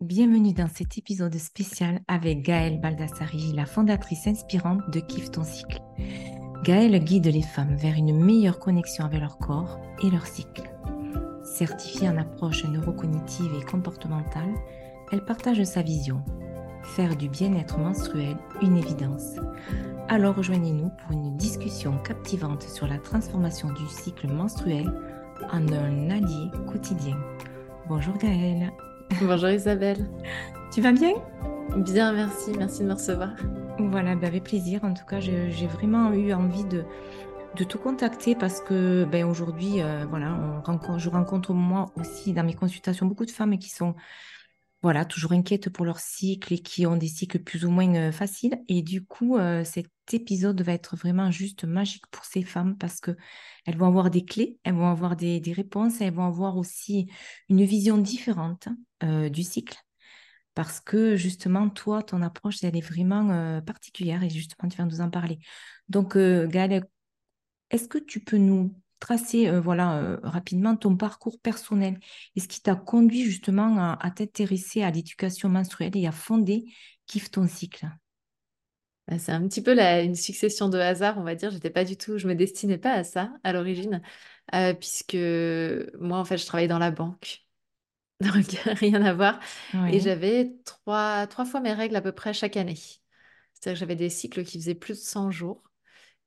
Bienvenue 0.00 0.54
dans 0.54 0.66
cet 0.66 0.96
épisode 0.96 1.36
spécial 1.36 2.00
avec 2.08 2.40
Gaëlle 2.40 2.80
Baldassari, 2.80 3.52
la 3.52 3.66
fondatrice 3.66 4.26
inspirante 4.26 4.80
de 4.88 4.98
Kiffe 4.98 5.30
ton 5.30 5.44
cycle. 5.44 5.78
Gaëlle 6.64 7.04
guide 7.04 7.26
les 7.26 7.42
femmes 7.42 7.76
vers 7.76 7.96
une 7.96 8.18
meilleure 8.18 8.58
connexion 8.58 9.04
avec 9.04 9.20
leur 9.20 9.36
corps 9.36 9.78
et 10.02 10.08
leur 10.08 10.26
cycle. 10.26 10.72
Certifiée 11.44 12.08
en 12.08 12.16
approche 12.16 12.64
neurocognitive 12.64 13.52
et 13.60 13.64
comportementale, 13.64 14.54
elle 15.12 15.22
partage 15.22 15.62
sa 15.64 15.82
vision. 15.82 16.22
Faire 16.82 17.14
du 17.14 17.28
bien-être 17.28 17.76
menstruel 17.78 18.38
une 18.62 18.78
évidence. 18.78 19.36
Alors 20.08 20.34
rejoignez-nous 20.34 20.88
pour 20.88 21.12
une 21.12 21.36
discussion 21.36 21.98
captivante 21.98 22.62
sur 22.62 22.86
la 22.86 22.96
transformation 22.96 23.70
du 23.74 23.86
cycle 23.86 24.28
menstruel 24.28 24.90
en 25.52 25.70
un 25.70 26.08
allié 26.08 26.50
quotidien. 26.66 27.18
Bonjour 27.86 28.16
Gaëlle. 28.16 28.72
Bonjour 29.18 29.50
Isabelle. 29.50 30.08
Tu 30.72 30.80
vas 30.80 30.92
bien? 30.92 31.12
Bien, 31.76 32.12
merci. 32.12 32.52
Merci 32.56 32.82
de 32.82 32.88
me 32.88 32.94
recevoir. 32.94 33.30
Voilà, 33.78 34.14
ben 34.14 34.28
avec 34.28 34.44
plaisir. 34.44 34.84
En 34.84 34.94
tout 34.94 35.04
cas, 35.04 35.20
j'ai 35.20 35.66
vraiment 35.66 36.12
eu 36.12 36.32
envie 36.32 36.64
de, 36.64 36.84
de 37.56 37.64
te 37.64 37.76
contacter 37.76 38.34
parce 38.34 38.60
que 38.60 39.04
ben, 39.04 39.24
aujourd'hui, 39.26 39.82
euh, 39.82 40.06
voilà, 40.08 40.34
on 40.34 40.62
rencontre, 40.62 40.98
je 40.98 41.10
rencontre 41.10 41.52
moi 41.52 41.92
aussi 41.96 42.32
dans 42.32 42.44
mes 42.44 42.54
consultations 42.54 43.06
beaucoup 43.06 43.26
de 43.26 43.30
femmes 43.30 43.58
qui 43.58 43.70
sont 43.70 43.94
voilà, 44.82 45.04
toujours 45.04 45.32
inquiètes 45.32 45.68
pour 45.68 45.84
leur 45.84 45.98
cycle 46.00 46.54
et 46.54 46.58
qui 46.58 46.86
ont 46.86 46.96
des 46.96 47.08
cycles 47.08 47.40
plus 47.40 47.64
ou 47.66 47.70
moins 47.70 47.94
euh, 47.96 48.12
faciles. 48.12 48.62
Et 48.68 48.82
du 48.82 49.04
coup, 49.04 49.36
euh, 49.36 49.62
cet 49.64 49.88
épisode 50.12 50.60
va 50.62 50.72
être 50.72 50.96
vraiment 50.96 51.30
juste 51.30 51.64
magique 51.64 52.06
pour 52.10 52.24
ces 52.24 52.42
femmes 52.42 52.76
parce 52.78 53.00
que 53.00 53.14
elles 53.66 53.76
vont 53.76 53.86
avoir 53.86 54.10
des 54.10 54.24
clés, 54.24 54.58
elles 54.64 54.74
vont 54.74 54.88
avoir 54.88 55.16
des, 55.16 55.42
réponses, 55.54 56.00
elles 56.00 56.14
vont 56.14 56.24
avoir 56.24 56.56
aussi 56.56 57.10
une 57.50 57.62
vision 57.64 57.98
différente 57.98 58.68
euh, 59.02 59.28
du 59.28 59.42
cycle. 59.42 59.76
Parce 60.54 60.80
que 60.80 61.14
justement, 61.16 61.68
toi, 61.68 62.02
ton 62.02 62.22
approche, 62.22 62.64
elle 62.64 62.76
est 62.76 62.80
vraiment 62.80 63.62
particulière 63.62 64.22
et 64.24 64.30
justement, 64.30 64.68
tu 64.68 64.76
viens 64.76 64.86
nous 64.86 65.00
en 65.00 65.08
parler. 65.08 65.38
Donc, 65.88 66.16
Gaëlle, 66.16 66.84
est-ce 67.70 67.86
que 67.88 67.98
tu 67.98 68.20
peux 68.20 68.36
nous 68.36 68.74
tracer 69.00 69.48
euh, 69.48 69.60
voilà, 69.60 69.98
euh, 69.98 70.18
rapidement 70.22 70.76
ton 70.76 70.96
parcours 70.96 71.40
personnel 71.40 71.98
et 72.36 72.40
ce 72.40 72.48
qui 72.48 72.62
t'a 72.62 72.76
conduit 72.76 73.24
justement 73.24 73.96
à, 73.98 74.10
t'intéresser 74.10 74.82
à 74.82 74.90
l'éducation 74.90 75.48
menstruelle 75.48 75.96
et 75.96 76.06
à 76.06 76.12
fonder 76.12 76.64
Kiffe 77.06 77.30
ton 77.30 77.48
cycle 77.48 77.88
bah, 79.08 79.18
c'est 79.18 79.32
un 79.32 79.46
petit 79.48 79.62
peu 79.62 79.74
la, 79.74 80.02
une 80.02 80.14
succession 80.14 80.68
de 80.68 80.78
hasards, 80.78 81.18
on 81.18 81.24
va 81.24 81.34
dire. 81.34 81.50
J'étais 81.50 81.70
pas 81.70 81.84
du 81.84 81.96
tout, 81.96 82.16
je 82.16 82.28
me 82.28 82.34
destinais 82.34 82.78
pas 82.78 82.92
à 82.92 83.02
ça 83.02 83.32
à 83.42 83.52
l'origine, 83.52 84.02
euh, 84.54 84.72
puisque 84.72 85.16
moi, 85.98 86.18
en 86.18 86.24
fait, 86.24 86.38
je 86.38 86.46
travaillais 86.46 86.68
dans 86.68 86.78
la 86.78 86.92
banque. 86.92 87.44
Donc, 88.20 88.46
rien 88.78 89.02
à 89.02 89.12
voir. 89.12 89.40
Et 89.90 89.98
j'avais 89.98 90.52
trois, 90.64 91.26
trois 91.26 91.44
fois 91.44 91.60
mes 91.60 91.72
règles 91.72 91.96
à 91.96 92.02
peu 92.02 92.12
près 92.12 92.32
chaque 92.32 92.56
année. 92.56 92.78
C'est-à-dire 93.54 93.76
que 93.76 93.80
j'avais 93.80 93.96
des 93.96 94.10
cycles 94.10 94.44
qui 94.44 94.58
faisaient 94.58 94.74
plus 94.74 94.94
de 94.94 95.04
100 95.04 95.30
jours. 95.30 95.69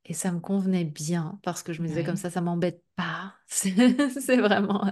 Et 0.06 0.12
ça 0.12 0.32
me 0.32 0.40
convenait 0.40 0.84
bien 0.84 1.38
parce 1.42 1.62
que 1.62 1.72
je 1.72 1.80
me 1.80 1.86
disais 1.88 2.04
comme 2.04 2.16
ça, 2.16 2.28
ça 2.30 2.40
m'embête 2.42 2.82
pas. 2.94 3.34
C'est 3.48 4.36
vraiment, 4.36 4.90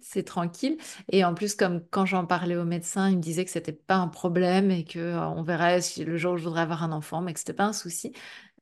c'est 0.00 0.24
tranquille. 0.24 0.76
Et 1.10 1.24
en 1.24 1.34
plus, 1.34 1.54
comme 1.54 1.82
quand 1.90 2.04
j'en 2.04 2.26
parlais 2.26 2.56
au 2.56 2.64
médecin, 2.64 3.08
il 3.10 3.16
me 3.16 3.22
disait 3.22 3.44
que 3.44 3.50
c'était 3.50 3.72
pas 3.72 3.96
un 3.96 4.08
problème 4.08 4.70
et 4.70 4.84
que 4.84 4.98
euh, 4.98 5.28
on 5.28 5.42
verrait 5.42 5.80
si 5.80 6.04
le 6.04 6.16
jour 6.16 6.34
où 6.34 6.36
je 6.36 6.44
voudrais 6.44 6.62
avoir 6.62 6.82
un 6.82 6.92
enfant, 6.92 7.20
mais 7.20 7.32
que 7.32 7.38
c'était 7.38 7.52
pas 7.52 7.64
un 7.64 7.72
souci. 7.72 8.12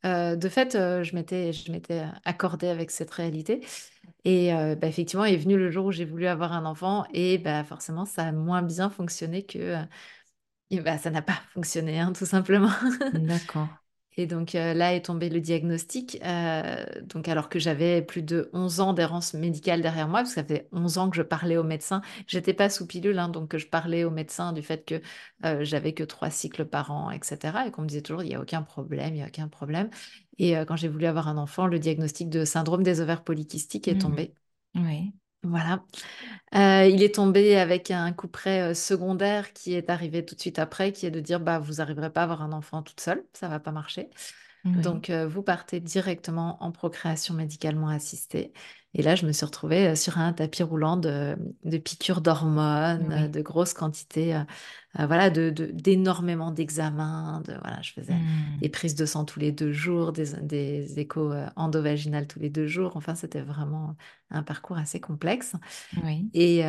Euh, 0.04 0.36
de 0.36 0.48
fait, 0.48 0.74
euh, 0.74 1.02
je 1.02 1.14
m'étais, 1.14 1.52
je 1.52 1.72
m'étais 1.72 2.04
accordée 2.24 2.68
avec 2.68 2.90
cette 2.90 3.10
réalité. 3.10 3.64
Et 4.26 4.52
bah, 4.52 4.86
effectivement, 4.86 5.24
est 5.24 5.36
venu 5.36 5.56
le 5.56 5.70
jour 5.70 5.86
où 5.86 5.92
j'ai 5.92 6.04
voulu 6.06 6.26
avoir 6.26 6.52
un 6.52 6.64
enfant 6.64 7.04
et 7.12 7.38
bah, 7.38 7.62
forcément, 7.64 8.06
ça 8.06 8.24
a 8.24 8.32
moins 8.32 8.62
bien 8.62 8.88
fonctionné 8.88 9.44
que 9.44 9.76
bah, 10.70 10.98
ça 10.98 11.10
n'a 11.10 11.22
pas 11.22 11.40
fonctionné, 11.52 12.00
hein, 12.00 12.12
tout 12.12 12.26
simplement. 12.26 12.70
D'accord. 13.12 13.83
Et 14.16 14.26
donc 14.26 14.54
euh, 14.54 14.74
là 14.74 14.94
est 14.94 15.06
tombé 15.06 15.28
le 15.28 15.40
diagnostic, 15.40 16.18
euh, 16.24 16.84
donc 17.02 17.28
alors 17.28 17.48
que 17.48 17.58
j'avais 17.58 18.00
plus 18.00 18.22
de 18.22 18.48
11 18.52 18.80
ans 18.80 18.92
d'errance 18.92 19.34
médicale 19.34 19.82
derrière 19.82 20.08
moi, 20.08 20.20
parce 20.20 20.30
que 20.30 20.40
ça 20.40 20.44
fait 20.44 20.68
11 20.72 20.98
ans 20.98 21.10
que 21.10 21.16
je 21.16 21.22
parlais 21.22 21.56
au 21.56 21.64
médecin. 21.64 22.00
J'étais 22.26 22.54
pas 22.54 22.68
sous 22.68 22.86
pilule, 22.86 23.18
hein, 23.18 23.28
donc 23.28 23.56
je 23.56 23.66
parlais 23.66 24.04
au 24.04 24.10
médecin 24.10 24.52
du 24.52 24.62
fait 24.62 24.84
que 24.84 25.00
euh, 25.44 25.64
j'avais 25.64 25.94
que 25.94 26.04
trois 26.04 26.30
cycles 26.30 26.64
par 26.64 26.92
an, 26.92 27.10
etc. 27.10 27.66
Et 27.66 27.70
qu'on 27.72 27.82
me 27.82 27.88
disait 27.88 28.02
toujours, 28.02 28.22
il 28.22 28.28
n'y 28.28 28.36
a 28.36 28.40
aucun 28.40 28.62
problème, 28.62 29.14
il 29.14 29.18
n'y 29.18 29.22
a 29.22 29.26
aucun 29.26 29.48
problème. 29.48 29.90
Et 30.38 30.54
quand 30.66 30.74
j'ai 30.74 30.88
voulu 30.88 31.06
avoir 31.06 31.28
un 31.28 31.36
enfant, 31.36 31.66
le 31.66 31.78
diagnostic 31.78 32.28
de 32.28 32.44
syndrome 32.44 32.82
des 32.82 33.00
ovaires 33.00 33.22
polykystiques 33.22 33.86
est 33.86 33.94
mmh. 33.94 33.98
tombé. 33.98 34.34
Oui. 34.74 35.12
Voilà. 35.44 35.84
Euh, 36.54 36.86
il 36.88 37.02
est 37.02 37.16
tombé 37.16 37.56
avec 37.56 37.90
un 37.90 38.12
coup 38.14 38.28
près 38.28 38.70
euh, 38.70 38.74
secondaire 38.74 39.52
qui 39.52 39.74
est 39.74 39.90
arrivé 39.90 40.24
tout 40.24 40.34
de 40.34 40.40
suite 40.40 40.58
après, 40.58 40.92
qui 40.92 41.06
est 41.06 41.10
de 41.10 41.20
dire 41.20 41.40
bah 41.40 41.58
vous 41.58 41.74
n'arriverez 41.74 42.10
pas 42.10 42.22
à 42.22 42.24
avoir 42.24 42.42
un 42.42 42.52
enfant 42.52 42.82
toute 42.82 43.00
seule, 43.00 43.24
ça 43.34 43.48
va 43.48 43.60
pas 43.60 43.72
marcher. 43.72 44.08
Donc 44.74 45.10
euh, 45.10 45.28
vous 45.28 45.42
partez 45.42 45.80
directement 45.80 46.62
en 46.62 46.72
procréation 46.72 47.34
médicalement 47.34 47.88
assistée. 47.88 48.52
Et 48.94 49.02
là, 49.02 49.16
je 49.16 49.26
me 49.26 49.32
suis 49.32 49.44
retrouvée 49.44 49.96
sur 49.96 50.18
un 50.18 50.32
tapis 50.32 50.62
roulant 50.62 50.96
de, 50.96 51.36
piqûres 51.84 52.20
d'hormones, 52.20 53.30
de 53.30 53.40
grosses 53.42 53.74
quantités, 53.74 54.40
voilà, 54.94 55.30
de, 55.30 55.50
d'énormément 55.50 56.52
d'examens. 56.52 57.42
De, 57.44 57.54
voilà, 57.60 57.82
je 57.82 57.92
faisais 57.92 58.14
mmh. 58.14 58.58
des 58.60 58.68
prises 58.68 58.94
de 58.94 59.04
sang 59.04 59.24
tous 59.24 59.40
les 59.40 59.52
deux 59.52 59.72
jours, 59.72 60.12
des, 60.12 60.32
des 60.42 60.98
échos 61.00 61.32
endovaginales 61.56 62.28
tous 62.28 62.38
les 62.38 62.50
deux 62.50 62.66
jours. 62.66 62.96
Enfin, 62.96 63.14
c'était 63.14 63.42
vraiment 63.42 63.96
un 64.30 64.42
parcours 64.42 64.78
assez 64.78 65.00
complexe. 65.00 65.54
Et, 66.32 66.62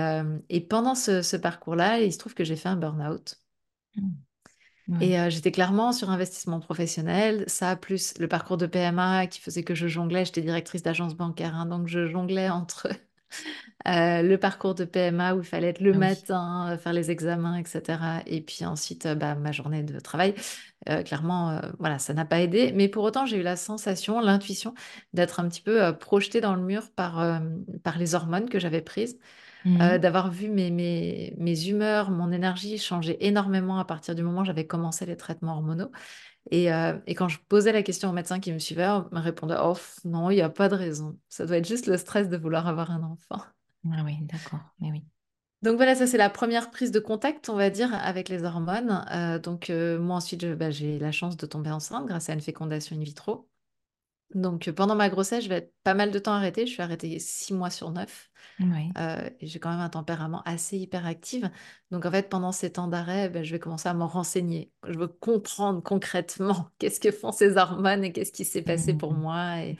et, 0.50 0.62
pendant 0.62 0.96
ce, 0.96 1.38
parcours-là, 1.38 2.00
il 2.00 2.12
se 2.12 2.18
trouve 2.18 2.34
que 2.34 2.44
j'ai 2.44 2.56
fait 2.56 2.69
un 2.69 2.78
burn-out. 2.78 3.40
Mmh. 3.96 4.09
Et 5.01 5.18
j'étais 5.29 5.51
clairement 5.51 5.91
sur 5.91 6.12
investissement 6.12 6.59
professionnel, 6.59 7.44
ça 7.47 7.75
plus 7.75 8.13
le 8.19 8.28
parcours 8.28 8.57
de 8.57 8.68
PMA 8.68 9.25
qui 9.28 9.40
faisait 9.40 9.63
que 9.63 9.73
je 9.73 9.88
jonglais, 9.88 10.25
j'étais 10.25 10.41
directrice 10.41 10.84
d'agence 10.84 11.16
bancaire, 11.16 11.56
hein, 11.56 11.66
donc 11.66 11.88
je 11.88 12.07
jonglais 12.07 12.50
entre 12.50 12.90
le 13.85 14.35
parcours 14.35 14.75
de 14.75 14.85
PMA 14.85 15.34
où 15.34 15.40
il 15.40 15.46
fallait 15.46 15.69
être 15.69 15.81
le 15.81 15.94
ah 15.96 15.97
matin, 15.97 16.78
faire 16.78 16.94
les 16.94 17.09
examens, 17.09 17.57
etc. 17.57 18.00
Et 18.28 18.41
puis 18.41 18.63
ensuite, 18.63 19.07
bah, 19.07 19.34
ma 19.34 19.51
journée 19.51 19.81
de 19.81 20.00
travail. 20.00 20.35
clairement, 21.03 21.59
voilà, 21.79 21.97
ça 21.97 22.13
n'a 22.13 22.25
pas 22.25 22.41
aidé. 22.41 22.72
Mais 22.75 22.88
pour 22.88 23.03
autant, 23.03 23.25
j'ai 23.25 23.38
eu 23.38 23.44
la 23.44 23.56
sensation, 23.56 24.19
l'intuition 24.19 24.75
d'être 25.13 25.40
un 25.40 25.50
petit 25.50 25.62
peu 25.62 25.97
projetée 25.97 26.41
dans 26.41 26.53
le 26.53 26.62
mur 26.62 26.91
par, 26.96 27.41
par 27.84 27.97
les 27.97 28.13
hormones 28.13 28.50
que 28.50 28.59
j'avais 28.59 28.81
prises. 28.81 29.17
Mmh. 29.66 29.98
d'avoir 29.98 30.30
vu 30.30 30.48
mes, 30.48 30.70
mes, 30.70 31.34
mes, 31.40 31.68
humeurs, 31.68 32.12
mon 32.12 32.31
énergie 32.31 32.78
changer 32.78 33.26
énormément 33.26 33.80
à 33.80 33.86
partir 33.86 34.14
du 34.14 34.22
moment 34.22 34.42
où 34.42 34.46
j'avais 34.46 34.68
commencé 34.68 35.08
les 35.08 35.18
traitements 35.18 35.56
hormonaux. 35.56 35.92
Et, 36.52 36.66
et, 37.08 37.16
quand 37.16 37.28
je 37.30 37.40
posais 37.50 37.72
la 37.72 37.81
question 37.81 38.12
au 38.12 38.14
médecin 38.14 38.40
qui 38.40 38.53
me 38.53 38.59
suivait, 38.59 38.88
on 38.88 39.09
me 39.12 39.20
répondait 39.20 39.56
Oh 39.59 39.76
non, 40.03 40.30
il 40.30 40.36
n'y 40.36 40.42
a 40.44 40.50
pas 40.50 40.70
de 40.70 40.76
raison. 40.76 41.18
Ça 41.30 41.48
doit 41.48 41.58
être 41.58 41.68
juste 41.68 41.88
le 41.88 41.98
stress 41.98 42.30
de 42.30 42.38
vouloir 42.38 42.68
avoir 42.68 42.92
un 42.92 43.02
enfant. 43.02 43.44
Ah 43.92 44.03
oui, 44.06 44.20
d'accord. 44.22 44.59
Mais 44.80 44.92
oui. 44.92 45.03
Donc 45.64 45.78
voilà, 45.78 45.96
ça 45.96 46.06
c'est 46.06 46.20
la 46.20 46.30
première 46.30 46.70
prise 46.70 46.92
de 46.92 47.00
contact, 47.00 47.50
on 47.50 47.56
va 47.56 47.72
dire, 47.72 47.92
avec 47.92 48.30
les 48.30 48.44
hormones. 48.44 49.03
donc 49.42 49.70
moi 49.72 50.18
ensuite, 50.18 50.46
bah, 50.46 50.70
j'ai 50.70 51.00
la 51.00 51.12
chance 51.12 51.38
de 51.38 51.46
tomber 51.47 51.72
enceinte 51.72 52.06
grâce 52.06 52.30
à 52.30 52.34
une 52.34 52.42
fécondation 52.42 52.96
in 52.96 53.00
vitro. 53.00 53.50
Donc 54.35 54.69
pendant 54.72 54.96
ma 54.96 55.09
grossesse, 55.09 55.46
je 55.46 55.50
vais 55.50 55.56
être 55.56 55.73
pas 55.84 55.94
mal 55.94 56.12
de 56.12 56.19
temps 56.19 56.34
arrêtée. 56.34 56.68
Je 56.68 56.72
suis 56.73 56.81
arrêtée 56.81 57.18
six 57.19 57.53
mois 57.53 57.69
sur 57.69 57.91
neuf. 57.91 58.29
Euh, 58.97 59.29
j'ai 59.41 59.59
quand 59.59 59.69
même 59.69 59.79
un 59.79 59.90
tempérament 59.90 60.41
assez 60.44 60.78
hyperactif. 60.78 61.46
Donc 61.90 62.06
en 62.06 62.12
fait, 62.12 62.29
pendant 62.29 62.51
ces 62.51 62.73
temps 62.73 62.88
d'arrêt, 62.88 63.29
ben, 63.29 63.44
je 63.44 63.51
vais 63.51 63.59
commencer 63.59 63.88
à 63.88 63.94
m'en 63.94 64.07
renseigner. 64.07 64.72
Je 64.88 64.97
veux 64.97 65.07
comprendre 65.07 65.81
concrètement 65.81 66.69
qu'est-ce 66.79 67.00
que 67.00 67.12
font 67.12 67.31
ces 67.31 67.56
hormones 67.56 68.03
et 68.03 68.12
qu'est-ce 68.12 68.34
qui 68.34 68.44
s'est 68.44 68.62
passé 68.62 68.94
pour 68.94 69.13
mmh. 69.13 69.19
moi. 69.22 69.57
Et, 69.62 69.78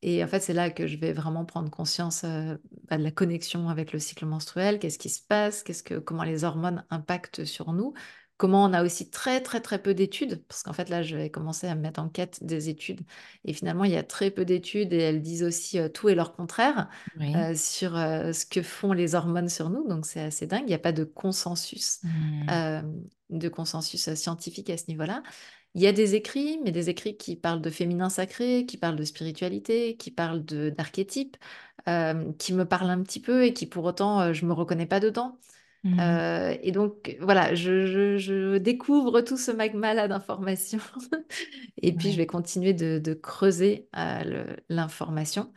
et 0.00 0.24
en 0.24 0.28
fait, 0.28 0.40
c'est 0.40 0.52
là 0.54 0.70
que 0.70 0.86
je 0.86 0.96
vais 0.96 1.12
vraiment 1.12 1.44
prendre 1.44 1.70
conscience 1.70 2.24
euh, 2.24 2.56
bah, 2.88 2.98
de 2.98 3.02
la 3.02 3.10
connexion 3.10 3.68
avec 3.68 3.92
le 3.92 3.98
cycle 3.98 4.26
menstruel, 4.26 4.78
qu'est-ce 4.78 4.98
qui 4.98 5.08
se 5.10 5.22
passe, 5.22 5.62
qu'est-ce 5.62 5.82
que, 5.82 5.98
comment 5.98 6.24
les 6.24 6.44
hormones 6.44 6.84
impactent 6.90 7.44
sur 7.44 7.72
nous, 7.72 7.94
Comment 8.36 8.64
on 8.64 8.72
a 8.72 8.82
aussi 8.82 9.10
très 9.10 9.40
très 9.40 9.60
très 9.60 9.80
peu 9.80 9.94
d'études, 9.94 10.42
parce 10.48 10.64
qu'en 10.64 10.72
fait 10.72 10.88
là 10.88 11.02
je 11.02 11.16
vais 11.16 11.30
commencer 11.30 11.68
à 11.68 11.76
me 11.76 11.82
mettre 11.82 12.00
en 12.00 12.08
quête 12.08 12.42
des 12.42 12.68
études, 12.68 13.02
et 13.44 13.52
finalement 13.52 13.84
il 13.84 13.92
y 13.92 13.96
a 13.96 14.02
très 14.02 14.32
peu 14.32 14.44
d'études 14.44 14.92
et 14.92 14.98
elles 14.98 15.22
disent 15.22 15.44
aussi 15.44 15.78
euh, 15.78 15.88
tout 15.88 16.08
et 16.08 16.16
leur 16.16 16.34
contraire 16.34 16.88
euh, 17.20 17.54
sur 17.54 17.96
euh, 17.96 18.32
ce 18.32 18.44
que 18.44 18.60
font 18.60 18.92
les 18.92 19.14
hormones 19.14 19.48
sur 19.48 19.70
nous, 19.70 19.86
donc 19.86 20.04
c'est 20.04 20.20
assez 20.20 20.48
dingue, 20.48 20.64
il 20.64 20.66
n'y 20.66 20.74
a 20.74 20.80
pas 20.80 20.90
de 20.90 21.04
consensus, 21.04 22.00
mmh. 22.02 22.82
de 23.30 23.48
consensus 23.48 24.12
scientifique 24.14 24.68
à 24.68 24.76
ce 24.78 24.86
niveau-là. 24.88 25.22
Il 25.76 25.82
y 25.82 25.86
a 25.86 25.92
des 25.92 26.16
écrits, 26.16 26.58
mais 26.64 26.72
des 26.72 26.90
écrits 26.90 27.16
qui 27.16 27.36
parlent 27.36 27.60
de 27.60 27.70
féminin 27.70 28.08
sacré, 28.08 28.66
qui 28.66 28.78
parlent 28.78 28.96
de 28.96 29.04
spiritualité, 29.04 29.96
qui 29.96 30.10
parlent 30.10 30.44
d'archétypes, 30.44 31.36
qui 32.38 32.52
me 32.52 32.64
parlent 32.64 32.90
un 32.90 33.02
petit 33.02 33.20
peu 33.20 33.44
et 33.44 33.52
qui 33.52 33.66
pour 33.66 33.84
autant 33.84 34.32
je 34.32 34.44
me 34.44 34.52
reconnais 34.52 34.86
pas 34.86 35.00
dedans. 35.00 35.38
Mmh. 35.84 36.00
Euh, 36.00 36.56
et 36.62 36.72
donc, 36.72 37.14
voilà, 37.20 37.54
je, 37.54 38.56
découvre 38.56 39.20
tout 39.20 39.36
ce 39.36 39.50
magma-là 39.50 40.08
d'informations. 40.08 40.80
et 41.82 41.92
puis, 41.92 42.10
je 42.10 42.16
vais 42.16 42.26
continuer 42.26 42.72
de, 42.72 43.14
creuser 43.14 43.88
euh, 43.96 44.56
l'information. 44.70 45.52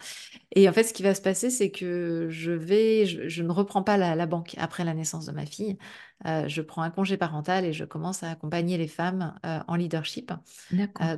Et 0.53 0.67
en 0.67 0.73
fait, 0.73 0.83
ce 0.83 0.93
qui 0.93 1.01
va 1.01 1.15
se 1.15 1.21
passer, 1.21 1.49
c'est 1.49 1.71
que 1.71 2.27
je 2.29 2.51
vais, 2.51 3.05
je, 3.05 3.41
ne 3.41 3.51
reprends 3.51 3.83
pas 3.83 3.95
la, 3.97 4.25
banque 4.25 4.55
après 4.57 4.83
la 4.83 4.93
naissance 4.93 5.25
de 5.25 5.31
ma 5.31 5.45
fille. 5.45 5.77
Euh, 6.25 6.47
je 6.47 6.61
prends 6.61 6.81
un 6.81 6.89
congé 6.89 7.15
parental 7.15 7.63
et 7.63 7.71
je 7.71 7.85
commence 7.85 8.23
à 8.23 8.31
accompagner 8.31 8.77
les 8.77 8.87
femmes 8.87 9.33
en 9.43 9.75
leadership, 9.75 10.33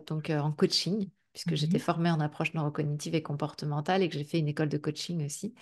donc 0.07 0.29
en 0.29 0.51
coaching, 0.51 1.09
puisque 1.33 1.55
j'étais 1.55 1.79
formée 1.79 2.12
en 2.12 2.19
approche 2.19 2.53
neurocognitive 2.53 3.15
et 3.15 3.23
comportementale 3.23 4.03
et 4.03 4.09
que 4.09 4.15
j'ai 4.15 4.23
fait 4.23 4.39
une 4.39 4.50
école 4.50 4.69
de 4.69 4.77
coaching 4.77 5.25
aussi. 5.25 5.55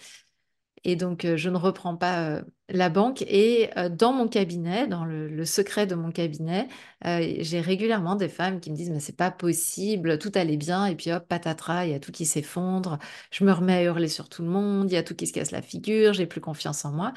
Et 0.83 0.95
donc, 0.95 1.25
euh, 1.25 1.37
je 1.37 1.49
ne 1.49 1.57
reprends 1.57 1.95
pas 1.95 2.29
euh, 2.29 2.41
la 2.69 2.89
banque. 2.89 3.21
Et 3.23 3.69
euh, 3.77 3.89
dans 3.89 4.13
mon 4.13 4.27
cabinet, 4.27 4.87
dans 4.87 5.05
le, 5.05 5.45
secret 5.45 5.87
de 5.87 5.95
mon 5.95 6.11
cabinet, 6.11 6.67
j'ai 7.03 7.61
régulièrement 7.61 8.15
des 8.15 8.29
femmes 8.29 8.59
qui 8.59 8.71
me 8.71 8.75
disent, 8.75 8.89
mais 8.89 8.99
c'est 8.99 9.15
pas 9.15 9.31
possible, 9.31 10.17
tout 10.19 10.31
allait 10.35 10.57
bien. 10.57 10.85
Et 10.85 10.95
puis 10.95 11.11
hop, 11.11 11.27
patatras, 11.27 11.85
il 11.85 11.91
y 11.91 11.95
a 11.95 11.99
tout 11.99 12.11
qui 12.11 12.25
s'effondre. 12.25 12.99
Je 13.31 13.43
me 13.43 13.51
remets 13.51 13.73
à 13.73 13.83
hurler 13.83 14.07
sur 14.07 14.29
tout 14.29 14.43
le 14.43 14.49
monde. 14.49 14.91
Il 14.91 14.93
y 14.93 14.97
a 14.97 15.03
tout 15.03 15.15
qui 15.15 15.27
se 15.27 15.33
casse 15.33 15.51
la 15.51 15.61
figure. 15.61 16.13
J'ai 16.13 16.25
plus 16.25 16.41
confiance 16.41 16.85
en 16.85 16.91
moi. 16.91 17.13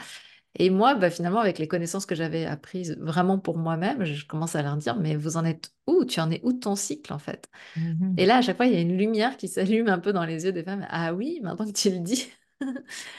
Et 0.58 0.70
moi, 0.70 0.94
bah, 0.94 1.10
finalement, 1.10 1.38
avec 1.40 1.58
les 1.58 1.68
connaissances 1.68 2.06
que 2.06 2.14
j'avais 2.14 2.44
apprises 2.44 2.96
vraiment 3.00 3.38
pour 3.38 3.56
moi-même, 3.56 4.04
je 4.04 4.26
commence 4.26 4.56
à 4.56 4.62
leur 4.62 4.76
dire, 4.76 4.96
mais 4.96 5.14
vous 5.14 5.36
en 5.36 5.44
êtes 5.44 5.72
où? 5.86 6.04
Tu 6.04 6.20
en 6.20 6.30
es 6.30 6.40
où 6.42 6.52
de 6.52 6.58
ton 6.58 6.74
cycle, 6.74 7.12
en 7.12 7.18
fait? 7.18 7.48
Mmh 7.76 8.14
Et 8.16 8.26
là, 8.26 8.38
à 8.38 8.42
chaque 8.42 8.56
fois, 8.56 8.66
il 8.66 8.72
y 8.72 8.76
a 8.76 8.80
une 8.80 8.98
lumière 8.98 9.36
qui 9.36 9.46
s'allume 9.46 9.88
un 9.88 10.00
peu 10.00 10.12
dans 10.12 10.24
les 10.24 10.44
yeux 10.44 10.52
des 10.52 10.64
femmes. 10.64 10.86
Ah 10.90 11.14
oui, 11.14 11.40
maintenant 11.42 11.66
que 11.66 11.72
tu 11.72 11.90
le 11.90 12.00
dis. 12.00 12.26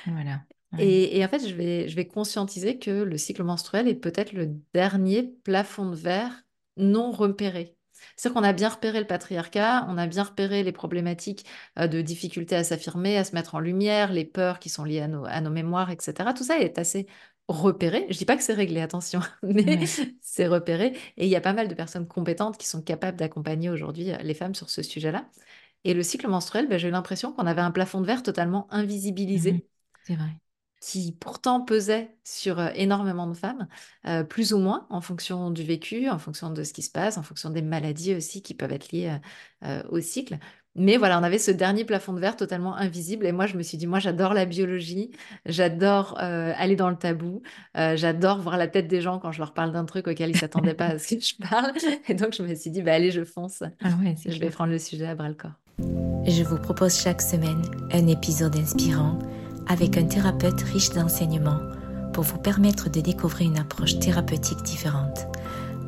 Voilà. 0.06 0.42
Et, 0.80 1.24
en 1.24 1.28
fait, 1.28 1.46
je 1.46 1.54
vais, 1.54 1.90
je 1.90 1.96
vais 1.96 2.08
conscientiser 2.08 2.80
que 2.80 2.92
le 2.92 3.18
cycle 3.18 3.44
menstruel 3.44 3.88
est 3.88 3.96
peut-être 3.96 4.32
le 4.32 4.48
dernier 4.74 5.24
plafond 5.44 5.90
de 5.90 5.96
verre 5.96 6.44
non 6.78 7.12
repéré. 7.12 7.76
C'est-à-dire 8.16 8.42
qu'on 8.42 8.48
a 8.48 8.54
bien 8.54 8.70
repéré 8.70 9.00
le 9.00 9.06
patriarcat, 9.06 9.86
on 9.90 9.98
a 9.98 10.08
bien 10.08 10.24
repéré 10.24 10.64
les 10.64 10.72
problématiques 10.72 11.46
euh, 11.78 11.88
de 11.88 12.02
difficulté 12.02 12.56
à 12.56 12.64
s'affirmer, 12.64 13.18
à 13.18 13.24
se 13.24 13.36
mettre 13.36 13.56
en 13.56 13.60
lumière, 13.60 14.12
les 14.12 14.26
peurs 14.26 14.60
qui 14.60 14.70
sont 14.70 14.84
liées 14.84 15.02
à 15.02 15.08
nos, 15.08 15.26
à 15.26 15.42
nos 15.42 15.50
mémoires, 15.50 15.92
etc. 15.92 16.30
Tout 16.36 16.44
ça 16.44 16.60
est 16.60 16.80
assez 16.80 17.08
repéré. 17.48 18.08
Je 18.10 18.18
dis 18.18 18.26
pas 18.26 18.38
que 18.38 18.44
c'est 18.44 18.54
réglé, 18.54 18.82
attention, 18.82 19.20
mais 19.44 19.86
c'est 20.22 20.48
repéré. 20.48 20.98
Et 21.18 21.26
il 21.26 21.30
y 21.30 21.36
a 21.36 21.42
pas 21.42 21.54
mal 21.54 21.68
de 21.68 21.74
personnes 21.76 22.08
compétentes 22.08 22.58
qui 22.58 22.68
sont 22.68 22.82
capables 22.82 23.18
d'accompagner 23.18 23.70
aujourd'hui 23.70 24.12
euh, 24.12 24.18
les 24.18 24.34
femmes 24.34 24.56
sur 24.56 24.70
ce 24.70 24.82
sujet-là. 24.82 25.28
Et 25.84 25.94
le 25.94 26.04
cycle 26.04 26.28
menstruel, 26.28 26.68
ben, 26.68 26.78
j'ai 26.78 26.88
eu 26.88 26.92
l'impression 26.92 27.34
qu'on 27.34 27.48
avait 27.48 27.62
un 27.62 27.72
plafond 27.72 28.02
de 28.02 28.06
verre 28.06 28.24
totalement 28.24 28.68
invisibilisé. 28.72 29.54
Mmh 29.54 29.62
c'est 30.04 30.16
vrai 30.16 30.42
qui 30.82 31.16
pourtant 31.18 31.62
pesait 31.62 32.16
sur 32.26 32.60
euh, 32.60 32.70
énormément 32.76 33.28
de 33.28 33.36
femmes, 33.36 33.68
euh, 34.08 34.24
plus 34.24 34.52
ou 34.52 34.58
moins 34.58 34.88
en 34.90 35.00
fonction 35.00 35.52
du 35.52 35.64
vécu, 35.64 36.10
en 36.10 36.18
fonction 36.18 36.50
de 36.50 36.64
ce 36.64 36.74
qui 36.74 36.82
se 36.82 36.92
passe, 36.92 37.18
en 37.18 37.24
fonction 37.24 37.52
des 37.52 37.62
maladies 37.62 38.16
aussi 38.16 38.42
qui 38.42 38.56
peuvent 38.56 38.72
être 38.72 38.92
liées 38.92 39.16
euh, 39.64 39.84
au 39.90 40.02
cycle. 40.02 40.40
Mais 40.74 40.98
voilà, 40.98 41.20
on 41.20 41.24
avait 41.24 41.38
ce 41.38 41.52
dernier 41.52 41.86
plafond 41.86 42.14
de 42.14 42.20
verre 42.20 42.36
totalement 42.36 42.76
invisible. 42.76 43.26
Et 43.26 43.32
moi, 43.32 43.46
je 43.46 43.58
me 43.58 43.62
suis 43.62 43.78
dit, 43.78 43.88
moi, 43.88 44.00
j'adore 44.00 44.34
la 44.34 44.46
biologie, 44.46 45.12
j'adore 45.46 46.18
aller 46.18 46.78
dans 46.78 46.90
le 46.90 46.96
tabou, 46.96 47.42
j'adore 47.76 48.40
voir 48.40 48.56
la 48.56 48.70
tête 48.70 48.88
des 48.88 49.02
gens 49.02 49.20
quand 49.20 49.34
je 49.34 49.40
leur 49.40 49.54
parle 49.54 49.74
d'un 49.74 49.84
truc 49.84 50.08
auquel 50.08 50.30
ils 50.30 50.36
ne 50.36 50.40
s'attendaient 50.40 50.74
pas 50.74 50.86
à 50.86 50.98
ce 50.98 51.16
que 51.16 51.22
je 51.22 51.36
parle. 51.50 51.74
Et 52.08 52.14
donc, 52.14 52.34
je 52.34 52.42
me 52.42 52.56
suis 52.56 52.72
dit, 52.72 52.82
bah, 52.82 52.94
allez, 52.94 53.12
je 53.12 53.26
fonce. 53.26 53.64
Ah 53.84 53.90
je 54.26 54.40
vais 54.40 54.50
prendre 54.50 54.72
le 54.72 54.80
sujet 54.80 55.08
à 55.08 55.14
bras 55.14 55.28
le 55.28 55.36
corps. 55.36 55.60
Je 56.28 56.44
vous 56.44 56.58
propose 56.58 57.00
chaque 57.00 57.22
semaine 57.22 57.62
un 57.92 58.08
épisode 58.08 58.56
inspirant 58.56 59.18
avec 59.68 59.98
un 59.98 60.06
thérapeute 60.06 60.62
riche 60.62 60.92
d'enseignements 60.92 61.60
pour 62.14 62.24
vous 62.24 62.38
permettre 62.38 62.90
de 62.90 63.02
découvrir 63.02 63.50
une 63.50 63.58
approche 63.58 64.00
thérapeutique 64.00 64.64
différente. 64.64 65.28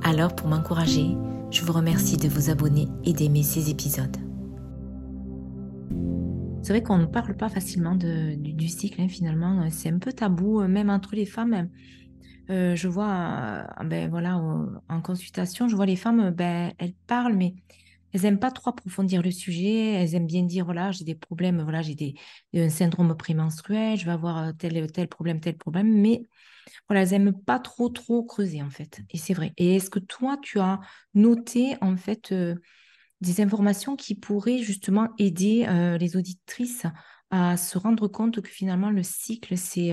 Alors 0.03 0.35
pour 0.35 0.47
m'encourager, 0.47 1.15
je 1.51 1.63
vous 1.63 1.73
remercie 1.73 2.17
de 2.17 2.27
vous 2.27 2.49
abonner 2.49 2.87
et 3.05 3.13
d'aimer 3.13 3.43
ces 3.43 3.69
épisodes. 3.69 4.17
C'est 6.63 6.71
vrai 6.71 6.81
qu'on 6.81 6.97
ne 6.97 7.05
parle 7.05 7.35
pas 7.35 7.49
facilement 7.49 7.93
du, 7.95 8.67
cycle, 8.69 9.01
hein, 9.01 9.09
finalement. 9.09 9.67
C'est 9.69 9.89
un 9.89 9.99
peu 9.99 10.13
tabou, 10.13 10.61
euh, 10.61 10.67
même 10.69 10.89
entre 10.89 11.13
les 11.13 11.25
femmes. 11.25 11.69
Euh, 12.49 12.75
je 12.75 12.87
vois, 12.87 13.67
euh, 13.81 13.83
ben 13.83 14.09
voilà, 14.09 14.37
en 14.37 15.01
consultation, 15.01 15.67
je 15.67 15.75
vois 15.75 15.85
les 15.85 15.97
femmes, 15.97 16.31
ben, 16.31 16.71
elles 16.77 16.93
parlent, 17.05 17.35
mais 17.35 17.53
elles 18.13 18.21
n'aiment 18.21 18.39
pas 18.39 18.51
trop 18.51 18.69
approfondir 18.69 19.21
le 19.21 19.31
sujet. 19.31 19.94
Elles 19.94 20.15
aiment 20.15 20.27
bien 20.27 20.44
dire 20.44 20.65
voilà, 20.65 20.92
j'ai 20.92 21.04
des 21.04 21.15
problèmes, 21.15 21.62
voilà, 21.63 21.81
j'ai 21.81 21.95
des, 21.95 22.13
un 22.54 22.69
syndrome 22.69 23.15
prémenstruel, 23.18 23.98
je 23.98 24.06
vais 24.06 24.12
avoir 24.12 24.38
euh, 24.38 24.51
tel, 24.54 24.92
tel 24.92 25.07
problème, 25.07 25.39
tel 25.39 25.57
problème. 25.57 25.92
Mais 25.92 26.24
voilà, 26.88 27.01
elles 27.04 27.10
n'aiment 27.10 27.33
pas 27.33 27.60
trop, 27.60 27.89
trop 27.89 28.24
creuser, 28.24 28.62
en 28.62 28.69
fait. 28.69 29.01
Et 29.10 29.18
c'est 29.18 29.33
vrai. 29.33 29.54
Et 29.57 29.75
est-ce 29.75 29.89
que 29.89 30.00
toi, 30.00 30.38
tu 30.42 30.60
as 30.60 30.80
noté, 31.15 31.75
en 31.81 31.98
fait, 31.98 32.31
euh, 32.31 32.56
des 33.21 33.42
informations 33.42 33.95
qui 33.95 34.15
pourraient 34.15 34.60
justement 34.60 35.10
aider 35.18 35.65
euh, 35.68 35.98
les 35.98 36.15
auditrices 36.15 36.86
à 37.31 37.57
se 37.57 37.77
rendre 37.80 38.07
compte 38.07 38.42
que 38.42 38.50
finalement, 38.50 38.92
le 38.92 39.01
cycle, 39.04 39.57
c'est. 39.57 39.92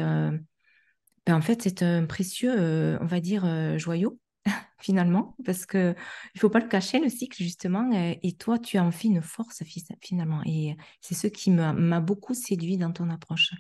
Ben, 1.26 1.36
en 1.36 1.40
fait, 1.40 1.62
c'est 1.62 1.82
un 1.82 2.04
précieux, 2.04 2.98
on 3.00 3.06
va 3.06 3.20
dire, 3.20 3.78
joyau? 3.78 4.18
finalement, 4.78 5.36
parce 5.44 5.66
que 5.66 5.94
il 6.34 6.40
faut 6.40 6.50
pas 6.50 6.60
le 6.60 6.68
cacher, 6.68 6.98
le 6.98 7.08
cycle, 7.08 7.42
justement, 7.42 7.90
euh, 7.92 8.14
et 8.22 8.32
toi, 8.32 8.58
tu 8.58 8.78
as 8.78 8.84
en 8.84 8.90
fait 8.90 9.08
une 9.08 9.22
force, 9.22 9.62
finalement, 10.00 10.42
et 10.46 10.76
c'est 11.00 11.14
ce 11.14 11.26
qui 11.26 11.50
m'a 11.50 12.00
beaucoup 12.00 12.34
séduit 12.34 12.76
dans 12.76 12.92
ton 12.92 13.10
approche. 13.10 13.52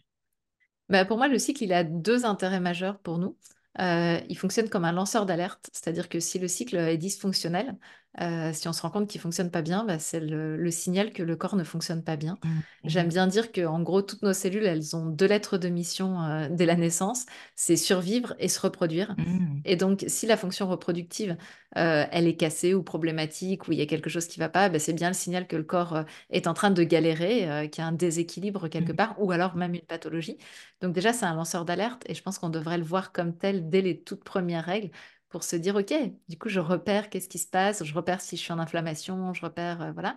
Bah 0.88 1.04
pour 1.04 1.18
moi, 1.18 1.28
le 1.28 1.38
cycle, 1.38 1.62
il 1.62 1.72
a 1.72 1.84
deux 1.84 2.24
intérêts 2.24 2.60
majeurs 2.60 2.98
pour 2.98 3.18
nous. 3.18 3.36
Euh, 3.78 4.20
il 4.28 4.36
fonctionne 4.36 4.68
comme 4.68 4.84
un 4.84 4.92
lanceur 4.92 5.26
d'alerte, 5.26 5.70
c'est-à-dire 5.72 6.08
que 6.08 6.18
si 6.18 6.38
le 6.40 6.48
cycle 6.48 6.76
est 6.76 6.98
dysfonctionnel, 6.98 7.76
euh, 8.20 8.52
si 8.52 8.66
on 8.66 8.72
se 8.72 8.82
rend 8.82 8.90
compte 8.90 9.08
qu'il 9.08 9.20
fonctionne 9.20 9.50
pas 9.50 9.62
bien, 9.62 9.84
bah, 9.84 9.98
c'est 9.98 10.20
le, 10.20 10.70
signal 10.70 11.12
que 11.12 11.22
le 11.22 11.36
corps 11.36 11.54
ne 11.54 11.62
fonctionne 11.62 12.02
pas 12.02 12.16
bien. 12.16 12.38
Mmh, 12.42 12.48
J'aime 12.84 13.08
bien 13.08 13.26
dire 13.26 13.52
que 13.52 13.64
en 13.64 13.80
gros, 13.82 14.02
toutes 14.02 14.22
nos 14.22 14.32
cellules, 14.32 14.64
elles 14.64 14.96
ont 14.96 15.06
deux 15.06 15.26
lettres 15.26 15.58
de 15.58 15.68
mission 15.68 16.20
euh, 16.22 16.48
dès 16.50 16.66
la 16.66 16.74
naissance, 16.74 17.26
c'est 17.54 17.76
survivre 17.76 18.34
et 18.38 18.48
se 18.48 18.60
reproduire. 18.60 19.14
Mmh. 19.16 19.60
Et 19.64 19.76
donc, 19.76 20.04
si 20.08 20.26
la 20.26 20.36
fonction 20.36 20.68
reproductive, 20.68 21.36
euh, 21.76 22.04
elle 22.10 22.26
est 22.26 22.36
cassée 22.36 22.74
ou 22.74 22.82
problématique, 22.82 23.68
ou 23.68 23.72
il 23.72 23.78
y 23.78 23.82
a 23.82 23.86
quelque 23.86 24.10
chose 24.10 24.26
qui 24.26 24.40
va 24.40 24.48
pas, 24.48 24.68
bah, 24.68 24.80
c'est 24.80 24.92
bien 24.92 25.08
le 25.08 25.14
signal 25.14 25.46
que 25.46 25.56
le 25.56 25.62
corps 25.62 26.04
est 26.30 26.48
en 26.48 26.54
train 26.54 26.70
de 26.70 26.82
galérer, 26.82 27.68
qu'il 27.70 27.82
y 27.82 27.84
a 27.84 27.88
un 27.88 27.92
déséquilibre 27.92 28.68
quelque 28.68 28.92
mmh. 28.92 28.96
part, 28.96 29.14
ou 29.18 29.30
alors 29.30 29.54
même 29.54 29.74
une 29.74 29.80
pathologie. 29.82 30.36
Donc 30.80 30.92
déjà, 30.94 31.12
c'est 31.12 31.26
un 31.26 31.34
lanceur 31.34 31.64
d'alerte, 31.64 32.02
et 32.06 32.14
je 32.14 32.22
pense 32.22 32.38
qu'on 32.38 32.50
devrait 32.50 32.78
le 32.78 32.84
voir 32.84 33.12
comme 33.12 33.36
tel 33.36 33.68
dès 33.68 33.82
les 33.82 34.00
toutes 34.00 34.24
premières 34.24 34.64
règles 34.64 34.90
pour 35.30 35.44
se 35.44 35.56
dire, 35.56 35.76
OK, 35.76 35.94
du 36.28 36.36
coup, 36.38 36.48
je 36.48 36.60
repère 36.60 37.08
qu'est-ce 37.08 37.28
qui 37.28 37.38
se 37.38 37.46
passe, 37.46 37.84
je 37.84 37.94
repère 37.94 38.20
si 38.20 38.36
je 38.36 38.42
suis 38.42 38.52
en 38.52 38.58
inflammation, 38.58 39.32
je 39.32 39.42
repère, 39.42 39.80
euh, 39.80 39.92
voilà. 39.92 40.16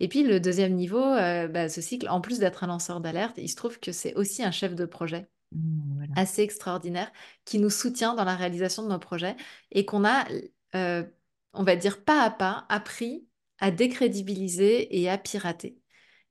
Et 0.00 0.08
puis, 0.08 0.24
le 0.24 0.40
deuxième 0.40 0.74
niveau, 0.74 1.02
euh, 1.02 1.46
bah, 1.46 1.68
ce 1.68 1.80
cycle, 1.80 2.08
en 2.08 2.20
plus 2.20 2.40
d'être 2.40 2.64
un 2.64 2.66
lanceur 2.66 3.00
d'alerte, 3.00 3.38
il 3.38 3.48
se 3.48 3.56
trouve 3.56 3.78
que 3.78 3.92
c'est 3.92 4.14
aussi 4.14 4.42
un 4.42 4.50
chef 4.50 4.74
de 4.74 4.84
projet 4.84 5.28
mmh, 5.52 6.06
assez 6.16 6.42
extraordinaire 6.42 7.10
qui 7.44 7.60
nous 7.60 7.70
soutient 7.70 8.14
dans 8.14 8.24
la 8.24 8.34
réalisation 8.34 8.82
de 8.82 8.88
nos 8.88 8.98
projets 8.98 9.36
et 9.70 9.84
qu'on 9.84 10.04
a, 10.04 10.26
euh, 10.74 11.04
on 11.52 11.62
va 11.62 11.76
dire, 11.76 12.04
pas 12.04 12.22
à 12.22 12.30
pas 12.30 12.66
appris 12.68 13.26
à 13.60 13.70
décrédibiliser 13.70 15.00
et 15.00 15.08
à 15.08 15.18
pirater. 15.18 15.78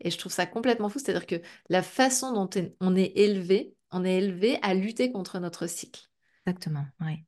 Et 0.02 0.12
je 0.12 0.18
trouve 0.18 0.34
ça 0.34 0.46
complètement 0.46 0.90
fou, 0.90 1.00
c'est-à-dire 1.00 1.26
que 1.26 1.42
la 1.70 1.82
façon 1.82 2.34
dont 2.34 2.50
on 2.82 2.96
est 2.96 3.14
élevé, 3.16 3.74
on 3.92 4.04
est 4.04 4.18
élevé 4.18 4.60
à 4.62 4.74
lutter 4.74 5.12
contre 5.12 5.40
notre 5.40 5.66
cycle. 5.66 6.02
Exactement, 6.46 6.86
oui. 7.02 7.24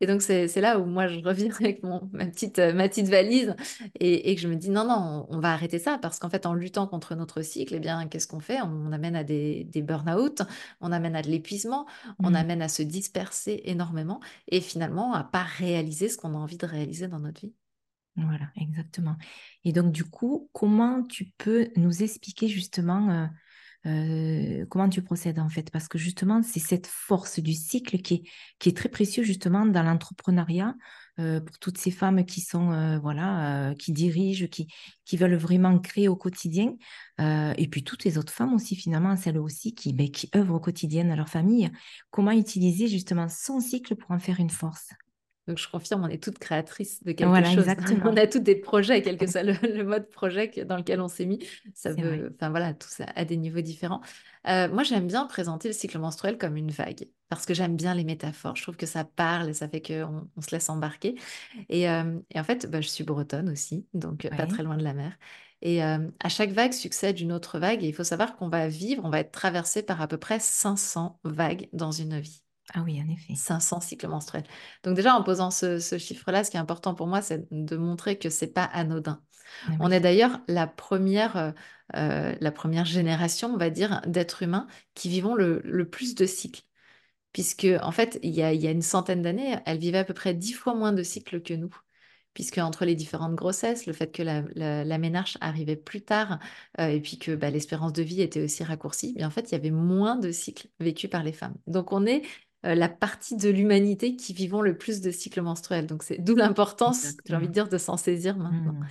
Et 0.00 0.06
donc, 0.06 0.22
c'est 0.22 0.60
là 0.60 0.78
où 0.78 0.84
moi, 0.84 1.08
je 1.08 1.20
reviens 1.20 1.50
avec 1.60 1.82
mon, 1.82 2.08
ma, 2.12 2.26
petite, 2.26 2.58
euh, 2.58 2.72
ma 2.72 2.88
petite 2.88 3.08
valise 3.08 3.54
et, 3.98 4.34
que 4.34 4.40
je 4.40 4.48
me 4.48 4.56
dis, 4.56 4.70
non, 4.70 4.84
non, 4.84 5.26
on, 5.28 5.40
va 5.40 5.52
arrêter 5.52 5.78
ça 5.78 5.98
parce 5.98 6.18
qu'en 6.18 6.30
fait, 6.30 6.46
en 6.46 6.54
luttant 6.54 6.86
contre 6.86 7.14
notre 7.14 7.42
cycle, 7.42 7.74
eh 7.74 7.80
bien, 7.80 8.06
qu'est-ce 8.08 8.28
qu'on 8.28 8.40
fait? 8.40 8.60
On, 8.62 8.92
amène 8.92 9.16
à 9.16 9.24
des, 9.24 9.64
des 9.64 9.82
burn-out, 9.82 10.42
on 10.80 10.92
amène 10.92 11.16
à 11.16 11.22
de 11.22 11.28
l'épuisement, 11.28 11.86
on 12.18 12.30
mmh. 12.30 12.36
amène 12.36 12.62
à 12.62 12.68
se 12.68 12.82
disperser 12.82 13.60
énormément 13.64 14.20
et 14.48 14.60
finalement 14.60 15.14
à 15.14 15.24
pas 15.24 15.42
réaliser 15.42 16.08
ce 16.08 16.16
qu'on 16.16 16.34
a 16.34 16.38
envie 16.38 16.56
de 16.56 16.66
réaliser 16.66 17.08
dans 17.08 17.20
notre 17.20 17.40
vie. 17.40 17.52
Voilà, 18.16 18.50
exactement. 18.56 19.16
Et 19.64 19.72
donc, 19.72 19.92
du 19.92 20.04
coup, 20.04 20.50
comment 20.52 21.04
tu 21.04 21.26
peux 21.38 21.68
nous 21.76 22.02
expliquer 22.02 22.48
justement 22.48 23.10
euh, 23.10 23.26
euh, 23.86 24.66
comment 24.66 24.88
tu 24.88 25.02
procèdes 25.02 25.38
en 25.38 25.48
fait? 25.48 25.70
Parce 25.70 25.88
que 25.88 25.98
justement, 25.98 26.42
c'est 26.42 26.60
cette 26.60 26.86
force 26.86 27.38
du 27.40 27.52
cycle 27.52 27.98
qui 27.98 28.14
est, 28.14 28.22
qui 28.58 28.68
est 28.68 28.76
très 28.76 28.88
précieuse 28.88 29.26
justement 29.26 29.66
dans 29.66 29.82
l'entrepreneuriat 29.82 30.74
euh, 31.20 31.40
pour 31.40 31.58
toutes 31.58 31.78
ces 31.78 31.90
femmes 31.90 32.24
qui 32.24 32.40
sont, 32.40 32.72
euh, 32.72 32.98
voilà, 32.98 33.74
qui 33.78 33.92
dirigent, 33.92 34.46
qui, 34.48 34.68
qui 35.04 35.16
veulent 35.16 35.36
vraiment 35.36 35.78
créer 35.78 36.08
au 36.08 36.16
quotidien. 36.16 36.74
et 37.18 37.68
puis 37.70 37.82
toutes 37.84 38.04
les 38.04 38.18
autres 38.18 38.32
femmes 38.32 38.54
aussi, 38.54 38.76
finalement, 38.76 39.16
celles 39.16 39.38
aussi 39.38 39.74
qui, 39.74 39.92
ben, 39.92 40.10
qui 40.10 40.30
œuvrent 40.36 40.54
au 40.54 40.60
quotidien 40.60 41.04
dans 41.04 41.16
leur 41.16 41.28
famille. 41.28 41.70
Comment 42.10 42.32
utiliser 42.32 42.88
justement 42.88 43.28
son 43.28 43.60
cycle 43.60 43.96
pour 43.96 44.10
en 44.10 44.18
faire 44.18 44.40
une 44.40 44.50
force? 44.50 44.90
Donc, 45.48 45.56
je 45.56 45.66
confirme, 45.66 46.04
on 46.04 46.08
est 46.08 46.22
toutes 46.22 46.38
créatrices 46.38 47.02
de 47.02 47.12
quelque 47.12 47.42
chose. 47.54 47.64
On 48.04 48.16
a 48.18 48.26
toutes 48.26 48.42
des 48.42 48.54
projets, 48.54 49.00
quel 49.00 49.16
que 49.16 49.26
soit 49.30 49.42
le, 49.42 49.82
mode 49.82 50.10
projet 50.10 50.48
dans 50.66 50.76
lequel 50.76 51.00
on 51.00 51.08
s'est 51.08 51.24
mis. 51.24 51.38
Ça 51.74 51.92
veut, 51.92 52.34
enfin 52.34 52.50
voilà, 52.50 52.74
tout 52.74 52.88
ça 52.88 53.06
à 53.16 53.24
des 53.24 53.38
niveaux 53.38 53.62
différents. 53.62 54.02
Euh, 54.46 54.68
moi, 54.68 54.82
j'aime 54.82 55.06
bien 55.06 55.24
présenter 55.24 55.68
le 55.68 55.74
cycle 55.74 55.98
menstruel 55.98 56.36
comme 56.36 56.56
une 56.58 56.70
vague 56.70 57.08
parce 57.30 57.46
que 57.46 57.54
j'aime 57.54 57.76
bien 57.76 57.94
les 57.94 58.04
métaphores. 58.04 58.56
Je 58.56 58.62
trouve 58.62 58.76
que 58.76 58.84
ça 58.84 59.04
parle 59.04 59.48
et 59.48 59.54
ça 59.54 59.68
fait 59.68 59.80
qu'on 59.80 60.28
on 60.36 60.40
se 60.42 60.50
laisse 60.50 60.68
embarquer. 60.68 61.14
Et, 61.70 61.88
euh, 61.88 62.18
en 62.34 62.44
fait, 62.44 62.70
bah, 62.70 62.82
je 62.82 62.88
suis 62.88 63.04
bretonne 63.04 63.48
aussi, 63.48 63.86
donc 63.94 64.28
pas 64.28 64.46
très 64.46 64.62
loin 64.62 64.76
de 64.76 64.84
la 64.84 64.92
mer. 64.92 65.18
Et 65.62 65.82
à 65.82 66.28
chaque 66.28 66.50
vague 66.50 66.72
succède 66.72 67.18
une 67.20 67.32
autre 67.32 67.58
vague. 67.58 67.82
Et 67.82 67.88
il 67.88 67.94
faut 67.94 68.04
savoir 68.04 68.36
qu'on 68.36 68.50
va 68.50 68.68
vivre, 68.68 69.02
on 69.04 69.10
va 69.10 69.20
être 69.20 69.32
traversé 69.32 69.82
par 69.82 70.02
à 70.02 70.08
peu 70.08 70.18
près 70.18 70.38
500 70.38 71.18
vagues 71.24 71.68
dans 71.72 71.90
une 71.90 72.20
vie. 72.20 72.42
Ah 72.74 72.82
oui, 72.84 73.00
en 73.02 73.10
effet. 73.10 73.34
500 73.34 73.80
cycles 73.80 74.08
menstruels. 74.08 74.44
Donc 74.84 74.94
déjà, 74.94 75.14
en 75.14 75.22
posant 75.22 75.50
ce, 75.50 75.78
chiffre-là, 75.98 76.44
ce 76.44 76.50
qui 76.50 76.56
est 76.56 76.60
important 76.60 76.94
pour 76.94 77.06
moi, 77.06 77.22
c'est 77.22 77.46
de 77.50 77.76
montrer 77.76 78.18
que 78.18 78.30
c'est 78.30 78.52
pas 78.52 78.64
anodin. 78.64 79.22
Ah 79.66 79.72
on 79.80 79.90
est 79.90 80.00
d'ailleurs 80.00 80.40
la 80.46 80.66
première, 80.66 81.54
la 81.94 82.52
première 82.52 82.84
génération, 82.84 83.48
on 83.54 83.56
va 83.56 83.70
dire, 83.70 84.02
d'êtres 84.06 84.42
humains 84.42 84.66
qui 84.94 85.08
vivons 85.08 85.34
le, 85.34 85.88
plus 85.88 86.14
de 86.14 86.26
cycles. 86.26 86.62
Puisque, 87.32 87.66
en 87.82 87.92
fait, 87.92 88.18
il 88.22 88.34
y 88.34 88.42
a, 88.42 88.52
il 88.52 88.60
y 88.60 88.66
a 88.66 88.70
une 88.70 88.82
centaine 88.82 89.22
d'années, 89.22 89.58
elles 89.64 89.78
vivaient 89.78 89.98
à 89.98 90.04
peu 90.04 90.14
près 90.14 90.34
dix 90.34 90.52
fois 90.52 90.74
moins 90.74 90.92
de 90.92 91.02
cycles 91.02 91.42
que 91.42 91.54
nous 91.54 91.74
puisque 92.38 92.58
entre 92.58 92.84
les 92.84 92.94
différentes 92.94 93.34
grossesses, 93.34 93.86
le 93.86 93.92
fait 93.92 94.12
que 94.12 94.22
la, 94.22 94.42
la, 94.54 94.98
ménarche 94.98 95.38
arrivait 95.40 95.74
plus 95.74 96.02
tard 96.02 96.38
euh, 96.78 96.86
et 96.86 97.00
puis 97.00 97.18
que 97.18 97.34
bah, 97.34 97.50
l'espérance 97.50 97.92
de 97.92 98.02
vie 98.02 98.22
était 98.22 98.40
aussi 98.40 98.62
raccourcie, 98.62 99.16
en 99.20 99.30
fait, 99.30 99.50
il 99.50 99.52
y 99.52 99.54
avait 99.56 99.72
moins 99.72 100.14
de 100.14 100.30
cycles 100.30 100.68
vécus 100.78 101.10
par 101.10 101.24
les 101.24 101.32
femmes. 101.32 101.56
Donc, 101.66 101.92
on 101.92 102.06
est 102.06 102.22
euh, 102.64 102.74
la 102.74 102.88
partie 102.88 103.36
de 103.36 103.48
l'humanité 103.48 104.16
qui 104.16 104.32
vivons 104.32 104.60
le 104.60 104.76
plus 104.76 105.00
de 105.00 105.10
cycles 105.10 105.42
menstruels. 105.42 105.86
Donc, 105.86 106.02
c'est 106.02 106.18
d'où 106.18 106.34
l'importance, 106.34 107.16
j'ai 107.24 107.34
envie 107.34 107.48
de 107.48 107.52
dire, 107.52 107.68
de 107.68 107.78
s'en 107.78 107.96
saisir 107.96 108.36
maintenant. 108.36 108.72
Mmh. 108.72 108.88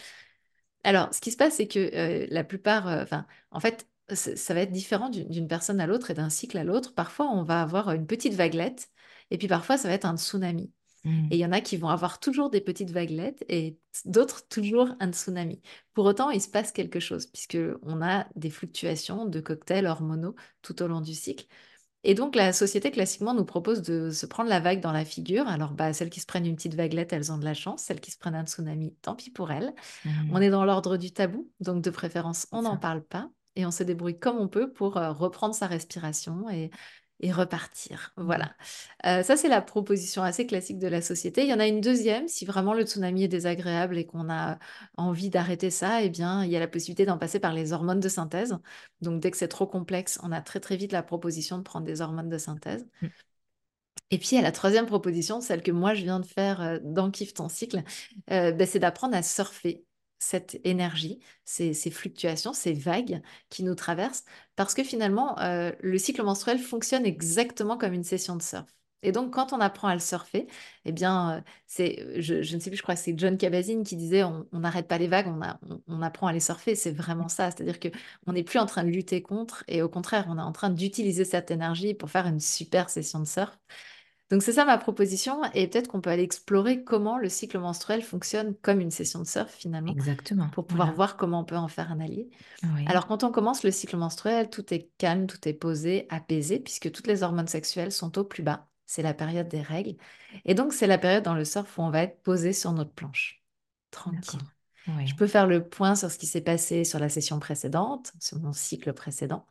Alors, 0.83 1.13
ce 1.13 1.19
qui 1.19 1.31
se 1.31 1.37
passe, 1.37 1.55
c'est 1.55 1.67
que 1.67 1.79
euh, 1.95 2.27
la 2.29 2.43
plupart, 2.43 2.87
enfin, 2.87 3.25
en 3.51 3.59
fait, 3.59 3.87
ça 4.13 4.53
va 4.53 4.61
être 4.61 4.71
différent 4.71 5.09
d'une 5.09 5.47
personne 5.47 5.81
à 5.81 5.87
l'autre 5.87 6.11
et 6.11 6.13
d'un 6.13 6.29
cycle 6.29 6.57
à 6.57 6.63
l'autre. 6.63 6.93
Parfois, 6.93 7.27
on 7.27 7.43
va 7.43 7.61
avoir 7.61 7.91
une 7.91 8.07
petite 8.07 8.33
vaguelette, 8.33 8.89
et 9.31 9.37
puis 9.37 9.49
parfois, 9.49 9.77
ça 9.77 9.89
va 9.89 9.93
être 9.93 10.05
un 10.05 10.15
tsunami. 10.15 10.71
Mmh. 11.03 11.27
Et 11.31 11.35
il 11.35 11.39
y 11.39 11.45
en 11.45 11.51
a 11.51 11.61
qui 11.61 11.77
vont 11.77 11.89
avoir 11.89 12.19
toujours 12.19 12.49
des 12.49 12.61
petites 12.61 12.91
vaguelettes 12.91 13.45
et 13.47 13.77
d'autres 14.05 14.47
toujours 14.47 14.89
un 14.99 15.11
tsunami. 15.11 15.61
Pour 15.93 16.05
autant, 16.05 16.31
il 16.31 16.41
se 16.41 16.49
passe 16.49 16.71
quelque 16.71 16.99
chose 16.99 17.27
puisque 17.27 17.57
on 17.81 18.01
a 18.01 18.27
des 18.35 18.49
fluctuations 18.49 19.25
de 19.25 19.39
cocktails 19.39 19.85
hormonaux 19.85 20.35
tout 20.61 20.81
au 20.81 20.87
long 20.87 21.01
du 21.01 21.13
cycle. 21.13 21.45
Et 22.03 22.13
donc, 22.13 22.35
la 22.35 22.53
société 22.53 22.91
classiquement 22.91 23.33
nous 23.33 23.45
propose 23.45 23.81
de 23.81 24.11
se 24.11 24.25
prendre 24.25 24.49
la 24.49 24.59
vague 24.59 24.79
dans 24.79 24.91
la 24.91 25.03
figure. 25.03 25.47
Alors, 25.47 25.71
bah, 25.71 25.93
celles 25.93 26.09
qui 26.09 26.19
se 26.19 26.25
prennent 26.25 26.45
une 26.45 26.55
petite 26.55 26.75
vaguelette, 26.75 27.11
elles 27.11 27.31
ont 27.31 27.37
de 27.37 27.45
la 27.45 27.53
chance. 27.53 27.83
Celles 27.83 27.99
qui 27.99 28.11
se 28.11 28.17
prennent 28.17 28.35
un 28.35 28.45
tsunami, 28.45 28.95
tant 29.01 29.15
pis 29.15 29.29
pour 29.29 29.51
elles. 29.51 29.73
Mmh. 30.05 30.09
On 30.31 30.41
est 30.41 30.49
dans 30.49 30.63
l'ordre 30.63 30.97
du 30.97 31.11
tabou, 31.11 31.49
donc 31.59 31.83
de 31.83 31.89
préférence, 31.89 32.47
on 32.51 32.61
n'en 32.61 32.77
parle 32.77 33.03
pas 33.03 33.29
et 33.57 33.65
on 33.65 33.71
se 33.71 33.83
débrouille 33.83 34.17
comme 34.17 34.37
on 34.37 34.47
peut 34.47 34.71
pour 34.71 34.97
euh, 34.97 35.11
reprendre 35.11 35.55
sa 35.55 35.67
respiration 35.67 36.49
et 36.49 36.69
et 37.19 37.31
repartir. 37.31 38.13
Mmh. 38.17 38.23
Voilà. 38.23 38.55
Euh, 39.05 39.23
ça, 39.23 39.37
c'est 39.37 39.49
la 39.49 39.61
proposition 39.61 40.23
assez 40.23 40.45
classique 40.45 40.79
de 40.79 40.87
la 40.87 41.01
société. 41.01 41.43
Il 41.43 41.49
y 41.49 41.53
en 41.53 41.59
a 41.59 41.67
une 41.67 41.81
deuxième, 41.81 42.27
si 42.27 42.45
vraiment 42.45 42.73
le 42.73 42.83
tsunami 42.83 43.23
est 43.23 43.27
désagréable 43.27 43.97
et 43.97 44.05
qu'on 44.05 44.29
a 44.29 44.59
envie 44.97 45.29
d'arrêter 45.29 45.69
ça, 45.71 46.03
eh 46.03 46.09
bien, 46.09 46.43
il 46.43 46.51
y 46.51 46.55
a 46.55 46.59
la 46.59 46.67
possibilité 46.67 47.05
d'en 47.05 47.17
passer 47.17 47.39
par 47.39 47.53
les 47.53 47.73
hormones 47.73 47.99
de 47.99 48.09
synthèse. 48.09 48.57
Donc, 49.01 49.19
dès 49.19 49.31
que 49.31 49.37
c'est 49.37 49.47
trop 49.47 49.67
complexe, 49.67 50.19
on 50.23 50.31
a 50.31 50.41
très 50.41 50.59
très 50.59 50.77
vite 50.77 50.91
la 50.91 51.03
proposition 51.03 51.57
de 51.57 51.63
prendre 51.63 51.85
des 51.85 52.01
hormones 52.01 52.29
de 52.29 52.37
synthèse. 52.37 52.85
Mmh. 53.01 53.07
Et 54.09 54.17
puis, 54.19 54.29
il 54.31 54.35
y 54.35 54.39
a 54.39 54.41
la 54.41 54.51
troisième 54.51 54.85
proposition, 54.85 55.41
celle 55.41 55.61
que 55.61 55.71
moi, 55.71 55.93
je 55.93 56.03
viens 56.03 56.19
de 56.19 56.25
faire 56.25 56.61
euh, 56.61 56.79
dans 56.81 57.11
Kiff 57.11 57.33
ton 57.33 57.49
cycle, 57.49 57.83
euh, 58.31 58.51
ben, 58.51 58.65
c'est 58.65 58.79
d'apprendre 58.79 59.15
à 59.15 59.23
surfer 59.23 59.83
cette 60.19 60.59
énergie, 60.63 61.19
ces, 61.45 61.73
fluctuations, 61.91 62.53
ces 62.53 62.73
vagues 62.73 63.21
qui 63.49 63.63
nous 63.63 63.75
traversent, 63.75 64.23
parce 64.55 64.73
que 64.73 64.83
finalement, 64.83 65.39
euh, 65.39 65.71
le 65.81 65.97
cycle 65.97 66.23
menstruel 66.23 66.59
fonctionne 66.59 67.05
exactement 67.05 67.77
comme 67.77 67.93
une 67.93 68.03
session 68.03 68.35
de 68.35 68.41
surf. 68.41 68.77
Et 69.03 69.11
donc, 69.11 69.31
quand 69.33 69.53
on 69.53 69.59
apprend 69.61 69.87
à 69.89 69.93
le 69.93 69.99
surfer, 69.99 70.47
eh 70.85 70.91
bien, 70.91 71.37
euh, 71.37 71.41
c'est, 71.67 72.21
je, 72.21 72.33
ne 72.55 72.59
sais 72.59 72.69
plus, 72.71 72.77
je 72.77 72.81
crois 72.81 72.95
que 72.95 73.01
c'est 73.01 73.17
John 73.17 73.37
Kabat-Zinn 73.37 73.83
qui 73.83 73.95
disait 73.95 74.23
on 74.23 74.47
n'arrête 74.53 74.87
pas 74.87 74.97
les 74.97 75.07
vagues, 75.07 75.27
on, 75.27 75.79
on, 75.87 76.01
apprend 76.01 76.27
à 76.27 76.33
les 76.33 76.39
surfer. 76.39 76.73
C'est 76.75 76.91
vraiment 76.91 77.27
ça. 77.29 77.51
C'est-à-dire 77.51 77.79
qu'on 77.79 78.33
n'est 78.33 78.43
plus 78.43 78.59
en 78.59 78.65
train 78.65 78.83
de 78.83 78.89
lutter 78.89 79.21
contre, 79.21 79.63
et 79.67 79.81
au 79.83 79.89
contraire, 79.89 80.25
on 80.29 80.37
est 80.37 80.41
en 80.41 80.51
train 80.51 80.71
d'utiliser 80.71 81.25
cette 81.25 81.51
énergie 81.51 81.93
pour 81.93 82.09
faire 82.09 82.25
une 82.25 82.39
super 82.39 82.89
session 82.89 83.19
de 83.19 83.25
surf. 83.25 83.57
Donc 84.29 84.43
c'est 84.43 84.53
ça 84.53 84.65
ma 84.65 84.77
proposition 84.77 85.41
et 85.53 85.67
peut-être 85.67 85.87
qu'on 85.87 86.01
peut 86.01 86.09
aller 86.09 86.23
explorer 86.23 86.83
comment 86.83 87.17
le 87.17 87.29
cycle 87.29 87.59
menstruel 87.59 88.01
fonctionne 88.01 88.55
comme 88.61 88.81
une 88.81 88.91
session 88.91 89.19
de 89.19 89.25
surf 89.25 89.53
finalement. 89.53 89.91
Exactement. 89.91 90.49
Pour 90.49 90.65
pouvoir 90.65 90.93
voir 90.93 91.15
comment 91.15 91.41
on 91.41 91.45
peut 91.45 91.55
en 91.55 91.69
faire 91.69 91.91
un 91.91 92.01
allié. 92.01 92.29
Alors 92.87 93.07
quand 93.07 93.23
on 93.23 93.31
commence 93.31 93.63
le 93.63 93.71
cycle 93.71 93.95
menstruel, 93.95 94.49
tout 94.49 94.73
est 94.73 94.91
calme, 94.97 95.27
tout 95.27 95.47
est 95.47 95.53
posé, 95.53 96.07
apaisé 96.09 96.59
puisque 96.59 96.91
toutes 96.91 97.07
les 97.07 97.23
hormones 97.23 97.47
sexuelles 97.47 97.91
sont 97.91 98.17
au 98.17 98.23
plus 98.25 98.43
bas. 98.43 98.67
C'est 98.85 99.01
la 99.01 99.13
période 99.13 99.47
des 99.47 99.61
règles. 99.61 99.95
Et 100.45 100.55
donc 100.55 100.73
c'est 100.73 100.87
la 100.87 100.97
période 100.97 101.23
dans 101.23 101.35
le 101.35 101.45
surf 101.45 101.77
où 101.77 101.81
on 101.81 101.89
va 101.89 102.03
être 102.03 102.21
posé 102.21 102.51
sur 102.51 102.73
notre 102.73 102.91
planche. 102.91 103.41
Tranquille. 103.91 104.39
Je 105.05 105.15
peux 105.15 105.27
faire 105.27 105.47
le 105.47 105.67
point 105.67 105.95
sur 105.95 106.09
ce 106.09 106.17
qui 106.17 106.27
s'est 106.27 106.41
passé 106.41 106.83
sur 106.83 106.99
la 106.99 107.09
session 107.09 107.39
précédente, 107.39 108.13
sur 108.19 108.39
mon 108.39 108.53
cycle 108.53 108.93
précédent. 108.93 109.45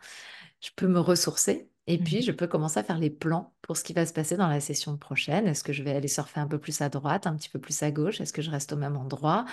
Je 0.60 0.70
peux 0.74 0.86
me 0.86 1.00
ressourcer 1.00 1.68
et 1.86 1.98
puis, 1.98 2.18
mmh 2.18 2.22
je 2.22 2.32
peux 2.32 2.46
commencer 2.48 2.80
à 2.80 2.84
faire 2.84 2.98
les 2.98 3.10
plans 3.10 3.54
pour 3.62 3.76
ce 3.76 3.84
qui 3.84 3.92
va 3.92 4.06
se 4.06 4.12
passer 4.12 4.36
dans 4.36 4.48
la 4.48 4.60
session 4.60 4.96
prochaine. 4.96 5.46
Est-ce 5.46 5.62
que 5.64 5.72
je 5.72 5.82
vais 5.82 5.94
aller 5.94 6.08
surfer 6.08 6.40
un 6.40 6.48
peu 6.48 6.58
plus 6.58 6.80
à 6.80 6.88
droite, 6.88 7.26
un 7.26 7.36
petit 7.36 7.48
peu 7.48 7.60
plus 7.60 7.82
à 7.82 7.90
gauche? 7.92 8.20
Est-ce 8.20 8.32
que 8.32 8.42
je 8.42 8.50
reste 8.50 8.72
au 8.72 8.76
même 8.76 8.96
endroit? 8.96 9.44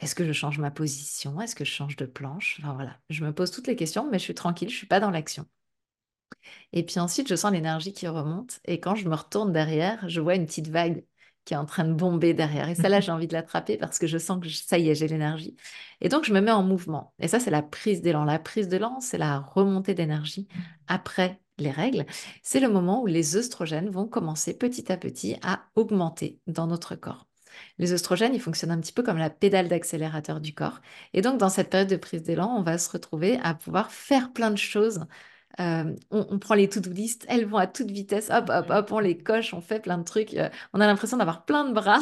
Est-ce 0.00 0.14
que 0.14 0.24
je 0.26 0.32
change 0.32 0.58
ma 0.58 0.70
position? 0.70 1.40
Est-ce 1.40 1.54
que 1.54 1.64
je 1.64 1.70
change 1.72 1.96
de 1.96 2.06
planche? 2.06 2.58
Enfin 2.62 2.74
voilà, 2.74 2.98
je 3.10 3.24
me 3.24 3.32
pose 3.34 3.50
toutes 3.50 3.66
les 3.66 3.76
questions, 3.76 4.10
mais 4.10 4.18
je 4.18 4.24
suis 4.24 4.34
tranquille, 4.34 4.68
je 4.68 4.74
ne 4.74 4.78
suis 4.78 4.86
pas 4.86 5.00
dans 5.00 5.10
l'action. 5.10 5.46
Et 6.72 6.84
puis 6.84 7.00
ensuite, 7.00 7.28
je 7.28 7.34
sens 7.34 7.52
l'énergie 7.52 7.92
qui 7.92 8.08
remonte. 8.08 8.60
Et 8.64 8.80
quand 8.80 8.94
je 8.94 9.08
me 9.08 9.14
retourne 9.14 9.52
derrière, 9.52 10.08
je 10.08 10.20
vois 10.20 10.34
une 10.34 10.46
petite 10.46 10.68
vague 10.68 11.04
qui 11.44 11.54
est 11.54 11.56
en 11.56 11.64
train 11.66 11.84
de 11.84 11.92
bomber 11.94 12.34
derrière. 12.34 12.68
Et 12.68 12.74
celle-là, 12.74 13.00
j'ai 13.00 13.12
envie 13.12 13.26
de 13.26 13.32
l'attraper 13.32 13.76
parce 13.76 13.98
que 13.98 14.06
je 14.06 14.18
sens 14.18 14.40
que 14.40 14.48
ça 14.48 14.78
y 14.78 14.88
est, 14.90 14.94
j'ai 14.94 15.08
l'énergie. 15.08 15.56
Et 16.00 16.08
donc, 16.08 16.24
je 16.24 16.32
me 16.32 16.40
mets 16.40 16.50
en 16.50 16.62
mouvement. 16.62 17.14
Et 17.18 17.28
ça, 17.28 17.40
c'est 17.40 17.50
la 17.50 17.62
prise 17.62 18.02
d'élan. 18.02 18.24
La 18.24 18.38
prise 18.38 18.68
d'élan, 18.68 19.00
c'est 19.00 19.18
la 19.18 19.40
remontée 19.40 19.94
d'énergie 19.94 20.48
après 20.86 21.40
les 21.60 21.70
règles. 21.70 22.06
C'est 22.42 22.60
le 22.60 22.68
moment 22.68 23.02
où 23.02 23.06
les 23.06 23.36
œstrogènes 23.36 23.90
vont 23.90 24.06
commencer 24.06 24.56
petit 24.56 24.90
à 24.90 24.96
petit 24.96 25.36
à 25.42 25.62
augmenter 25.74 26.40
dans 26.46 26.66
notre 26.66 26.94
corps. 26.96 27.26
Les 27.78 27.92
œstrogènes, 27.92 28.34
ils 28.34 28.40
fonctionnent 28.40 28.70
un 28.70 28.80
petit 28.80 28.92
peu 28.92 29.02
comme 29.02 29.18
la 29.18 29.30
pédale 29.30 29.68
d'accélérateur 29.68 30.40
du 30.40 30.54
corps. 30.54 30.80
Et 31.12 31.20
donc, 31.20 31.38
dans 31.38 31.48
cette 31.48 31.70
période 31.70 31.90
de 31.90 31.96
prise 31.96 32.22
d'élan, 32.22 32.54
on 32.56 32.62
va 32.62 32.78
se 32.78 32.90
retrouver 32.90 33.38
à 33.42 33.54
pouvoir 33.54 33.90
faire 33.90 34.32
plein 34.32 34.50
de 34.50 34.56
choses 34.56 35.00
euh, 35.58 35.96
on, 36.10 36.38
prend 36.38 36.54
les 36.54 36.68
to-do 36.68 36.90
list, 36.90 37.26
elles 37.28 37.44
vont 37.44 37.58
à 37.58 37.66
toute 37.66 37.90
vitesse, 37.90 38.30
hop, 38.30 38.48
hop, 38.48 38.66
hop, 38.70 38.92
on 38.92 38.98
les 39.00 39.18
coche, 39.18 39.52
on 39.52 39.60
fait 39.60 39.80
plein 39.80 39.98
de 39.98 40.04
trucs. 40.04 40.34
Euh, 40.34 40.48
on 40.72 40.80
a 40.80 40.86
l'impression 40.86 41.16
d'avoir 41.16 41.44
plein 41.44 41.64
de 41.64 41.72
bras. 41.72 42.00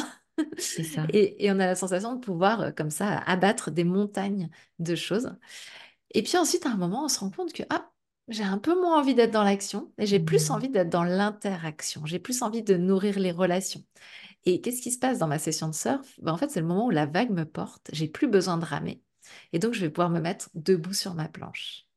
Ça. 0.57 1.05
et, 1.09 1.51
on 1.51 1.59
a 1.59 1.65
la 1.65 1.75
sensation 1.75 2.15
de 2.15 2.19
pouvoir, 2.19 2.61
euh, 2.61 2.71
comme 2.71 2.91
ça, 2.91 3.17
abattre 3.25 3.71
des 3.71 3.83
montagnes 3.83 4.49
de 4.77 4.95
choses. 4.95 5.35
Et 6.11 6.23
puis 6.23 6.37
ensuite, 6.37 6.65
à 6.65 6.69
un 6.69 6.77
moment, 6.77 7.05
on 7.05 7.07
se 7.09 7.19
rend 7.19 7.31
compte 7.31 7.51
que, 7.51 7.63
ah, 7.69 7.91
j'ai 8.29 8.43
un 8.43 8.57
peu 8.57 8.79
moins 8.79 8.99
envie 8.99 9.15
d'être 9.15 9.31
dans 9.31 9.43
l'action 9.43 9.91
et 9.97 10.05
j'ai 10.05 10.19
plus 10.19 10.49
mmh. 10.49 10.53
envie 10.53 10.69
d'être 10.69 10.89
dans 10.89 11.03
l'interaction. 11.03 12.05
J'ai 12.05 12.19
plus 12.19 12.41
envie 12.41 12.63
de 12.63 12.75
nourrir 12.75 13.19
les 13.19 13.31
relations. 13.31 13.83
Et 14.45 14.61
qu'est-ce 14.61 14.81
qui 14.81 14.91
se 14.91 14.99
passe 14.99 15.19
dans 15.19 15.27
ma 15.27 15.39
session 15.39 15.67
de 15.67 15.75
surf? 15.75 16.15
Ben, 16.21 16.33
En 16.33 16.37
fait, 16.37 16.49
c'est 16.49 16.61
le 16.61 16.67
moment 16.67 16.85
où 16.87 16.91
la 16.91 17.05
vague 17.05 17.31
me 17.31 17.45
porte. 17.45 17.89
J'ai 17.91 18.07
plus 18.07 18.27
besoin 18.27 18.57
de 18.57 18.65
ramer. 18.65 19.01
Et 19.53 19.59
donc, 19.59 19.73
je 19.73 19.81
vais 19.81 19.89
pouvoir 19.89 20.09
me 20.09 20.19
mettre 20.21 20.49
debout 20.55 20.93
sur 20.93 21.13
ma 21.13 21.27
planche 21.27 21.89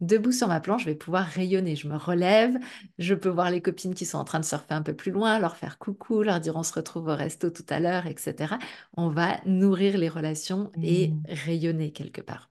debout 0.00 0.32
sur 0.32 0.48
ma 0.48 0.60
planche, 0.60 0.82
je 0.82 0.90
vais 0.90 0.94
pouvoir 0.94 1.24
rayonner. 1.24 1.76
Je 1.76 1.88
me 1.88 1.96
relève, 1.96 2.58
je 2.98 3.14
peux 3.14 3.28
voir 3.28 3.50
les 3.50 3.62
copines 3.62 3.94
qui 3.94 4.04
sont 4.04 4.18
en 4.18 4.24
train 4.24 4.40
de 4.40 4.44
surfer 4.44 4.74
un 4.74 4.82
peu 4.82 4.94
plus 4.94 5.12
loin, 5.12 5.38
leur 5.38 5.56
faire 5.56 5.78
coucou, 5.78 6.22
leur 6.22 6.40
dire 6.40 6.56
on 6.56 6.62
se 6.62 6.72
retrouve 6.72 7.08
au 7.08 7.16
resto 7.16 7.50
tout 7.50 7.64
à 7.68 7.80
l'heure, 7.80 8.06
etc. 8.06 8.54
On 8.96 9.08
va 9.08 9.40
nourrir 9.46 9.96
les 9.98 10.08
relations 10.08 10.70
et 10.82 11.08
mmh. 11.08 11.22
rayonner 11.28 11.92
quelque 11.92 12.20
part. 12.20 12.50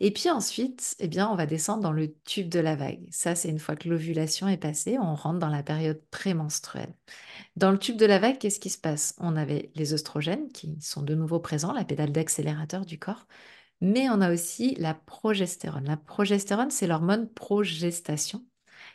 Et 0.00 0.12
puis 0.12 0.30
ensuite, 0.30 0.94
eh 0.98 1.08
bien, 1.08 1.28
on 1.30 1.36
va 1.36 1.46
descendre 1.46 1.82
dans 1.82 1.92
le 1.92 2.14
tube 2.24 2.48
de 2.50 2.60
la 2.60 2.76
vague. 2.76 3.06
Ça, 3.10 3.34
c'est 3.34 3.48
une 3.48 3.58
fois 3.58 3.76
que 3.76 3.88
l'ovulation 3.88 4.46
est 4.48 4.58
passée, 4.58 4.98
on 4.98 5.14
rentre 5.14 5.38
dans 5.38 5.48
la 5.48 5.62
période 5.62 6.02
prémenstruelle. 6.10 6.94
Dans 7.56 7.70
le 7.70 7.78
tube 7.78 7.96
de 7.96 8.06
la 8.06 8.18
vague, 8.18 8.38
qu'est-ce 8.38 8.60
qui 8.60 8.70
se 8.70 8.78
passe? 8.78 9.14
On 9.18 9.36
avait 9.36 9.70
les 9.74 9.94
oestrogènes 9.94 10.52
qui 10.52 10.76
sont 10.80 11.02
de 11.02 11.14
nouveau 11.14 11.40
présents, 11.40 11.72
la 11.72 11.84
pédale 11.84 12.12
d'accélérateur 12.12 12.84
du 12.84 12.98
corps 12.98 13.26
mais 13.80 14.08
on 14.08 14.20
a 14.20 14.32
aussi 14.32 14.74
la 14.76 14.94
progestérone. 14.94 15.84
La 15.84 15.96
progestérone, 15.96 16.70
c'est 16.70 16.86
l'hormone 16.86 17.28
progestation. 17.32 18.44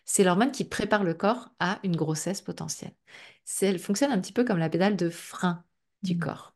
C'est 0.06 0.24
l'hormone 0.24 0.52
qui 0.52 0.66
prépare 0.66 1.04
le 1.04 1.14
corps 1.14 1.50
à 1.60 1.80
une 1.84 1.96
grossesse 1.96 2.42
potentielle. 2.42 2.96
Elle 3.62 3.80
fonctionne 3.80 4.12
un 4.12 4.20
petit 4.22 4.34
peu 4.34 4.44
comme 4.44 4.58
la 4.58 4.70
pédale 4.70 4.96
de 4.96 5.10
frein 5.10 5.64
du 6.04 6.16
mmh. 6.16 6.20
corps. 6.20 6.56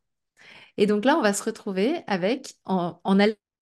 Et 0.77 0.87
donc 0.87 1.05
là, 1.05 1.17
on 1.17 1.21
va 1.21 1.33
se 1.33 1.43
retrouver 1.43 2.03
avec, 2.07 2.55
en, 2.65 2.99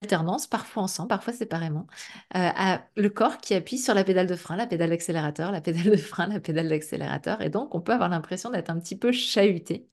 alternance, 0.03 0.47
parfois 0.47 0.83
ensemble, 0.83 1.09
parfois 1.09 1.33
séparément, 1.33 1.87
euh, 2.35 2.77
le 2.95 3.09
corps 3.09 3.37
qui 3.37 3.53
appuie 3.55 3.77
sur 3.77 3.93
la 3.93 4.03
pédale 4.03 4.27
de 4.27 4.35
frein, 4.35 4.55
la 4.55 4.67
pédale 4.67 4.89
d'accélérateur, 4.89 5.51
la 5.51 5.61
pédale 5.61 5.91
de 5.91 5.97
frein, 5.97 6.27
la 6.27 6.39
pédale 6.39 6.69
d'accélérateur. 6.69 7.41
Et 7.41 7.49
donc, 7.49 7.75
on 7.75 7.81
peut 7.81 7.93
avoir 7.93 8.09
l'impression 8.09 8.49
d'être 8.51 8.69
un 8.69 8.79
petit 8.79 8.97
peu 8.97 9.11
chahuté 9.11 9.87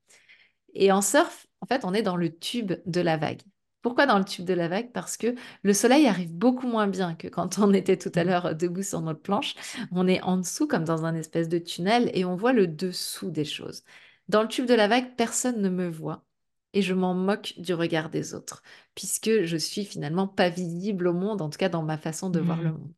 Et 0.75 0.93
en 0.93 1.03
surf, 1.03 1.47
en 1.61 1.67
fait, 1.67 1.85
on 1.85 1.95
est 1.95 2.03
dans 2.03 2.17
le 2.17 2.37
tube 2.39 2.73
de 2.87 3.01
la 3.01 3.17
vague. 3.17 3.43
Pourquoi 3.83 4.07
dans 4.07 4.19
le 4.19 4.25
tube 4.25 4.45
de 4.45 4.55
la 4.55 4.69
vague? 4.69 4.93
Parce 4.93 5.17
que 5.17 5.35
le 5.63 5.73
soleil 5.73 6.07
arrive 6.07 6.35
beaucoup 6.35 6.67
moins 6.67 6.87
bien 6.87 7.15
que 7.15 7.29
quand 7.29 7.59
on 7.59 7.73
était 7.73 7.97
tout 7.97 8.13
à 8.15 8.25
l'heure 8.25 8.55
debout 8.55 8.83
sur 8.83 9.01
notre 9.01 9.21
planche. 9.23 9.55
On 9.93 10.07
est 10.09 10.21
en 10.23 10.37
dessous, 10.39 10.67
comme 10.69 10.85
dans 10.85 11.05
un 11.07 11.15
espèce 11.15 11.49
de 11.49 11.59
tunnel, 11.59 12.11
et 12.15 12.25
on 12.25 12.37
voit 12.37 12.53
le 12.53 12.67
dessous 12.67 13.31
des 13.31 13.45
choses. 13.47 13.85
Dans 14.29 14.43
le 14.43 14.49
tube 14.49 14.67
de 14.67 14.75
la 14.75 14.89
vague, 14.89 15.17
personne 15.17 15.61
ne 15.63 15.69
me 15.71 15.89
voit 15.89 16.25
et 16.73 16.83
je 16.83 16.95
m'en 16.95 17.15
moque 17.15 17.55
du 17.59 17.75
regard 17.75 18.11
des 18.11 18.35
autres, 18.35 18.63
puisque 18.95 19.45
je 19.45 19.57
suis 19.57 19.85
finalement 19.85 20.29
pas 20.29 20.49
visible 20.49 21.09
au 21.09 21.13
monde, 21.13 21.43
en 21.43 21.51
tout 21.51 21.59
cas 21.59 21.69
dans 21.69 21.83
ma 21.83 21.99
façon 21.99 22.31
de 22.31 22.41
voir 22.41 22.63
le 22.63 22.71
mmh. 22.71 22.79
monde. 22.79 22.93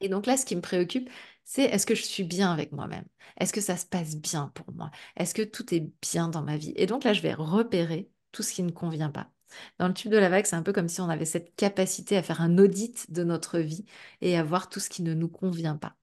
Et 0.00 0.08
donc 0.08 0.26
là, 0.26 0.36
ce 0.36 0.46
qui 0.46 0.56
me 0.56 0.60
préoccupe, 0.60 1.10
c'est 1.44 1.64
est-ce 1.64 1.86
que 1.86 1.94
je 1.94 2.02
suis 2.02 2.24
bien 2.24 2.52
avec 2.52 2.72
moi-même? 2.72 3.04
Est-ce 3.38 3.52
que 3.52 3.60
ça 3.60 3.76
se 3.76 3.86
passe 3.86 4.16
bien 4.16 4.52
pour 4.54 4.72
moi? 4.72 4.90
Est-ce 5.16 5.34
que 5.34 5.42
tout 5.42 5.74
est 5.74 5.90
bien 6.02 6.28
dans 6.28 6.42
ma 6.42 6.56
vie? 6.56 6.72
Et 6.76 6.86
donc 6.86 7.04
là, 7.04 7.12
je 7.12 7.22
vais 7.22 7.34
repérer 7.34 8.10
tout 8.32 8.42
ce 8.42 8.52
qui 8.52 8.62
ne 8.62 8.70
convient 8.70 9.10
pas. 9.10 9.30
Dans 9.78 9.88
le 9.88 9.94
tube 9.94 10.12
de 10.12 10.18
la 10.18 10.28
vague, 10.28 10.44
c'est 10.46 10.56
un 10.56 10.62
peu 10.62 10.72
comme 10.72 10.88
si 10.88 11.00
on 11.00 11.08
avait 11.08 11.24
cette 11.24 11.54
capacité 11.56 12.16
à 12.16 12.22
faire 12.22 12.42
un 12.42 12.58
audit 12.58 13.10
de 13.10 13.24
notre 13.24 13.58
vie 13.58 13.86
et 14.20 14.36
à 14.36 14.44
voir 14.44 14.68
tout 14.68 14.80
ce 14.80 14.90
qui 14.90 15.02
ne 15.02 15.14
nous 15.14 15.28
convient 15.28 15.76
pas. 15.76 15.96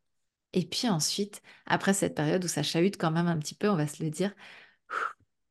Et 0.53 0.65
puis 0.65 0.89
ensuite, 0.89 1.41
après 1.65 1.93
cette 1.93 2.15
période 2.15 2.43
où 2.43 2.47
ça 2.47 2.63
chahute 2.63 2.97
quand 2.97 3.11
même 3.11 3.27
un 3.27 3.37
petit 3.37 3.55
peu, 3.55 3.69
on 3.69 3.75
va 3.75 3.87
se 3.87 4.03
le 4.03 4.09
dire, 4.09 4.33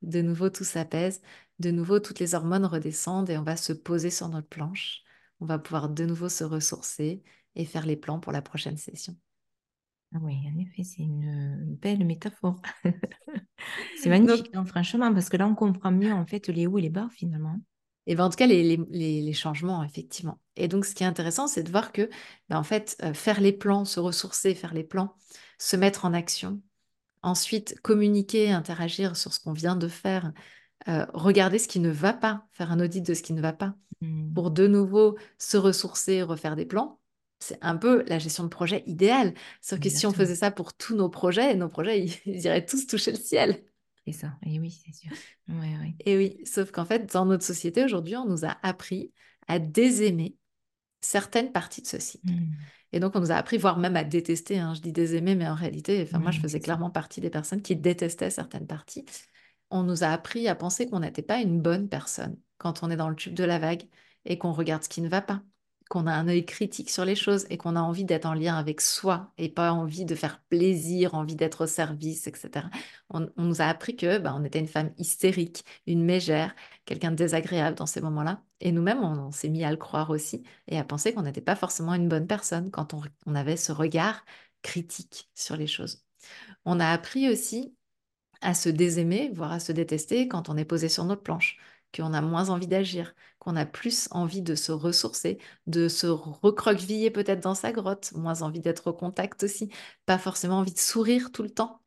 de 0.05 0.23
nouveau 0.23 0.51
tout 0.51 0.65
s'apaise, 0.65 1.21
de 1.59 1.71
nouveau 1.71 2.01
toutes 2.01 2.21
les 2.21 2.35
hormones 2.35 2.67
redescendent 2.67 3.31
et 3.31 3.39
on 3.39 3.43
va 3.43 3.57
se 3.57 3.73
poser 3.73 4.11
sur 4.11 4.29
notre 4.29 4.49
planche. 4.49 5.03
On 5.41 5.47
va 5.47 5.59
pouvoir 5.59 5.89
de 5.89 6.05
nouveau 6.05 6.29
se 6.29 6.45
ressourcer 6.45 7.23
et 7.55 7.65
faire 7.65 7.87
les 7.87 7.97
plans 7.97 8.21
pour 8.21 8.33
la 8.33 8.43
prochaine 8.43 8.77
session. 8.77 9.17
Ah 10.15 10.19
oui, 10.23 10.37
en 10.47 10.59
effet, 10.61 10.85
c'est 10.85 11.03
une, 11.03 11.77
belle 11.81 12.05
métaphore. 12.05 12.61
c'est 13.99 14.09
magnifique, 14.09 14.51
hein, 14.55 14.65
franchement, 14.65 15.13
parce 15.13 15.29
que 15.29 15.37
là, 15.37 15.47
on 15.49 15.57
comprend 15.57 15.91
mieux 15.91 16.13
en 16.13 16.25
fait 16.25 16.47
les 16.49 16.67
hauts 16.69 16.79
et 16.79 16.83
les 16.83 16.91
bas 16.91 17.09
finalement. 17.13 17.59
Et 18.07 18.15
ben, 18.15 18.25
en 18.25 18.31
tout 18.31 18.37
cas, 18.37 18.47
les, 18.47 19.33
changements, 19.33 19.83
effectivement. 19.83 20.39
Et 20.57 20.69
donc, 20.69 20.85
ce 20.85 20.95
qui 20.95 21.03
est 21.03 21.07
intéressant, 21.07 21.47
c'est 21.47 21.63
de 21.63 21.71
voir 21.71 21.91
que, 21.91 22.09
ben, 22.49 22.59
en 22.59 22.63
fait, 22.63 22.97
euh, 23.03 23.15
faire 23.15 23.41
les 23.41 23.53
plans, 23.53 23.85
se 23.85 23.99
ressourcer, 23.99 24.55
faire 24.55 24.75
les 24.75 24.85
plans, 24.85 25.17
se 25.59 25.77
mettre 25.77 26.05
en 26.05 26.13
action, 26.13 26.61
ensuite 27.25 27.81
communiquer, 27.81 28.53
interagir 28.53 29.17
sur 29.17 29.33
ce 29.33 29.41
qu'on 29.41 29.53
vient 29.53 29.77
de 29.77 29.89
faire, 29.89 30.33
euh, 30.89 31.07
regarder 31.15 31.59
ce 31.59 31.69
qui 31.69 31.81
ne 31.81 31.91
va 31.91 32.13
pas, 32.13 32.47
faire 32.53 32.71
un 32.71 32.81
audit 32.81 33.05
de 33.05 33.15
ce 33.15 33.23
qui 33.23 33.33
ne 33.33 33.41
va 33.41 33.53
pas, 33.53 33.75
mmh. 34.01 34.35
pour 34.35 34.51
de 34.51 34.67
nouveau 34.67 35.17
se 35.39 35.57
ressourcer, 35.57 36.23
refaire 36.23 36.57
des 36.57 36.67
plans. 36.67 37.01
C'est 37.41 37.59
un 37.63 37.77
peu 37.77 38.05
la 38.07 38.19
gestion 38.19 38.45
de 38.45 38.49
projet 38.49 38.85
idéale. 38.87 39.35
Sauf 39.61 39.81
que 39.81 39.89
si 39.89 40.07
on 40.07 40.13
faisait 40.13 40.37
ça 40.37 40.51
pour 40.51 40.75
tous 40.75 40.95
nos 40.95 41.09
projets, 41.09 41.55
nos 41.55 41.69
projets, 41.69 42.05
ils, 42.27 42.45
iraient 42.45 42.65
tous 42.65 42.87
toucher 42.87 43.11
le 43.11 43.19
ciel. 43.19 43.65
C'est 44.07 44.13
ça, 44.13 44.35
et 44.45 44.61
oui, 44.61 44.71
c'est 44.71 44.95
sûr. 44.95 45.11
Et 46.05 46.17
oui, 46.17 46.39
sauf 46.45 46.71
qu'en 46.71 46.85
fait, 46.85 47.11
dans 47.13 47.25
notre 47.25 47.45
société 47.45 47.83
aujourd'hui, 47.83 48.17
on 48.17 48.27
nous 48.27 48.45
a 48.45 48.59
appris 48.63 49.13
à 49.49 49.59
désaimer 49.59 50.37
certaines 51.05 51.53
parties 51.53 51.83
de 51.83 51.87
ce 51.87 51.99
cycle. 51.99 52.33
Mmh. 52.33 52.53
Et 52.93 53.01
donc, 53.01 53.17
on 53.17 53.21
nous 53.21 53.33
a 53.33 53.37
appris, 53.37 53.59
voire 53.59 53.79
même 53.79 53.97
à 53.97 54.05
détester. 54.05 54.59
Hein. 54.59 54.75
Je 54.75 54.81
dis 54.81 54.93
désaimer, 54.93 55.35
mais 55.35 55.49
en 55.49 55.55
réalité, 55.55 56.03
enfin, 56.03 56.19
moi, 56.19 56.31
je 56.31 56.39
mmh, 56.39 56.43
faisais 56.43 56.61
clairement 56.61 56.91
partie 56.91 57.21
des 57.21 57.31
personnes 57.31 57.63
qui 57.63 57.77
détestaient 57.77 58.31
certaines 58.31 58.67
parties 58.67 59.05
on 59.75 59.83
nous 59.83 60.05
a 60.05 60.09
appris 60.09 60.49
à 60.49 60.55
penser 60.55 60.89
qu'on 60.89 61.01
n'était 61.01 61.23
pas 61.23 61.41
une 61.41 61.61
bonne 61.61 61.89
personne 61.89 62.37
quand 62.59 62.83
on 62.83 62.91
est 62.91 62.97
dans 62.97 63.09
le 63.09 63.17
tube 63.17 63.35
de 63.35 63.45
la 63.45 63.59
vague 63.59 63.83
et 64.25 64.39
qu'on 64.39 64.53
regarde 64.53 64.85
ce 64.85 64.89
qui 64.89 65.01
ne 65.01 65.09
va 65.09 65.21
pas, 65.21 65.43
qu'on 65.91 66.07
a 66.07 66.13
un 66.13 66.29
œil 66.29 66.47
critique 66.47 66.91
sur 66.91 67.05
les 67.05 67.17
choses 67.17 67.45
et 67.51 67.59
qu'on 67.59 67.77
a 67.77 67.81
envie 67.81 68.05
d'être 68.05 68.25
en 68.27 68.35
lien 68.35 68.57
avec 68.57 68.81
soi 68.81 69.33
et 69.37 69.49
pas 69.49 69.73
envie 69.73 70.05
de 70.05 70.15
faire 70.15 70.41
plaisir, 70.49 71.15
envie 71.15 71.35
d'être 71.35 71.65
au 71.65 71.67
service, 71.67 72.27
etc. 72.29 72.67
On, 73.11 73.29
nous 73.37 73.61
a 73.61 73.67
appris 73.67 73.97
que 73.97 74.19
bah, 74.19 74.35
on 74.39 74.45
était 74.45 74.61
une 74.61 74.69
femme 74.69 74.93
hystérique, 74.97 75.65
une 75.87 76.05
mégère, 76.05 76.55
quelqu'un 76.85 77.11
de 77.11 77.17
désagréable 77.17 77.77
dans 77.77 77.87
ces 77.87 78.01
moments-là. 78.01 78.43
Et 78.65 78.73
nous-mêmes, 78.73 79.05
on, 79.05 79.31
s'est 79.31 79.51
mis 79.51 79.63
à 79.63 79.71
le 79.71 79.77
croire 79.77 80.11
aussi 80.11 80.43
et 80.67 80.79
à 80.79 80.85
penser 80.85 81.15
qu'on 81.15 81.23
n'était 81.23 81.41
pas 81.41 81.55
forcément 81.55 81.95
une 81.95 82.09
bonne 82.09 82.27
personne 82.27 82.71
quand 82.71 82.95
on 83.27 83.35
avait 83.35 83.57
ce 83.57 83.73
regard 83.73 84.25
critique 84.63 85.31
sur 85.35 85.57
les 85.57 85.67
choses. 85.67 86.03
On 86.65 86.81
a 86.81 86.89
appris 86.89 87.29
aussi 87.29 87.77
à 88.41 88.55
se 88.55 88.69
désaimer, 88.71 89.31
voire 89.35 89.53
à 89.53 89.61
se 89.61 89.71
détester 89.71 90.29
quand 90.29 90.49
on 90.49 90.57
est 90.57 90.65
posé 90.65 90.89
sur 90.89 91.05
notre 91.05 91.23
planche, 91.23 91.59
qu'on 91.95 92.15
a 92.15 92.21
moins 92.23 92.49
envie 92.49 92.67
d'agir, 92.67 93.15
qu'on 93.39 93.55
a 93.55 93.67
plus 93.67 94.09
envie 94.11 94.43
de 94.43 94.55
se 94.55 94.73
ressourcer, 94.73 95.39
de 95.67 95.89
se 95.89 96.07
recroqueviller 96.07 97.11
peut-être 97.11 97.41
dans 97.41 97.55
sa 97.55 97.71
grotte, 97.71 98.13
moins 98.15 98.43
envie 98.43 98.61
d'être 98.61 98.89
au 98.89 98.93
contact 98.95 99.45
aussi, 99.45 99.71
pas 100.07 100.19
forcément 100.19 100.59
envie 100.59 100.73
de 100.73 100.79
sourire 100.79 101.31
tout 101.33 101.43
le 101.43 101.51
temps 101.51 101.83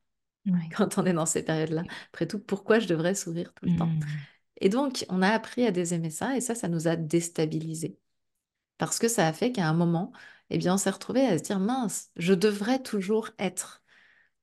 quand 0.75 0.98
on 0.98 1.05
est 1.05 1.13
dans 1.13 1.25
ces 1.25 1.43
périodes-là. 1.43 1.84
Après 2.13 2.27
tout, 2.27 2.39
pourquoi 2.39 2.79
je 2.79 2.88
devrais 2.88 3.15
sourire 3.15 3.53
tout 3.53 3.65
le 3.65 3.75
temps? 3.75 3.88
Mmh. 3.88 4.00
Et 4.58 4.70
donc, 4.70 5.06
on 5.10 5.22
a 5.22 5.30
appris 5.30 5.66
à 5.66 5.72
désaimer 5.72 6.10
ça 6.10 6.36
et 6.38 6.42
ça, 6.42 6.56
ça 6.56 6.68
nous 6.68 6.88
a 6.88 6.96
déstabilisés. 6.96 8.00
Parce 8.78 9.00
que 9.00 9.08
ça 9.08 9.28
a 9.28 9.34
fait 9.34 9.52
qu'à 9.52 9.67
un 9.67 9.74
moment, 9.74 10.12
eh 10.50 10.58
bien, 10.58 10.76
on 10.76 10.78
s'est 10.78 10.89
retrouvé 10.89 11.26
à 11.26 11.38
se 11.38 11.43
dire, 11.43 11.60
mince, 11.60 12.10
je 12.17 12.34
devrais 12.34 12.82
toujours 12.82 13.32
être 13.39 13.84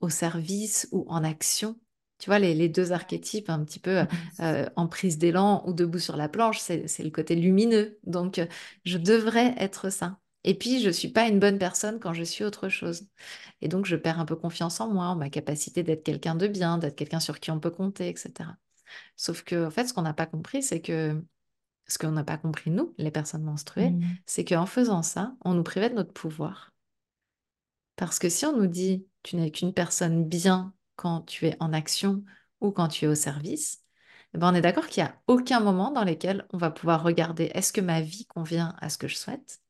au 0.01 0.11
service 0.11 0.89
ou 0.93 1.07
en 1.09 1.25
action 1.25 1.79
tu 2.19 2.31
vois, 2.31 2.39
les, 2.39 2.69
deux 2.69 2.93
archétypes 2.93 3.51
un 3.51 3.65
petit 3.65 3.79
peu 3.79 4.05
euh, 4.41 4.67
en 4.77 4.87
prise 4.89 5.19
d'élan 5.19 5.63
ou 5.67 5.73
debout 5.75 5.99
sur 5.99 6.17
la 6.17 6.29
planche, 6.29 6.59
c'est 6.59 7.03
le 7.03 7.11
côté 7.11 7.35
lumineux. 7.37 7.99
Donc, 8.05 8.41
je 8.85 8.99
devrais 8.99 9.55
être 9.59 9.91
ça. 9.91 10.19
Et 10.45 10.55
puis, 10.57 10.81
je 10.81 10.87
ne 10.89 10.93
suis 10.93 11.09
pas 11.09 11.29
une 11.29 11.39
bonne 11.41 11.59
personne 11.59 12.01
quand 12.01 12.15
je 12.15 12.23
suis 12.23 12.45
autre 12.45 12.69
chose. 12.69 13.09
Et 13.61 13.69
donc, 13.69 13.85
je 13.87 13.97
perds 13.97 14.21
un 14.21 14.25
peu 14.25 14.37
confiance 14.37 14.81
en 14.81 14.89
moi, 14.89 15.07
en 15.07 15.17
ma 15.17 15.31
capacité 15.31 15.83
d'être 15.83 16.03
quelqu'un 16.03 16.35
de 16.35 16.47
bien, 16.47 16.79
d'être 16.79 16.97
quelqu'un 16.97 17.21
sur 17.21 17.41
qui 17.41 17.51
on 17.51 17.61
peut 17.61 17.71
compter, 17.71 18.09
etc. 18.09 18.51
Sauf 19.17 19.43
que, 19.43 19.67
en 19.67 19.71
fait, 19.71 19.87
ce 19.87 19.95
qu'on 19.95 20.03
n'a 20.03 20.15
pas 20.15 20.27
compris, 20.27 20.63
c'est 20.63 20.81
que 20.81 21.23
ce 21.87 21.99
qu'on 21.99 22.13
n'a 22.13 22.25
pas 22.25 22.39
compris, 22.39 22.71
nous, 22.71 22.95
les 22.99 23.11
personnes 23.11 23.43
menstruées, 23.43 23.91
mmh. 23.91 24.03
c'est 24.27 24.45
qu'en 24.45 24.67
faisant 24.67 25.03
ça, 25.03 25.35
on 25.45 25.55
nous 25.55 25.63
privait 25.63 25.91
de 25.91 25.95
notre 25.95 26.13
pouvoir. 26.13 26.73
Parce 27.97 28.19
que 28.19 28.29
si 28.29 28.47
on 28.47 28.57
nous 28.57 28.67
dit, 28.67 29.07
tu 29.23 29.37
n'es 29.37 29.51
qu'une 29.51 29.75
personne 29.75 30.25
bien 30.27 30.75
quand 30.97 31.23
tu 31.23 31.47
es 31.47 31.57
en 31.61 31.73
action 31.73 32.25
ou 32.61 32.71
quand 32.71 32.89
tu 32.89 33.05
es 33.05 33.09
au 33.09 33.15
service, 33.15 33.83
eh 34.35 34.39
ben 34.39 34.51
on 34.51 34.55
est 34.55 34.61
d'accord 34.61 34.89
qu'il 34.89 35.03
n'y 35.05 35.09
a 35.09 35.23
aucun 35.29 35.61
moment 35.61 35.91
dans 35.93 36.05
lequel 36.05 36.47
on 36.53 36.59
va 36.59 36.71
pouvoir 36.71 37.03
regarder 37.03 37.51
est-ce 37.55 37.73
que 37.73 37.81
ma 37.81 38.01
vie 38.01 38.27
convient 38.27 38.75
à 38.81 38.89
ce 38.91 38.99
que 38.99 39.09
je 39.09 39.17
souhaite? 39.17 39.61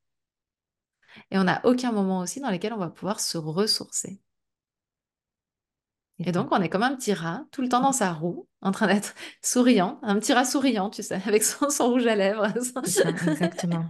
Et 1.31 1.37
on 1.37 1.43
n'a 1.43 1.61
aucun 1.65 1.91
moment 1.91 2.19
aussi 2.19 2.39
dans 2.39 2.51
lequel 2.51 2.73
on 2.73 2.77
va 2.77 2.89
pouvoir 2.89 3.19
se 3.19 3.37
ressourcer. 3.37 4.19
Et 6.19 6.31
donc, 6.31 6.47
on 6.51 6.61
est 6.61 6.69
comme 6.69 6.83
un 6.83 6.95
petit 6.95 7.13
rat, 7.13 7.43
tout 7.51 7.61
le 7.61 7.67
temps 7.67 7.81
dans 7.81 7.91
sa 7.91 8.13
roue, 8.13 8.47
en 8.61 8.71
train 8.71 8.87
d'être 8.87 9.15
souriant, 9.43 9.99
un 10.01 10.17
petit 10.19 10.33
rat 10.33 10.45
souriant, 10.45 10.89
tu 10.89 11.03
sais, 11.03 11.21
avec 11.25 11.43
son, 11.43 11.67
rouge 11.89 12.07
à 12.07 12.15
lèvres. 12.15 12.45
exactement. 13.27 13.85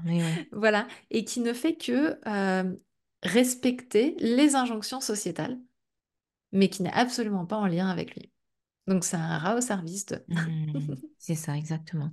Voilà, 0.52 0.88
et 1.12 1.24
qui 1.24 1.40
ne 1.40 1.54
fait 1.54 1.76
que 1.76 2.20
euh, 2.28 2.74
respecter 3.24 4.16
les 4.20 4.56
injonctions 4.56 5.02
sociétales 5.02 5.60
mais 6.56 6.70
qui 6.70 6.82
n'est 6.84 6.94
absolument 6.94 7.46
pas 7.46 7.58
en 7.58 7.68
lien 7.68 7.88
avec 7.90 8.16
lui. 8.16 8.32
Donc 8.88 9.04
c'est 9.04 9.18
un 9.18 9.38
rat 9.38 9.58
au 9.58 9.62
service 9.62 10.06
de... 10.06 10.24
Mmh, 10.28 10.96
c'est 11.20 11.36
ça, 11.36 11.56
exactement. 11.56 12.12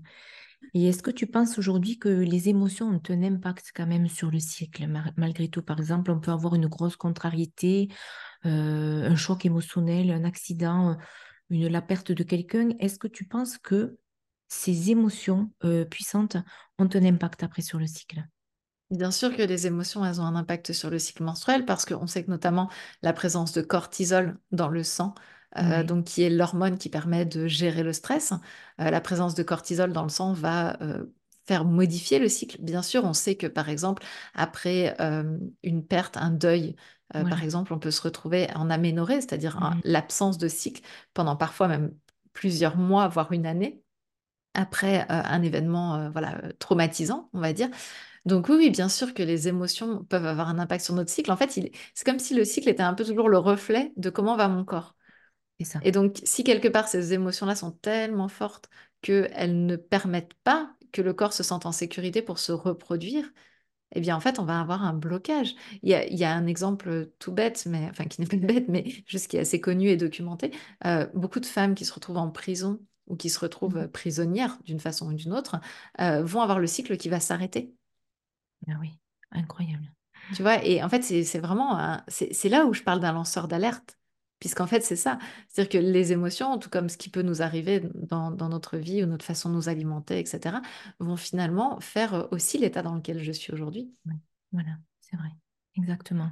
Et 0.74 0.88
est-ce 0.88 1.02
que 1.02 1.10
tu 1.10 1.26
penses 1.26 1.58
aujourd'hui 1.58 1.98
que 1.98 2.08
les 2.08 2.48
émotions 2.48 2.88
ont 2.88 3.02
un 3.08 3.22
impact 3.22 3.72
quand 3.74 3.86
même 3.86 4.08
sur 4.08 4.30
le 4.30 4.38
cycle 4.38 4.86
Malgré 5.16 5.48
tout, 5.48 5.62
par 5.62 5.78
exemple, 5.78 6.10
on 6.10 6.20
peut 6.20 6.30
avoir 6.30 6.54
une 6.54 6.68
grosse 6.68 6.96
contrariété, 6.96 7.88
un 8.44 9.16
choc 9.16 9.44
émotionnel, 9.46 10.10
un 10.10 10.24
accident, 10.24 10.96
une, 11.50 11.68
la 11.68 11.82
perte 11.82 12.12
de 12.12 12.22
quelqu'un. 12.22 12.70
Est-ce 12.80 12.98
que 12.98 13.08
tu 13.08 13.26
penses 13.26 13.58
que 13.58 13.98
ces 14.48 14.90
émotions 14.90 15.50
euh, 15.64 15.84
puissantes 15.84 16.36
ont 16.78 16.88
un 16.92 17.04
impact 17.04 17.42
après 17.42 17.62
sur 17.62 17.78
le 17.78 17.86
cycle? 17.86 18.22
Bien 18.90 19.10
sûr 19.10 19.34
que 19.34 19.42
les 19.42 19.66
émotions, 19.66 20.04
elles 20.04 20.20
ont 20.20 20.24
un 20.24 20.36
impact 20.36 20.74
sur 20.74 20.90
le 20.90 20.98
cycle 20.98 21.22
menstruel 21.22 21.64
parce 21.64 21.86
qu'on 21.86 22.06
sait 22.06 22.24
que 22.24 22.30
notamment 22.30 22.68
la 23.00 23.14
présence 23.14 23.52
de 23.52 23.62
cortisol 23.62 24.38
dans 24.50 24.68
le 24.68 24.82
sang, 24.82 25.14
euh, 25.56 25.82
donc 25.82 26.04
qui 26.04 26.22
est 26.22 26.28
l'hormone 26.28 26.76
qui 26.76 26.90
permet 26.90 27.24
de 27.24 27.46
gérer 27.46 27.82
le 27.82 27.94
stress, 27.94 28.34
euh, 28.80 28.90
la 28.90 29.00
présence 29.00 29.34
de 29.34 29.42
cortisol 29.42 29.94
dans 29.94 30.02
le 30.02 30.10
sang 30.10 30.34
va 30.34 30.76
euh, 30.82 31.04
faire 31.46 31.64
modifier 31.64 32.18
le 32.18 32.28
cycle. 32.28 32.58
Bien 32.60 32.82
sûr, 32.82 33.04
on 33.04 33.14
sait 33.14 33.36
que 33.36 33.46
par 33.46 33.70
exemple, 33.70 34.04
après 34.34 34.94
une 35.62 35.86
perte, 35.86 36.18
un 36.18 36.30
deuil, 36.30 36.76
par 37.12 37.42
exemple, 37.42 37.72
on 37.72 37.78
peut 37.78 37.90
se 37.90 38.02
retrouver 38.02 38.48
en 38.54 38.70
aménorrhée, 38.70 39.20
c'est-à-dire 39.20 39.60
mmh 39.60 39.80
l'absence 39.84 40.38
de 40.38 40.48
cycle 40.48 40.82
pendant 41.14 41.36
parfois 41.36 41.68
même 41.68 41.92
plusieurs 42.32 42.76
mois, 42.76 43.08
voire 43.08 43.32
une 43.32 43.46
année, 43.46 43.82
après 44.54 45.06
un 45.08 45.42
événement 45.42 46.10
voilà, 46.10 46.40
traumatisant, 46.58 47.30
on 47.32 47.40
va 47.40 47.52
dire. 47.52 47.68
Donc 48.24 48.48
oui, 48.48 48.70
bien 48.70 48.88
sûr 48.88 49.14
que 49.14 49.22
les 49.22 49.48
émotions 49.48 50.04
peuvent 50.04 50.26
avoir 50.26 50.48
un 50.48 50.58
impact 50.58 50.84
sur 50.84 50.94
notre 50.94 51.10
cycle. 51.10 51.32
En 51.32 51.36
fait, 51.36 51.50
c'est 51.50 52.04
comme 52.04 52.18
si 52.18 52.34
le 52.34 52.44
cycle 52.44 52.68
était 52.68 52.82
un 52.82 52.94
peu 52.94 53.04
toujours 53.04 53.28
le 53.28 53.38
reflet 53.38 53.92
de 53.96 54.10
comment 54.10 54.36
va 54.36 54.48
mon 54.48 54.64
corps. 54.64 54.94
Et, 55.58 55.64
ça. 55.64 55.80
Et 55.82 55.90
donc, 55.90 56.20
si 56.22 56.44
quelque 56.44 56.68
part 56.68 56.88
ces 56.88 57.12
émotions-là 57.12 57.54
sont 57.56 57.72
tellement 57.72 58.28
fortes 58.28 58.68
qu'elles 59.00 59.66
ne 59.66 59.76
permettent 59.76 60.34
pas 60.44 60.72
que 60.92 61.02
le 61.02 61.12
corps 61.12 61.32
se 61.32 61.42
sente 61.42 61.66
en 61.66 61.72
sécurité 61.72 62.22
pour 62.22 62.38
se 62.38 62.52
reproduire, 62.52 63.28
eh 63.94 64.00
bien, 64.00 64.16
en 64.16 64.20
fait, 64.20 64.38
on 64.38 64.44
va 64.44 64.60
avoir 64.60 64.84
un 64.84 64.94
blocage. 64.94 65.54
Il 65.82 65.90
y 65.90 66.24
a, 66.24 66.34
un 66.34 66.46
exemple 66.46 67.10
tout 67.18 67.32
bête, 67.32 67.64
mais 67.66 67.88
enfin 67.90 68.04
qui 68.04 68.20
n'est 68.20 68.26
pas 68.26 68.36
bête, 68.46 68.68
mais 68.68 68.84
juste 69.06 69.28
qui 69.28 69.36
est 69.36 69.40
assez 69.40 69.60
connu 69.60 69.88
et 69.88 69.96
documenté. 69.96 70.52
Euh, 70.84 71.06
beaucoup 71.14 71.40
de 71.40 71.46
femmes 71.46 71.74
qui 71.74 71.84
se 71.84 71.92
retrouvent 71.92 72.18
en 72.18 72.30
prison 72.30 72.80
ou 73.06 73.16
qui 73.16 73.30
se 73.30 73.38
retrouvent 73.38 73.78
mmh. 73.78 73.88
prisonnières 73.88 74.58
d'une 74.64 74.80
façon 74.80 75.08
ou 75.08 75.12
d'une 75.12 75.32
autre, 75.32 75.60
vont 75.98 76.40
avoir 76.40 76.60
le 76.60 76.66
cycle 76.66 76.96
qui 76.96 77.08
va 77.08 77.20
s'arrêter. 77.20 77.74
Ah 78.68 78.76
oui, 78.80 78.90
incroyable. 79.32 79.92
Tu 80.34 80.42
vois, 80.42 80.64
et 80.64 80.82
en 80.82 80.88
fait, 80.88 81.02
c'est 81.02 81.38
vraiment, 81.40 82.00
c'est 82.08 82.48
là 82.48 82.64
où 82.64 82.72
je 82.72 82.82
parle 82.82 83.00
d'un 83.00 83.12
lanceur 83.12 83.48
d'alerte. 83.48 83.98
Puisqu'en 84.42 84.66
fait, 84.66 84.80
c'est 84.80 84.96
ça. 84.96 85.20
C'est-à-dire 85.48 85.80
que 85.80 85.86
les 85.86 86.10
émotions, 86.10 86.58
tout 86.58 86.68
comme 86.68 86.88
ce 86.88 86.96
qui 86.96 87.10
peut 87.10 87.22
nous 87.22 87.42
arriver 87.42 87.80
dans, 87.94 88.32
notre 88.32 88.76
vie 88.76 89.00
ou 89.04 89.06
notre 89.06 89.24
façon 89.24 89.48
de 89.48 89.54
nous 89.54 89.68
alimenter, 89.68 90.18
etc., 90.18 90.56
vont 90.98 91.14
finalement 91.14 91.78
faire 91.78 92.26
aussi 92.32 92.58
l'état 92.58 92.82
dans 92.82 92.96
lequel 92.96 93.22
je 93.22 93.30
suis 93.30 93.52
aujourd'hui. 93.52 93.94
voilà, 94.50 94.78
c'est 94.98 95.16
vrai. 95.16 95.28
Exactement. 95.76 96.28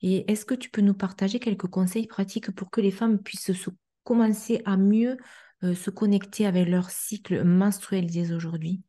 Et 0.00 0.32
est-ce 0.32 0.46
que 0.46 0.54
tu 0.54 0.70
peux 0.70 0.80
nous 0.80 0.94
partager 0.94 1.40
quelques 1.40 1.66
conseils 1.66 2.06
pratiques 2.06 2.50
pour 2.52 2.70
que 2.70 2.80
les 2.80 2.90
femmes 2.90 3.18
puissent 3.18 3.52
se 3.52 3.70
commencer 4.02 4.62
à 4.64 4.78
mieux 4.78 5.18
se 5.60 5.90
connecter 5.90 6.46
avec 6.46 6.66
leur 6.66 6.88
cycle 6.88 7.44
menstruel 7.44 8.06
dès 8.06 8.32
aujourd'hui? 8.32 8.80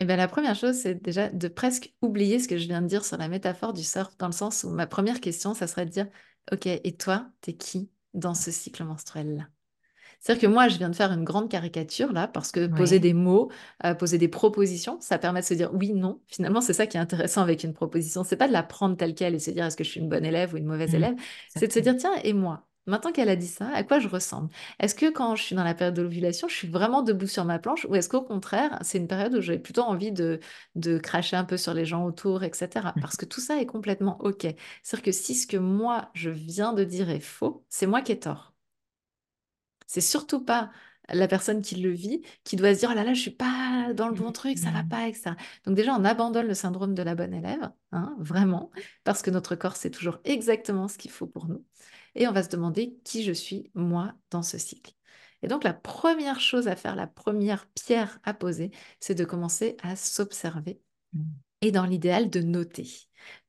Eh 0.00 0.04
bien, 0.04 0.16
la 0.16 0.28
première 0.28 0.54
chose, 0.54 0.74
c'est 0.74 1.02
déjà 1.02 1.30
de 1.30 1.48
presque 1.48 1.94
oublier 2.02 2.38
ce 2.38 2.46
que 2.46 2.58
je 2.58 2.66
viens 2.66 2.82
de 2.82 2.88
dire 2.88 3.06
sur 3.06 3.16
la 3.16 3.28
métaphore 3.28 3.72
du 3.72 3.82
surf, 3.82 4.14
dans 4.18 4.26
le 4.26 4.32
sens 4.32 4.64
où 4.64 4.68
ma 4.68 4.86
première 4.86 5.18
question, 5.18 5.54
ça 5.54 5.66
serait 5.66 5.86
de 5.86 5.92
dire, 5.92 6.08
OK, 6.52 6.66
et 6.66 6.96
toi, 6.98 7.30
t'es 7.40 7.54
qui? 7.54 7.88
Dans 8.14 8.34
ce 8.34 8.50
cycle 8.50 8.84
menstruel-là 8.84 9.48
c'est-à-dire 10.22 10.48
que 10.48 10.54
moi, 10.54 10.68
je 10.68 10.78
viens 10.78 10.88
de 10.88 10.94
faire 10.94 11.10
une 11.10 11.24
grande 11.24 11.50
caricature 11.50 12.12
là, 12.12 12.28
parce 12.28 12.52
que 12.52 12.68
poser 12.68 13.00
des 13.00 13.12
mots, 13.12 13.50
euh, 13.84 13.92
poser 13.92 14.18
des 14.18 14.28
propositions, 14.28 14.98
ça 15.00 15.18
permet 15.18 15.40
de 15.40 15.44
se 15.44 15.54
dire 15.54 15.70
oui, 15.74 15.92
non. 15.92 16.20
Finalement, 16.28 16.60
c'est 16.60 16.74
ça 16.74 16.86
qui 16.86 16.96
est 16.96 17.00
intéressant 17.00 17.42
avec 17.42 17.64
une 17.64 17.74
proposition. 17.74 18.22
C'est 18.22 18.36
pas 18.36 18.46
de 18.46 18.52
la 18.52 18.62
prendre 18.62 18.96
telle 18.96 19.16
qu'elle 19.16 19.34
et 19.34 19.40
se 19.40 19.50
dire 19.50 19.64
est-ce 19.64 19.76
que 19.76 19.82
je 19.82 19.90
suis 19.90 20.00
une 20.00 20.08
bonne 20.08 20.24
élève 20.24 20.54
ou 20.54 20.58
une 20.58 20.66
mauvaise 20.66 20.92
mmh, 20.92 20.96
élève? 20.96 21.14
C'est 21.48 21.66
de 21.66 21.72
se 21.72 21.80
dire 21.80 21.96
tiens, 21.96 22.14
et 22.22 22.34
moi? 22.34 22.68
Maintenant 22.86 23.12
qu'elle 23.12 23.28
a 23.28 23.36
dit 23.36 23.46
ça, 23.46 23.68
à 23.68 23.84
quoi 23.84 24.00
je 24.00 24.08
ressemble? 24.08 24.48
Est-ce 24.80 24.96
que 24.96 25.10
quand 25.10 25.36
je 25.36 25.42
suis 25.44 25.54
dans 25.54 25.62
la 25.62 25.74
période 25.74 25.94
de 25.94 26.02
l'ovulation, 26.02 26.48
je 26.48 26.54
suis 26.54 26.68
vraiment 26.68 27.02
debout 27.02 27.28
sur 27.28 27.44
ma 27.44 27.60
planche 27.60 27.84
ou 27.88 27.94
est-ce 27.94 28.08
qu'au 28.08 28.22
contraire, 28.22 28.76
c'est 28.82 28.98
une 28.98 29.06
période 29.06 29.34
où 29.36 29.40
j'ai 29.40 29.58
plutôt 29.58 29.82
envie 29.82 30.10
de, 30.10 30.40
de 30.74 30.98
cracher 30.98 31.36
un 31.36 31.44
peu 31.44 31.56
sur 31.56 31.74
les 31.74 31.84
gens 31.84 32.04
autour, 32.04 32.42
etc. 32.42 32.68
Mmh. 32.96 33.00
Parce 33.00 33.16
que 33.16 33.24
tout 33.24 33.40
ça 33.40 33.60
est 33.60 33.66
complètement 33.66 34.20
OK. 34.20 34.46
C'est-à-dire 34.82 35.04
que 35.04 35.12
si 35.12 35.36
ce 35.36 35.46
que 35.46 35.56
moi, 35.56 36.10
je 36.14 36.30
viens 36.30 36.72
de 36.72 36.82
dire 36.82 37.08
est 37.08 37.20
faux, 37.20 37.64
c'est 37.68 37.86
moi 37.86 38.02
qui 38.02 38.12
ai 38.12 38.18
tort. 38.18 38.52
C'est 39.86 40.00
surtout 40.00 40.44
pas 40.44 40.70
la 41.08 41.28
personne 41.28 41.62
qui 41.62 41.76
le 41.76 41.90
vit 41.90 42.22
qui 42.44 42.56
doit 42.56 42.74
se 42.74 42.80
dire 42.80 42.90
oh 42.92 42.94
là 42.94 43.04
là 43.04 43.12
je 43.12 43.20
suis 43.20 43.30
pas 43.32 43.92
dans 43.92 44.08
le 44.08 44.14
bon 44.14 44.30
truc 44.32 44.56
ça 44.56 44.70
va 44.70 44.84
mmh. 44.84 44.88
pas 44.88 45.08
etc 45.08 45.32
donc 45.66 45.74
déjà 45.74 45.94
on 45.94 46.04
abandonne 46.04 46.46
le 46.46 46.54
syndrome 46.54 46.94
de 46.94 47.02
la 47.02 47.16
bonne 47.16 47.34
élève 47.34 47.70
hein, 47.90 48.14
vraiment 48.18 48.70
parce 49.02 49.20
que 49.20 49.30
notre 49.30 49.56
corps 49.56 49.76
sait 49.76 49.90
toujours 49.90 50.18
exactement 50.24 50.86
ce 50.86 50.98
qu'il 50.98 51.10
faut 51.10 51.26
pour 51.26 51.48
nous 51.48 51.64
et 52.14 52.26
on 52.28 52.32
va 52.32 52.42
se 52.42 52.48
demander 52.48 52.98
qui 53.04 53.24
je 53.24 53.32
suis 53.32 53.70
moi 53.74 54.14
dans 54.30 54.42
ce 54.42 54.58
cycle 54.58 54.92
et 55.42 55.48
donc 55.48 55.64
la 55.64 55.74
première 55.74 56.40
chose 56.40 56.68
à 56.68 56.76
faire 56.76 56.96
la 56.96 57.06
première 57.06 57.66
pierre 57.74 58.18
à 58.24 58.34
poser 58.34 58.70
c'est 59.00 59.14
de 59.14 59.24
commencer 59.24 59.76
à 59.82 59.96
s'observer 59.96 60.80
et 61.60 61.72
dans 61.72 61.84
l'idéal 61.84 62.30
de 62.30 62.40
noter 62.40 62.88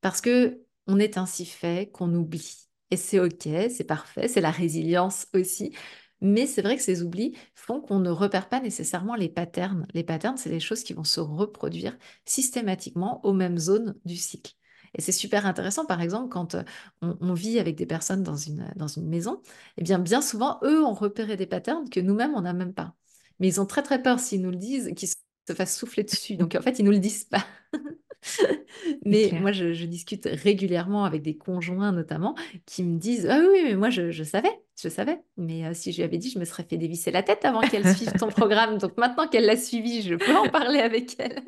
parce 0.01 0.21
que 0.21 0.61
on 0.87 0.99
est 0.99 1.17
ainsi 1.17 1.45
fait 1.45 1.89
qu'on 1.91 2.13
oublie 2.13 2.63
et 2.93 2.95
c'est 2.95 3.19
ok, 3.19 3.49
c'est 3.71 3.85
parfait, 3.85 4.27
c'est 4.27 4.39
la 4.39 4.51
résilience 4.51 5.25
aussi. 5.33 5.75
Mais 6.21 6.45
c'est 6.45 6.61
vrai 6.61 6.77
que 6.77 6.83
ces 6.83 7.01
oublis 7.01 7.35
font 7.55 7.81
qu'on 7.81 7.97
ne 7.97 8.11
repère 8.11 8.49
pas 8.49 8.59
nécessairement 8.61 9.15
les 9.15 9.29
patterns. 9.29 9.87
Les 9.95 10.03
patterns, 10.03 10.37
c'est 10.37 10.51
les 10.51 10.59
choses 10.59 10.83
qui 10.83 10.93
vont 10.93 11.03
se 11.03 11.19
reproduire 11.19 11.97
systématiquement 12.25 13.19
aux 13.25 13.33
mêmes 13.33 13.57
zones 13.57 13.95
du 14.05 14.15
cycle. 14.15 14.53
Et 14.95 15.01
c'est 15.01 15.11
super 15.11 15.45
intéressant, 15.45 15.85
par 15.85 16.01
exemple, 16.01 16.29
quand 16.29 16.55
on, 17.01 17.33
vit 17.33 17.59
avec 17.59 17.75
des 17.75 17.85
personnes 17.85 18.23
dans 18.23 18.35
une, 18.35 18.71
dans 18.75 18.87
une 18.87 19.07
maison, 19.07 19.41
eh 19.77 19.83
bien, 19.83 19.99
bien 19.99 20.21
souvent, 20.21 20.59
eux 20.63 20.83
ont 20.83 20.93
repéré 20.93 21.35
des 21.37 21.47
patterns 21.47 21.89
que 21.89 21.99
nous-mêmes, 21.99 22.33
on 22.35 22.41
n'a 22.41 22.53
même 22.53 22.73
pas. 22.73 22.93
Mais 23.39 23.47
ils 23.47 23.61
ont 23.61 23.65
très, 23.65 23.83
très 23.83 24.01
peur 24.01 24.19
s'ils 24.19 24.41
nous 24.41 24.51
le 24.51 24.57
disent, 24.57 24.93
qu'ils 24.95 25.09
se 25.47 25.53
fassent 25.53 25.77
souffler 25.77 26.03
dessus. 26.03 26.35
Donc, 26.35 26.55
en 26.55 26.61
fait, 26.61 26.79
ils 26.79 26.83
ne 26.83 26.87
nous 26.87 26.93
le 26.93 26.99
disent 26.99 27.25
pas. 27.25 27.45
mais 29.05 29.31
moi, 29.39 29.51
je, 29.51 29.85
discute 29.85 30.27
régulièrement 30.31 31.05
avec 31.05 31.21
des 31.21 31.37
conjoints 31.37 31.91
notamment 31.91 32.35
qui 32.65 32.83
me 32.83 32.97
disent 32.97 33.27
Ah 33.29 33.39
oui, 33.39 33.61
mais 33.63 33.75
moi, 33.75 33.89
je, 33.89 34.23
savais, 34.23 34.51
je 34.81 34.89
savais. 34.89 35.21
Mais 35.37 35.65
euh, 35.65 35.73
si 35.73 35.91
je 35.91 35.97
lui 35.97 36.03
avais 36.03 36.17
dit, 36.17 36.29
je 36.29 36.39
me 36.39 36.45
serais 36.45 36.63
fait 36.63 36.77
dévisser 36.77 37.11
la 37.11 37.23
tête 37.23 37.45
avant 37.45 37.61
qu'elle 37.61 37.87
suive 37.95 38.13
ton 38.13 38.27
programme. 38.29 38.77
Donc 38.77 38.97
maintenant 38.97 39.27
qu'elle 39.27 39.45
l'a 39.45 39.57
suivi, 39.57 40.01
je 40.01 40.15
peux 40.15 40.35
en 40.35 40.49
parler 40.49 40.79
avec 40.79 41.15
elle. 41.19 41.43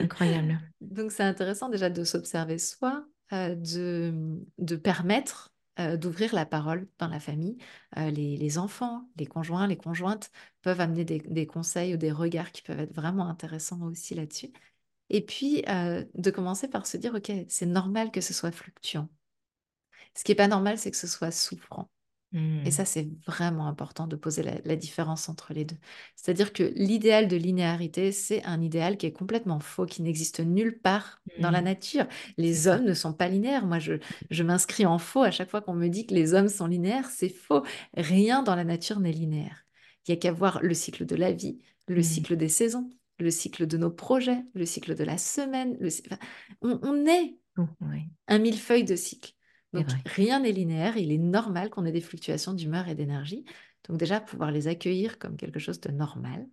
Incroyable. 0.00 0.60
Donc 0.80 1.12
c'est 1.12 1.22
intéressant 1.22 1.68
déjà 1.68 1.90
de 1.90 2.04
s'observer 2.04 2.58
soi, 2.58 3.04
euh, 3.32 3.54
de, 3.54 4.12
de 4.58 4.76
permettre 4.76 5.55
euh, 5.78 5.96
d'ouvrir 5.96 6.34
la 6.34 6.46
parole 6.46 6.88
dans 6.98 7.08
la 7.08 7.20
famille. 7.20 7.58
les, 7.96 8.58
enfants, 8.58 9.08
les 9.16 9.26
conjoints, 9.26 9.66
les 9.66 9.76
conjointes 9.76 10.30
peuvent 10.62 10.80
amener 10.80 11.04
des, 11.04 11.20
des, 11.20 11.46
conseils 11.46 11.94
ou 11.94 11.96
des 11.96 12.12
regards 12.12 12.52
qui 12.52 12.62
peuvent 12.62 12.80
être 12.80 12.94
vraiment 12.94 13.28
intéressants 13.28 13.82
aussi 13.82 14.14
là-dessus. 14.14 14.52
Et 15.10 15.24
puis, 15.24 15.62
euh, 15.68 16.04
de 16.14 16.30
commencer 16.30 16.68
par 16.68 16.86
se 16.86 16.96
dire, 16.96 17.14
OK, 17.14 17.30
c'est 17.48 17.66
normal 17.66 18.10
que 18.10 18.20
ce 18.20 18.34
soit 18.34 18.52
fluctuant. 18.52 19.08
Ce 20.14 20.24
qui 20.24 20.32
n'est 20.32 20.36
pas 20.36 20.48
normal, 20.48 20.78
c'est 20.78 20.90
que 20.90 20.96
ce 20.96 21.06
soit 21.06 21.30
souffrant. 21.30 21.90
Et 22.64 22.70
ça, 22.70 22.82
mmh. 22.82 22.86
c'est 22.86 23.08
vraiment 23.26 23.66
important 23.66 24.06
de 24.06 24.14
poser 24.14 24.42
la, 24.42 24.76
différence 24.76 25.28
entre 25.28 25.54
les 25.54 25.64
deux. 25.64 25.76
C'est-à-dire 26.16 26.52
que 26.52 26.64
l'idéal 26.74 27.28
de 27.28 27.36
linéarité, 27.36 28.12
c'est 28.12 28.44
un 28.44 28.60
idéal 28.60 28.98
qui 28.98 29.06
est 29.06 29.12
complètement 29.12 29.58
faux, 29.58 29.86
qui 29.86 30.02
n'existe 30.02 30.40
nulle 30.40 30.78
part 30.78 31.22
dans 31.38 31.50
la 31.50 31.62
mmh. 31.62 31.64
nature. 31.64 32.06
Les 32.36 32.68
hommes 32.68 32.84
ne 32.84 32.92
sont 32.92 33.14
pas 33.14 33.28
linéaires. 33.28 33.64
Moi, 33.64 33.78
je, 33.78 33.94
je 34.30 34.42
m'inscris 34.42 34.84
en 34.84 34.98
faux 34.98 35.22
à 35.22 35.30
chaque 35.30 35.50
fois 35.50 35.62
qu'on 35.62 35.74
me 35.74 35.88
dit 35.88 36.06
que 36.06 36.14
les 36.14 36.34
hommes 36.34 36.48
sont 36.48 36.66
linéaires. 36.66 37.08
C'est 37.08 37.30
faux. 37.30 37.62
Rien 37.96 38.42
dans 38.42 38.54
la 38.54 38.64
nature 38.64 39.00
n'est 39.00 39.12
linéaire. 39.12 39.64
Il 40.06 40.10
n'y 40.10 40.18
a 40.18 40.20
qu'à 40.20 40.32
voir 40.32 40.60
le 40.62 40.74
cycle 40.74 41.06
de 41.06 41.16
la 41.16 41.32
vie, 41.32 41.58
le 41.88 42.00
mmh. 42.00 42.02
cycle 42.02 42.36
des 42.36 42.48
saisons, 42.48 42.90
le 43.18 43.30
cycle 43.30 43.66
de 43.66 43.78
nos 43.78 43.90
projets, 43.90 44.44
le 44.54 44.66
cycle 44.66 44.94
de 44.94 45.04
la 45.04 45.16
semaine. 45.16 45.78
on, 46.60 47.06
est 47.06 47.38
un 48.28 48.38
millefeuille 48.38 48.84
de 48.84 48.96
cycles. 48.96 49.32
Donc 49.72 49.86
rien 50.06 50.40
n'est 50.40 50.52
linéaire, 50.52 50.96
il 50.96 51.12
est 51.12 51.18
normal 51.18 51.70
qu'on 51.70 51.84
ait 51.84 51.92
des 51.92 52.00
fluctuations 52.00 52.54
d'humeur 52.54 52.88
et 52.88 52.94
d'énergie. 52.94 53.44
Donc 53.88 53.98
déjà, 53.98 54.20
pouvoir 54.20 54.50
les 54.50 54.68
accueillir 54.68 55.18
comme 55.18 55.36
quelque 55.36 55.58
chose 55.58 55.80
de 55.80 55.90
normal. 55.90 56.46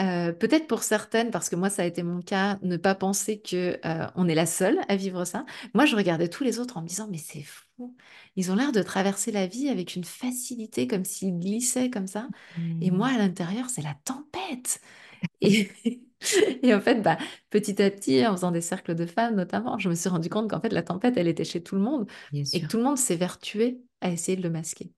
Euh, 0.00 0.32
peut-être 0.32 0.68
pour 0.68 0.84
certaines, 0.84 1.32
parce 1.32 1.48
que 1.48 1.56
moi 1.56 1.70
ça 1.70 1.82
a 1.82 1.84
été 1.84 2.04
mon 2.04 2.22
cas, 2.22 2.58
ne 2.62 2.76
pas 2.76 2.94
penser 2.94 3.40
que 3.40 3.80
euh, 3.84 4.06
on 4.14 4.28
est 4.28 4.34
la 4.36 4.46
seule 4.46 4.78
à 4.86 4.94
vivre 4.94 5.24
ça. 5.24 5.44
Moi, 5.74 5.86
je 5.86 5.96
regardais 5.96 6.28
tous 6.28 6.44
les 6.44 6.60
autres 6.60 6.76
en 6.76 6.82
me 6.82 6.86
disant 6.86 7.08
mais 7.10 7.18
c'est 7.18 7.42
fou, 7.42 7.96
ils 8.36 8.52
ont 8.52 8.54
l'air 8.54 8.70
de 8.70 8.82
traverser 8.82 9.32
la 9.32 9.48
vie 9.48 9.68
avec 9.68 9.96
une 9.96 10.04
facilité, 10.04 10.86
comme 10.86 11.04
s'ils 11.04 11.38
glissaient 11.40 11.90
comme 11.90 12.06
ça. 12.06 12.28
Et 12.80 12.92
moi, 12.92 13.10
mmh. 13.10 13.14
à 13.14 13.18
l'intérieur, 13.18 13.70
c'est 13.70 13.82
la 13.82 13.96
tempête. 14.04 14.80
Et, 15.40 15.68
et 16.62 16.74
en 16.74 16.80
fait, 16.80 17.02
bah, 17.02 17.18
petit 17.50 17.80
à 17.82 17.90
petit, 17.90 18.26
en 18.26 18.32
faisant 18.32 18.50
des 18.50 18.60
cercles 18.60 18.94
de 18.94 19.06
femmes 19.06 19.36
notamment, 19.36 19.78
je 19.78 19.88
me 19.88 19.94
suis 19.94 20.08
rendu 20.08 20.28
compte 20.28 20.50
qu'en 20.50 20.60
fait, 20.60 20.72
la 20.72 20.82
tempête, 20.82 21.16
elle 21.16 21.28
était 21.28 21.44
chez 21.44 21.62
tout 21.62 21.76
le 21.76 21.80
monde 21.80 22.10
et 22.32 22.60
que 22.60 22.66
tout 22.66 22.76
le 22.76 22.82
monde 22.82 22.98
s'est 22.98 23.16
vertué 23.16 23.80
à 24.00 24.10
essayer 24.10 24.36
de 24.36 24.42
le 24.42 24.50
masquer. 24.50 24.92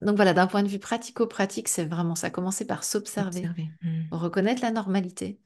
Donc 0.00 0.16
voilà, 0.16 0.34
d'un 0.34 0.46
point 0.46 0.62
de 0.62 0.68
vue 0.68 0.80
pratico-pratique, 0.80 1.68
c'est 1.68 1.84
vraiment 1.84 2.16
ça. 2.16 2.30
Commencer 2.30 2.66
par 2.66 2.82
s'observer, 2.82 3.48
mmh. 3.82 4.08
reconnaître 4.10 4.62
la 4.62 4.72
normalité, 4.72 5.38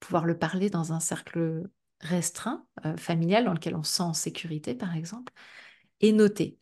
pouvoir 0.00 0.24
le 0.24 0.38
parler 0.38 0.70
dans 0.70 0.92
un 0.92 1.00
cercle 1.00 1.68
restreint, 2.00 2.64
euh, 2.86 2.96
familial, 2.96 3.44
dans 3.44 3.52
lequel 3.52 3.74
on 3.74 3.82
se 3.82 3.96
sent 3.96 4.02
en 4.02 4.14
sécurité, 4.14 4.74
par 4.74 4.96
exemple, 4.96 5.32
et 6.00 6.12
noter. 6.12 6.58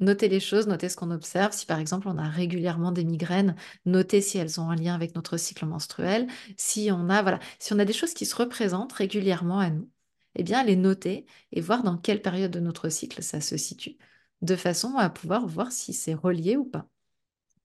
Noter 0.00 0.28
les 0.28 0.40
choses, 0.40 0.66
noter 0.66 0.88
ce 0.88 0.96
qu'on 0.96 1.10
observe. 1.10 1.52
Si 1.52 1.66
par 1.66 1.78
exemple 1.78 2.08
on 2.08 2.18
a 2.18 2.28
régulièrement 2.28 2.92
des 2.92 3.04
migraines, 3.04 3.56
noter 3.84 4.20
si 4.20 4.38
elles 4.38 4.60
ont 4.60 4.70
un 4.70 4.76
lien 4.76 4.94
avec 4.94 5.14
notre 5.14 5.36
cycle 5.36 5.66
menstruel. 5.66 6.26
Si 6.56 6.90
on 6.90 7.08
a, 7.10 7.22
voilà, 7.22 7.40
si 7.58 7.72
on 7.72 7.78
a 7.78 7.84
des 7.84 7.92
choses 7.92 8.14
qui 8.14 8.26
se 8.26 8.34
représentent 8.34 8.92
régulièrement 8.92 9.58
à 9.58 9.70
nous, 9.70 9.90
eh 10.34 10.42
bien 10.42 10.64
les 10.64 10.76
noter 10.76 11.26
et 11.52 11.60
voir 11.60 11.82
dans 11.82 11.98
quelle 11.98 12.22
période 12.22 12.50
de 12.50 12.60
notre 12.60 12.88
cycle 12.88 13.22
ça 13.22 13.40
se 13.40 13.56
situe, 13.56 13.96
de 14.40 14.56
façon 14.56 14.96
à 14.96 15.10
pouvoir 15.10 15.46
voir 15.46 15.72
si 15.72 15.92
c'est 15.92 16.14
relié 16.14 16.56
ou 16.56 16.64
pas. 16.64 16.86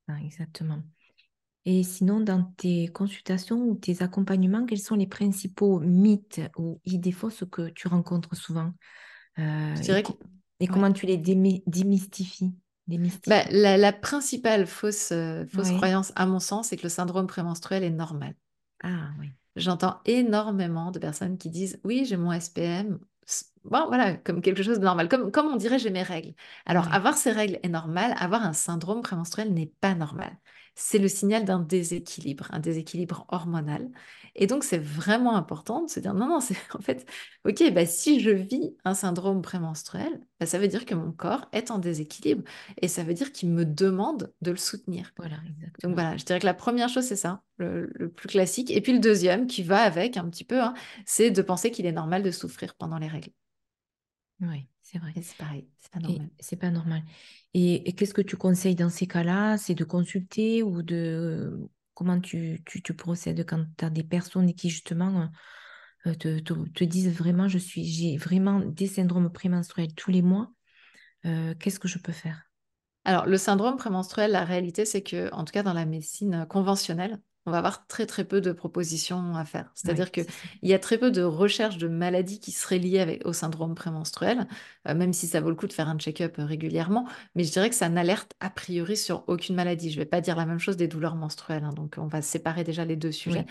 Ah, 0.09 0.17
exactement. 0.23 0.81
Et 1.69 1.83
sinon, 1.83 2.21
dans 2.21 2.43
tes 2.55 2.87
consultations 2.87 3.61
ou 3.61 3.75
tes 3.75 4.01
accompagnements, 4.01 4.65
quels 4.65 4.79
sont 4.79 4.95
les 4.95 5.05
principaux 5.05 5.81
mythes 5.81 6.39
ou 6.57 6.79
idées 6.85 7.11
fausses 7.11 7.43
que 7.51 7.67
tu 7.69 7.89
rencontres 7.89 8.37
souvent 8.37 8.73
euh, 9.37 9.75
Je 9.75 9.81
dirais 9.81 10.03
et 10.59 10.67
comment 10.67 10.91
tu 10.91 11.05
les 11.05 11.17
démystifies 11.17 12.53
bah, 13.27 13.43
la, 13.51 13.91
principale 13.91 14.65
fausse, 14.65 15.11
euh, 15.11 15.45
fausse 15.47 15.71
croyance, 15.71 16.13
à 16.15 16.25
mon 16.25 16.39
sens, 16.39 16.69
c'est 16.69 16.77
que 16.77 16.83
le 16.83 16.89
syndrome 16.89 17.27
prémenstruel 17.27 17.83
est 17.83 17.89
normal. 17.89 18.33
Ah 18.81 19.09
oui. 19.19 19.31
J'entends 19.57 19.99
énormément 20.05 20.91
de 20.91 20.99
personnes 20.99 21.37
qui 21.37 21.49
disent 21.49 21.79
oui, 21.83 22.05
j'ai 22.05 22.15
mon 22.15 22.31
SPM. 22.31 22.99
Bon, 23.65 23.85
voilà, 23.87 24.15
comme 24.15 24.41
quelque 24.41 24.63
chose 24.63 24.79
de 24.79 24.85
normal, 24.85 25.09
comme, 25.09 25.31
comme 25.31 25.47
on 25.47 25.57
dirait 25.57 25.79
j'ai 25.79 25.89
mes 25.89 26.03
règles. 26.03 26.33
Alors, 26.65 26.93
avoir 26.93 27.17
ces 27.17 27.31
règles 27.31 27.59
est 27.63 27.69
normal, 27.69 28.15
avoir 28.17 28.43
un 28.43 28.53
syndrome 28.53 29.01
prémenstruel 29.01 29.53
n'est 29.53 29.73
pas 29.81 29.93
normal. 29.93 30.37
C'est 30.79 30.99
le 30.99 31.07
signal 31.07 31.43
d'un 31.43 31.59
déséquilibre, 31.59 32.47
un 32.51 32.59
déséquilibre 32.59 33.25
hormonal. 33.29 33.89
Et 34.35 34.45
donc, 34.45 34.63
c'est 34.63 34.77
vraiment 34.77 35.35
important 35.35 35.83
de 35.83 35.89
se 35.89 35.99
dire, 35.99 36.13
non, 36.13 36.27
non, 36.27 36.39
c'est 36.39 36.55
en 36.75 36.81
fait, 36.81 37.09
ok, 37.45 37.73
bah, 37.73 37.87
si 37.87 38.19
je 38.19 38.29
vis 38.29 38.75
un 38.85 38.93
syndrome 38.93 39.41
prémenstruel, 39.41 40.21
bah, 40.39 40.45
ça 40.45 40.59
veut 40.59 40.67
dire 40.67 40.85
que 40.85 40.93
mon 40.93 41.11
corps 41.11 41.49
est 41.51 41.71
en 41.71 41.79
déséquilibre 41.79 42.43
et 42.79 42.87
ça 42.87 43.03
veut 43.03 43.15
dire 43.15 43.31
qu'il 43.31 43.49
me 43.49 43.65
demande 43.65 44.31
de 44.41 44.51
le 44.51 44.57
soutenir. 44.57 45.13
Voilà, 45.17 45.37
Donc 45.81 45.95
voilà, 45.95 46.15
je 46.15 46.23
dirais 46.23 46.39
que 46.39 46.45
la 46.45 46.53
première 46.53 46.89
chose, 46.89 47.05
c'est 47.05 47.15
ça, 47.15 47.41
le, 47.57 48.11
plus 48.15 48.27
classique. 48.27 48.69
Et 48.69 48.79
puis 48.79 48.93
le 48.93 48.99
deuxième, 48.99 49.47
qui 49.47 49.63
va 49.63 49.81
avec 49.81 50.15
un 50.15 50.29
petit 50.29 50.43
peu, 50.43 50.61
hein, 50.61 50.75
c'est 51.07 51.31
de 51.31 51.41
penser 51.41 51.71
qu'il 51.71 51.87
est 51.87 51.91
normal 51.91 52.21
de 52.21 52.29
souffrir 52.29 52.75
pendant 52.75 52.99
les 52.99 53.07
règles. 53.07 53.31
Oui, 54.41 54.67
c'est 54.83 54.99
vrai. 54.99 55.11
C'est 55.19 55.37
pareil, 55.37 55.67
c'est 55.79 55.91
pas 55.91 55.99
normal. 55.99 56.29
C'est 56.39 56.55
pas 56.55 56.69
normal. 56.69 57.01
Et, 57.59 57.93
qu'est-ce 57.93 58.13
que 58.13 58.21
tu 58.21 58.37
conseilles 58.37 58.75
dans 58.75 58.89
ces 58.89 59.07
cas-là? 59.07 59.57
C'est 59.57 59.73
de 59.73 59.83
consulter 59.83 60.61
ou 60.61 60.83
de 60.83 61.67
comment 61.95 62.19
tu, 62.19 62.63
tu, 62.65 62.93
procèdes 62.93 63.43
quand 63.47 63.65
tu 63.75 63.83
as 63.83 63.89
des 63.89 64.03
personnes 64.03 64.53
qui 64.53 64.69
justement 64.69 65.27
euh, 66.05 66.13
te, 66.13 66.39
te, 66.39 66.83
disent 66.83 67.11
vraiment 67.11 67.47
je 67.47 67.57
suis 67.57 67.83
j'ai 67.83 68.17
vraiment 68.17 68.59
des 68.59 68.85
syndromes 68.85 69.31
prémenstruels 69.31 69.95
tous 69.95 70.11
les 70.11 70.21
mois. 70.21 70.51
Euh, 71.25 71.55
qu'est-ce 71.59 71.79
que 71.79 71.87
je 71.87 71.97
peux 71.97 72.11
faire? 72.11 72.43
Alors 73.05 73.25
le 73.25 73.37
syndrome 73.37 73.77
prémenstruel, 73.77 74.31
la 74.31 74.45
réalité 74.45 74.85
c'est 74.85 75.01
que 75.01 75.33
en 75.33 75.43
tout 75.43 75.51
cas 75.51 75.63
dans 75.63 75.73
la 75.73 75.85
médecine 75.85 76.45
conventionnelle, 76.47 77.19
on 77.47 77.51
va 77.51 77.59
avoir 77.59 77.87
très 77.87 78.05
très 78.05 78.25
peu 78.25 78.41
de 78.41 78.51
propositions 78.51 79.35
à 79.35 79.45
faire. 79.45 79.71
C'est-à-dire 79.73 80.11
qu'il 80.11 80.25
y 80.63 80.73
a 80.73 80.79
très 80.79 80.97
peu 80.97 81.11
de 81.11 81.23
recherches 81.23 81.77
de 81.77 81.87
maladies 81.87 82.41
qui 82.41 82.51
seraient 82.51 82.77
liées 82.77 83.19
au 83.23 83.31
syndrome 83.31 83.73
prémenstruel, 83.73 84.47
euh, 84.87 84.93
même 84.93 85.13
si 85.13 85.27
ça 85.27 85.39
vaut 85.39 85.49
le 85.49 85.55
coup 85.55 85.67
de 85.67 85.73
faire 85.73 85.87
un 85.87 85.97
check-up 85.97 86.37
euh, 86.39 86.45
régulièrement. 86.45 87.07
Mais 87.35 87.45
je 87.45 87.51
dirais 87.51 87.69
que 87.69 87.75
ça 87.75 87.87
n'alerte 87.87 88.33
a 88.41 88.49
priori 88.49 88.97
sur 88.97 89.23
aucune 89.27 89.55
maladie. 89.55 89.89
Je 89.91 89.95
ne 89.95 90.01
vais 90.01 90.09
pas 90.09 90.19
dire 90.19 90.35
la 90.35 90.45
même 90.45 90.59
chose 90.59 90.75
des 90.75 90.89
douleurs 90.89 91.15
menstruelles. 91.15 91.63
Hein, 91.63 91.73
donc 91.73 91.95
on 91.97 92.07
va 92.07 92.21
séparer 92.21 92.65
déjà 92.65 92.83
les 92.83 92.97
deux 92.97 93.13
sujets. 93.13 93.45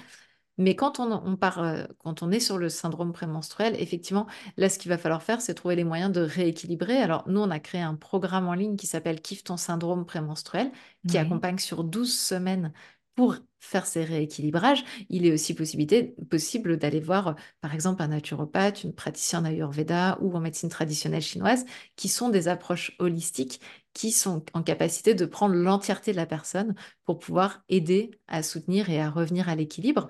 Mais 0.59 0.75
quand 0.75 1.01
on, 1.01 1.37
part, 1.37 1.59
euh, 1.63 1.85
quand 1.99 2.23
on 2.23 2.31
est 2.31 2.41
sur 2.41 2.57
le 2.57 2.71
syndrome 2.71 3.13
prémenstruel, 3.13 3.77
effectivement, 3.79 4.27
là, 4.57 4.71
ce 4.71 4.79
qu'il 4.79 4.89
va 4.89 4.97
falloir 4.97 5.23
faire, 5.23 5.43
c'est 5.43 5.53
trouver 5.53 5.77
les 5.77 5.85
moyens 5.85 6.11
de 6.11 6.23
rééquilibrer. 6.23 6.97
Alors, 6.97 7.25
nous, 7.29 7.41
on 7.41 7.51
a 7.51 7.61
créé 7.61 7.83
un 7.83 7.95
programme 7.95 8.49
en 8.49 8.55
ligne 8.55 8.77
qui 8.77 8.87
s'appelle 8.87 9.21
Kiffe 9.21 9.45
ton 9.45 9.59
syndrome 9.59 10.07
prémenstruel, 10.07 10.73
qui 11.09 11.19
accompagne 11.19 11.59
sur 11.59 11.85
12 11.85 12.19
semaines 12.19 12.73
pour 13.17 13.37
faire 13.59 13.87
ces 13.87 14.05
rééquilibrages, 14.05 14.85
il 15.09 15.27
est 15.27 15.33
aussi 15.33 15.55
possible 15.55 16.77
d'aller 16.77 17.01
voir, 17.01 17.35
par 17.61 17.75
exemple, 17.75 18.03
un 18.03 18.09
naturopathe, 18.09 18.85
une 18.85 18.95
praticienne 18.95 19.43
en 19.43 19.49
Ayurveda 19.49 20.19
ou 20.21 20.37
en 20.37 20.41
médecine 20.41 20.69
traditionnelle 20.69 21.23
chinoise, 21.23 21.65
qui 21.97 22.09
sont 22.09 22.29
des 22.29 22.47
approches 22.47 22.95
holistiques 23.01 23.61
qui 23.95 24.13
sont 24.13 24.45
en 24.53 24.63
capacité 24.63 25.15
de 25.15 25.25
prendre 25.25 25.55
l'entièreté 25.55 26.13
de 26.13 26.17
la 26.17 26.27
personne 26.27 26.75
pour 27.07 27.19
pouvoir 27.19 27.65
aider 27.71 28.11
à 28.29 28.43
soutenir 28.43 28.91
et 28.91 29.01
à 29.01 29.11
revenir 29.11 29.49
à 29.49 29.57
l'équilibre. 29.57 30.07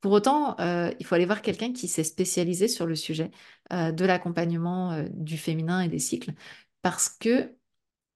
Pour 0.00 0.12
autant, 0.12 0.58
euh, 0.60 0.92
il 0.98 1.06
faut 1.06 1.14
aller 1.14 1.24
voir 1.26 1.42
quelqu'un 1.42 1.72
qui 1.72 1.88
s'est 1.88 2.04
spécialisé 2.04 2.66
sur 2.66 2.86
le 2.86 2.96
sujet 2.96 3.30
euh, 3.72 3.92
de 3.92 4.04
l'accompagnement 4.04 4.92
euh, 4.92 5.04
du 5.12 5.38
féminin 5.38 5.80
et 5.80 5.88
des 5.88 5.98
cycles, 6.00 6.32
parce 6.82 7.08
que 7.08 7.52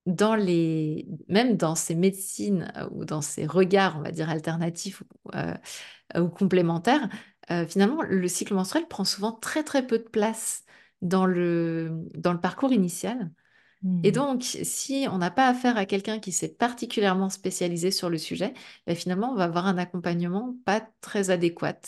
dans 0.07 0.35
les, 0.35 1.07
même 1.29 1.57
dans 1.57 1.75
ces 1.75 1.95
médecines 1.95 2.73
euh, 2.77 2.89
ou 2.93 3.05
dans 3.05 3.23
ces 3.23 3.47
regards, 3.47 3.97
on 3.99 4.03
va 4.03 4.11
dire, 4.11 4.31
alternatifs 4.31 5.03
ou, 5.03 5.31
euh, 5.35 6.29
complémentaires, 6.29 7.09
euh, 7.51 7.67
finalement, 7.67 8.03
le 8.03 8.29
cycle 8.29 8.55
menstruel 8.55 8.87
prend 8.89 9.05
souvent 9.05 9.33
très 9.33 9.65
très 9.65 9.87
peu 9.87 9.99
de 9.99 10.05
place 10.05 10.65
dans 11.01 11.27
le, 11.27 12.07
dans 12.15 12.33
le 12.33 12.41
parcours 12.41 12.73
initial. 12.73 13.31
Et 14.05 14.11
mmh. 14.11 14.15
donc, 14.15 14.43
si 14.45 15.09
on 15.11 15.19
n'a 15.19 15.33
pas 15.33 15.49
affaire 15.49 15.77
à 15.77 15.87
quelqu'un 15.87 16.21
qui 16.21 16.31
s'est 16.31 16.55
particulièrement 16.55 17.29
spécialisé 17.29 17.91
sur 17.91 18.11
le 18.11 18.19
sujet, 18.19 18.55
ben 18.87 18.95
finalement, 18.95 19.33
on 19.33 19.35
va 19.35 19.45
avoir 19.45 19.67
un 19.67 19.77
accompagnement 19.77 20.55
pas 20.65 20.89
très 21.01 21.31
adéquat. 21.31 21.81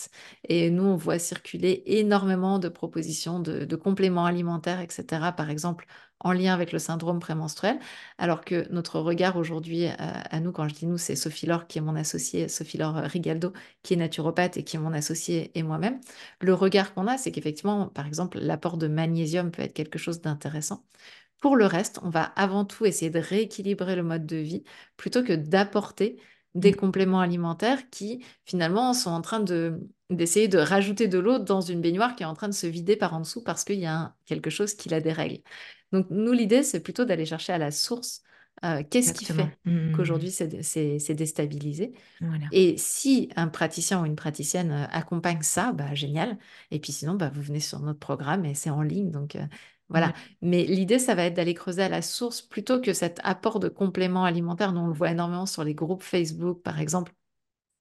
Et 0.49 0.69
nous, 0.71 0.83
on 0.83 0.97
voit 0.97 1.19
circuler 1.19 1.83
énormément 1.85 2.59
de 2.59 2.67
propositions 2.67 3.39
de, 3.39 3.75
compléments 3.77 4.25
alimentaires, 4.25 4.81
etc., 4.81 5.05
par 5.37 5.49
exemple, 5.49 5.85
en 6.19 6.31
lien 6.31 6.53
avec 6.53 6.71
le 6.71 6.79
syndrome 6.79 7.19
prémenstruel, 7.19 7.79
alors 8.17 8.41
que 8.43 8.67
notre 8.71 8.99
regard 8.99 9.37
aujourd'hui, 9.37 9.87
à, 9.87 10.39
nous, 10.39 10.51
quand 10.51 10.67
je 10.67 10.73
dis 10.73 10.85
nous, 10.87 10.97
c'est 10.97 11.15
Sophie 11.15 11.45
Laure, 11.45 11.67
qui 11.67 11.77
est 11.77 11.81
mon 11.81 11.95
associée, 11.95 12.47
Sophie 12.47 12.77
Laure 12.77 12.95
Rigaldo, 12.95 13.53
qui 13.83 13.93
est 13.93 13.97
naturopathe 13.97 14.57
et 14.57 14.63
qui 14.63 14.77
est 14.77 14.79
mon 14.79 14.93
associée 14.93 15.51
et 15.57 15.63
moi-même. 15.63 15.99
Le 16.41 16.53
regard 16.53 16.93
qu'on 16.93 17.07
a, 17.07 17.17
c'est 17.17 17.31
qu'effectivement, 17.31 17.87
par 17.89 18.07
exemple, 18.07 18.39
l'apport 18.39 18.77
de 18.77 18.87
magnésium 18.87 19.51
peut 19.51 19.61
être 19.61 19.73
quelque 19.73 19.99
chose 19.99 20.21
d'intéressant. 20.21 20.83
Pour 21.41 21.55
le 21.57 21.65
reste, 21.65 21.99
on 22.03 22.09
va 22.09 22.23
avant 22.23 22.65
tout 22.65 22.85
essayer 22.85 23.11
de 23.11 23.19
rééquilibrer 23.19 23.95
le 23.95 24.03
mode 24.03 24.25
de 24.25 24.37
vie 24.37 24.63
plutôt 24.97 25.23
que 25.23 25.33
d'apporter 25.33 26.17
des 26.55 26.71
mmh. 26.71 26.75
compléments 26.75 27.19
alimentaires 27.19 27.89
qui 27.89 28.25
finalement 28.45 28.93
sont 28.93 29.11
en 29.11 29.21
train 29.21 29.39
de 29.39 29.79
d'essayer 30.09 30.47
de 30.47 30.59
rajouter 30.59 31.07
de 31.07 31.17
l'eau 31.17 31.39
dans 31.39 31.61
une 31.61 31.81
baignoire 31.81 32.15
qui 32.15 32.23
est 32.23 32.27
en 32.27 32.35
train 32.35 32.47
de 32.47 32.53
se 32.53 32.67
vider 32.67 32.95
par 32.95 33.15
en 33.15 33.21
dessous 33.21 33.43
parce 33.43 33.63
qu'il 33.63 33.79
y 33.79 33.87
a 33.87 34.15
quelque 34.25 34.51
chose 34.51 34.75
qui 34.75 34.87
la 34.89 35.01
dérègle. 35.01 35.39
Donc 35.91 36.07
nous, 36.11 36.31
l'idée, 36.31 36.61
c'est 36.61 36.79
plutôt 36.79 37.05
d'aller 37.05 37.25
chercher 37.25 37.53
à 37.53 37.57
la 37.57 37.71
source 37.71 38.21
euh, 38.63 38.83
qu'est-ce 38.89 39.13
qui 39.13 39.25
fait 39.25 39.57
mmh, 39.65 39.71
mmh, 39.71 39.97
qu'aujourd'hui 39.97 40.31
c'est 40.31 41.13
déstabilisé 41.13 41.93
Et 42.53 42.77
si 42.77 43.29
un 43.35 43.49
praticien 43.49 44.01
ou 44.01 44.05
une 44.05 44.15
praticienne 44.15 44.71
euh, 44.71 44.85
accompagne 44.91 45.41
ça, 45.41 45.73
bah, 45.73 45.93
génial. 45.93 46.37
Et 46.71 46.79
puis 46.79 46.93
sinon, 46.93 47.15
bah, 47.15 47.29
vous 47.33 47.41
venez 47.41 47.59
sur 47.59 47.79
notre 47.81 47.99
programme 47.99 48.45
et 48.45 48.53
c'est 48.53 48.69
en 48.69 48.81
ligne. 48.81 49.11
Donc, 49.11 49.35
euh, 49.35 49.45
voilà. 49.89 50.13
Mais 50.41 50.63
l'idée, 50.63 50.99
ça 50.99 51.15
va 51.15 51.25
être 51.25 51.35
d'aller 51.35 51.53
creuser 51.53 51.83
à 51.83 51.89
la 51.89 52.01
source 52.01 52.41
plutôt 52.41 52.81
que 52.81 52.93
cet 52.93 53.19
apport 53.23 53.59
de 53.59 53.69
compléments 53.69 54.25
alimentaires 54.25 54.73
dont 54.73 54.81
on 54.81 54.87
le 54.87 54.93
voit 54.93 55.11
énormément 55.11 55.45
sur 55.45 55.63
les 55.63 55.75
groupes 55.75 56.03
Facebook, 56.03 56.61
par 56.63 56.79
exemple, 56.79 57.13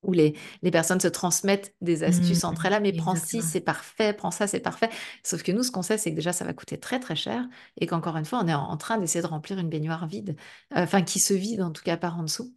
où 0.02 0.12
les, 0.12 0.34
les 0.62 0.70
personnes 0.70 1.00
se 1.00 1.08
transmettent 1.08 1.74
des 1.80 2.04
astuces 2.04 2.44
mmh, 2.44 2.46
entre 2.46 2.66
elles. 2.66 2.82
mais 2.82 2.92
prends 2.92 3.16
ci, 3.16 3.42
c'est 3.42 3.60
parfait, 3.60 4.12
prends 4.12 4.30
ça, 4.30 4.46
c'est 4.46 4.60
parfait. 4.60 4.90
Sauf 5.22 5.42
que 5.42 5.50
nous, 5.52 5.62
ce 5.62 5.70
qu'on 5.70 5.82
sait, 5.82 5.98
c'est 5.98 6.10
que 6.10 6.16
déjà, 6.16 6.32
ça 6.32 6.44
va 6.44 6.52
coûter 6.52 6.78
très, 6.78 7.00
très 7.00 7.16
cher 7.16 7.48
et 7.80 7.86
qu'encore 7.86 8.16
une 8.16 8.24
fois, 8.24 8.40
on 8.42 8.48
est 8.48 8.54
en, 8.54 8.76
train 8.76 8.98
d'essayer 8.98 9.22
de 9.22 9.26
remplir 9.26 9.58
une 9.58 9.70
baignoire 9.70 10.06
vide, 10.06 10.36
euh, 10.76 10.82
enfin, 10.82 11.02
qui 11.02 11.20
se 11.20 11.34
vide 11.34 11.62
en 11.62 11.70
tout 11.70 11.82
cas 11.82 11.96
par 11.96 12.18
en 12.18 12.22
dessous. 12.22 12.54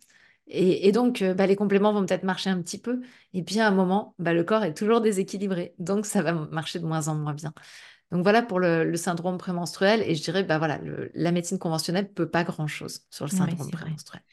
Et, 0.50 0.94
donc, 0.94 1.22
euh, 1.22 1.34
bah, 1.34 1.46
les 1.46 1.58
compléments 1.58 1.92
vont 1.92 2.06
peut-être 2.06 2.24
marcher 2.24 2.50
un 2.50 2.62
petit 2.62 2.78
peu. 2.80 3.02
Et 3.34 3.44
puis, 3.44 3.60
à 3.60 3.68
un 3.68 3.72
moment, 3.72 4.16
bah, 4.18 4.34
le 4.34 4.46
corps 4.46 4.64
est 4.64 4.74
toujours 4.74 5.02
déséquilibré. 5.02 5.76
Donc, 5.78 6.06
ça 6.06 6.22
va 6.22 6.32
marcher 6.32 6.80
de 6.80 6.86
moins 6.86 7.10
en 7.10 7.16
moins 7.16 7.34
bien. 7.34 7.54
Donc 8.12 8.24
voilà 8.24 8.42
pour 8.42 8.60
le, 8.60 8.96
syndrome 8.96 9.38
prémenstruel. 9.38 10.02
Et 10.06 10.16
je 10.16 10.24
dirais, 10.24 10.44
bah 10.44 10.58
voilà, 10.58 10.80
la 11.14 11.32
médecine 11.32 11.60
conventionnelle 11.60 12.06
ne 12.06 12.14
peut 12.14 12.30
pas 12.30 12.44
grand-chose 12.44 13.02
sur 13.10 13.26
le 13.26 13.32
syndrome 13.32 13.70
prémenstruel. 13.70 14.24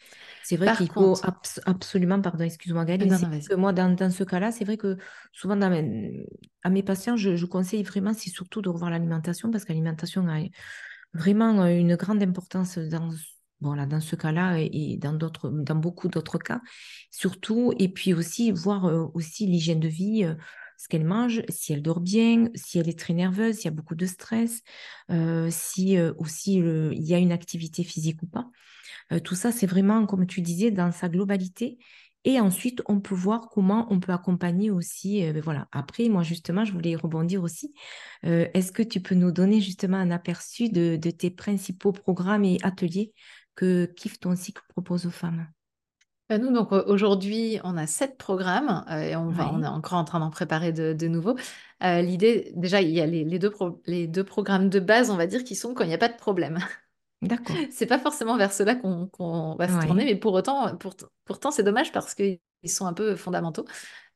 C'est 0.44 0.56
vrai 0.56 0.76
qu'il 0.76 0.90
faut 0.90 1.16
absolument, 1.64 2.20
pardon, 2.20 2.44
excuse-moi 2.44 2.84
Gaëlle, 2.84 3.08
que 3.08 3.54
moi 3.54 3.72
dans, 3.72 4.10
ce 4.10 4.24
cas-là, 4.24 4.52
c'est 4.52 4.64
vrai 4.64 4.76
que 4.76 4.98
souvent 5.32 5.60
à 5.60 6.70
mes 6.70 6.82
patients, 6.82 7.16
je, 7.16 7.44
conseille 7.46 7.82
vraiment, 7.82 8.12
c'est 8.12 8.30
surtout 8.30 8.60
de 8.60 8.68
revoir 8.68 8.90
l'alimentation 8.90 9.50
parce 9.50 9.64
que 9.64 9.72
l'alimentation 9.72 10.28
a 10.28 10.40
vraiment 11.14 11.64
une 11.66 11.96
grande 11.96 12.22
importance 12.22 12.78
dans, 12.78 13.08
dans 13.60 14.00
ce 14.00 14.16
cas-là 14.16 14.58
et 14.58 14.98
dans, 14.98 15.14
d'autres, 15.14 15.48
dans 15.48 15.76
beaucoup 15.76 16.08
d'autres 16.08 16.38
cas, 16.38 16.60
surtout, 17.10 17.72
et 17.78 17.88
puis 17.88 18.12
aussi 18.12 18.50
voir 18.50 18.84
euh, 18.84 19.06
aussi 19.14 19.46
l'hygiène 19.46 19.80
de 19.80 19.88
vie. 19.88 20.24
Euh, 20.24 20.34
ce 20.76 20.88
qu'elle 20.88 21.04
mange, 21.04 21.42
si 21.48 21.72
elle 21.72 21.82
dort 21.82 22.00
bien, 22.00 22.48
si 22.54 22.78
elle 22.78 22.88
est 22.88 22.98
très 22.98 23.14
nerveuse, 23.14 23.56
s'il 23.56 23.64
y 23.66 23.68
a 23.68 23.72
beaucoup 23.72 23.94
de 23.94 24.06
stress, 24.06 24.62
euh, 25.10 25.48
si 25.50 25.96
euh, 25.96 26.12
aussi 26.18 26.54
il 26.56 27.02
y 27.02 27.14
a 27.14 27.18
une 27.18 27.32
activité 27.32 27.84
physique 27.84 28.22
ou 28.22 28.26
pas. 28.26 28.48
Euh, 29.12 29.20
tout 29.20 29.34
ça, 29.34 29.52
c'est 29.52 29.66
vraiment, 29.66 30.06
comme 30.06 30.26
tu 30.26 30.40
disais, 30.40 30.70
dans 30.70 30.92
sa 30.92 31.08
globalité. 31.08 31.78
Et 32.24 32.40
ensuite, 32.40 32.82
on 32.86 33.00
peut 33.00 33.14
voir 33.14 33.50
comment 33.50 33.86
on 33.90 34.00
peut 34.00 34.12
accompagner 34.12 34.70
aussi. 34.70 35.20
Ben 35.20 35.42
voilà. 35.42 35.68
Après, 35.72 36.08
moi, 36.08 36.22
justement, 36.22 36.64
je 36.64 36.72
voulais 36.72 36.96
rebondir 36.96 37.42
aussi. 37.42 37.74
Est-ce 38.22 38.72
que 38.72 38.82
tu 38.82 39.00
peux 39.00 39.14
nous 39.14 39.30
donner 39.30 39.60
justement 39.60 39.98
un 39.98 40.10
aperçu 40.10 40.70
de, 40.70 40.96
de 40.96 41.10
tes 41.10 41.30
principaux 41.30 41.92
programmes 41.92 42.44
et 42.44 42.58
ateliers 42.62 43.12
que 43.56 43.84
Kif 43.84 44.18
ton 44.20 44.36
cycle 44.36 44.62
propose 44.70 45.04
aux 45.04 45.10
femmes? 45.10 45.46
Bah, 46.28 46.38
nous, 46.38 46.52
donc 46.52 46.72
aujourd'hui, 46.72 47.60
on 47.64 47.76
a 47.76 47.86
sept 47.86 48.16
programmes 48.16 48.84
et 48.90 49.14
on, 49.16 49.28
va, 49.28 49.50
on 49.52 49.62
est 49.62 49.66
encore 49.66 49.98
en 49.98 50.04
train 50.04 50.20
d'en 50.20 50.30
préparer 50.30 50.72
de, 50.72 51.06
nouveaux. 51.06 51.36
L'idée, 51.82 52.52
déjà, 52.56 52.80
il 52.80 52.90
y 52.90 53.00
a 53.00 53.06
les, 53.06 53.38
deux 53.38 53.52
les 53.86 54.06
deux 54.06 54.24
programmes 54.24 54.70
de 54.70 54.80
base, 54.80 55.10
on 55.10 55.16
va 55.16 55.26
dire, 55.26 55.44
qui 55.44 55.54
sont 55.54 55.74
quand 55.74 55.84
il 55.84 55.88
n'y 55.88 55.94
a 55.94 55.98
pas 55.98 56.08
de 56.08 56.16
problème. 56.16 56.58
D'accord. 57.22 57.56
C'est 57.70 57.86
pas 57.86 57.98
forcément 57.98 58.36
vers 58.36 58.52
cela 58.52 58.74
qu'on 58.74 59.56
va 59.58 59.68
se 59.68 59.86
tourner, 59.86 60.04
mais 60.04 60.16
pour 60.16 60.32
autant, 60.34 60.76
pourtant, 61.24 61.50
c'est 61.50 61.62
dommage 61.62 61.92
parce 61.92 62.14
qu'ils 62.14 62.38
sont 62.66 62.86
un 62.86 62.92
peu 62.92 63.16
fondamentaux. 63.16 63.64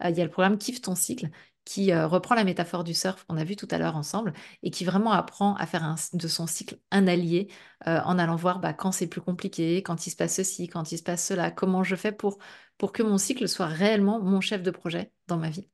Il 0.04 0.16
y 0.16 0.20
a 0.20 0.24
le 0.24 0.30
programme 0.30 0.58
Kiffe 0.58 0.80
ton 0.80 0.94
cycle 0.94 1.28
qui 1.68 1.92
euh, 1.92 2.06
reprend 2.06 2.34
la 2.34 2.44
métaphore 2.44 2.82
du 2.82 2.94
surf 2.94 3.26
qu'on 3.26 3.36
a 3.36 3.44
vu 3.44 3.54
tout 3.54 3.68
à 3.70 3.76
l'heure 3.76 3.94
ensemble 3.94 4.32
et 4.62 4.70
qui 4.70 4.86
vraiment 4.86 5.12
apprend 5.12 5.54
à 5.56 5.66
faire 5.66 5.96
de 6.14 6.26
son 6.26 6.46
cycle 6.46 6.78
un 6.90 7.06
allié 7.06 7.48
euh, 7.86 8.00
en 8.06 8.18
allant 8.18 8.36
voir 8.36 8.58
bah, 8.58 8.72
quand 8.72 8.90
c'est 8.90 9.06
plus 9.06 9.20
compliqué, 9.20 9.82
quand 9.82 10.06
il 10.06 10.10
se 10.10 10.16
passe 10.16 10.34
ceci, 10.36 10.68
quand 10.68 10.92
il 10.92 10.96
se 10.96 11.02
passe 11.02 11.26
cela, 11.26 11.50
comment 11.50 11.84
je 11.84 11.94
fais 11.94 12.10
pour, 12.10 12.38
pour 12.78 12.90
que 12.90 13.02
mon 13.02 13.18
cycle 13.18 13.46
soit 13.46 13.66
réellement 13.66 14.18
mon 14.18 14.40
chef 14.40 14.62
de 14.62 14.70
projet 14.70 15.12
dans 15.26 15.36
ma 15.36 15.50
vie. 15.50 15.68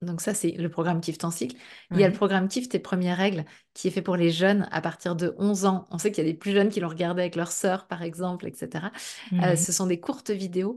Donc 0.00 0.20
ça, 0.20 0.32
c'est 0.32 0.52
le 0.52 0.68
programme 0.68 1.00
Kiff 1.00 1.18
ton 1.18 1.32
cycle. 1.32 1.56
Il 1.90 1.98
y 1.98 2.04
a 2.04 2.08
le 2.08 2.14
programme 2.14 2.46
Kiff 2.46 2.68
tes 2.68 2.78
premières 2.78 3.16
règles 3.16 3.44
qui 3.74 3.88
est 3.88 3.90
fait 3.90 4.02
pour 4.02 4.14
les 4.14 4.30
jeunes 4.30 4.68
à 4.70 4.80
partir 4.80 5.16
de 5.16 5.34
11 5.38 5.64
ans. 5.64 5.86
On 5.90 5.98
sait 5.98 6.12
qu'il 6.12 6.24
y 6.24 6.28
a 6.28 6.30
des 6.30 6.38
plus 6.38 6.52
jeunes 6.52 6.68
qui 6.68 6.78
l'ont 6.78 6.88
regardé 6.88 7.22
avec 7.22 7.34
leur 7.34 7.50
sœur, 7.50 7.88
par 7.88 8.04
exemple, 8.04 8.46
etc. 8.46 8.86
Euh, 9.32 9.56
ce 9.56 9.72
sont 9.72 9.86
des 9.86 9.98
courtes 9.98 10.30
vidéos 10.30 10.76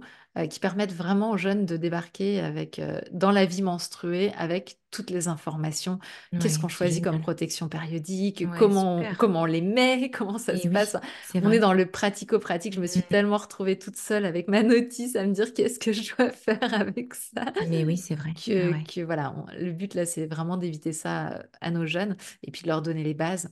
qui 0.49 0.59
permettent 0.59 0.93
vraiment 0.93 1.31
aux 1.31 1.37
jeunes 1.37 1.65
de 1.65 1.77
débarquer 1.77 2.39
avec, 2.39 2.81
dans 3.11 3.31
la 3.31 3.45
vie 3.45 3.61
menstruée 3.61 4.31
avec 4.37 4.77
toutes 4.91 5.09
les 5.09 5.27
informations. 5.27 5.99
Qu'est-ce 6.39 6.59
qu'on 6.59 6.67
choisit 6.67 7.03
comme 7.03 7.21
protection 7.21 7.69
périodique? 7.69 8.45
Comment, 8.59 8.97
on, 8.97 9.15
comment 9.17 9.41
on 9.41 9.45
les 9.45 9.61
met? 9.61 10.11
Comment 10.13 10.37
ça 10.37 10.57
se 10.57 10.67
passe? 10.67 10.97
On 11.35 11.51
est 11.51 11.59
dans 11.59 11.73
le 11.73 11.85
pratico-pratique. 11.85 12.75
Je 12.75 12.81
me 12.81 12.87
suis 12.87 12.99
mmh. 12.99 13.09
tellement 13.09 13.37
retrouvée 13.37 13.79
toute 13.79 13.95
seule 13.95 14.25
avec 14.25 14.47
ma 14.47 14.63
notice 14.63 15.15
à 15.15 15.25
me 15.25 15.33
dire 15.33 15.53
qu'est-ce 15.53 15.79
que 15.79 15.93
je 15.93 16.15
dois 16.15 16.29
faire 16.31 16.73
avec 16.73 17.13
ça. 17.13 17.45
Mais 17.69 17.83
oui, 17.83 17.97
c'est 17.97 18.15
vrai. 18.15 18.33
Que, 18.33 18.71
que 18.83 19.01
voilà, 19.01 19.33
le 19.57 19.71
but 19.71 19.95
là, 19.95 20.05
c'est 20.05 20.27
vraiment 20.27 20.57
d'éviter 20.57 20.93
ça 20.93 21.43
à 21.61 21.71
nos 21.71 21.85
jeunes 21.85 22.15
et 22.43 22.51
puis 22.51 22.63
de 22.63 22.67
leur 22.67 22.81
donner 22.81 23.03
les 23.03 23.13
bases. 23.13 23.49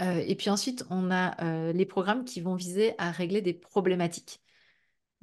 Euh, 0.00 0.22
et 0.26 0.34
puis 0.34 0.50
ensuite, 0.50 0.84
on 0.90 1.10
a 1.10 1.40
euh, 1.44 1.72
les 1.72 1.86
programmes 1.86 2.24
qui 2.24 2.40
vont 2.40 2.54
viser 2.54 2.94
à 2.98 3.10
régler 3.10 3.42
des 3.42 3.54
problématiques. 3.54 4.40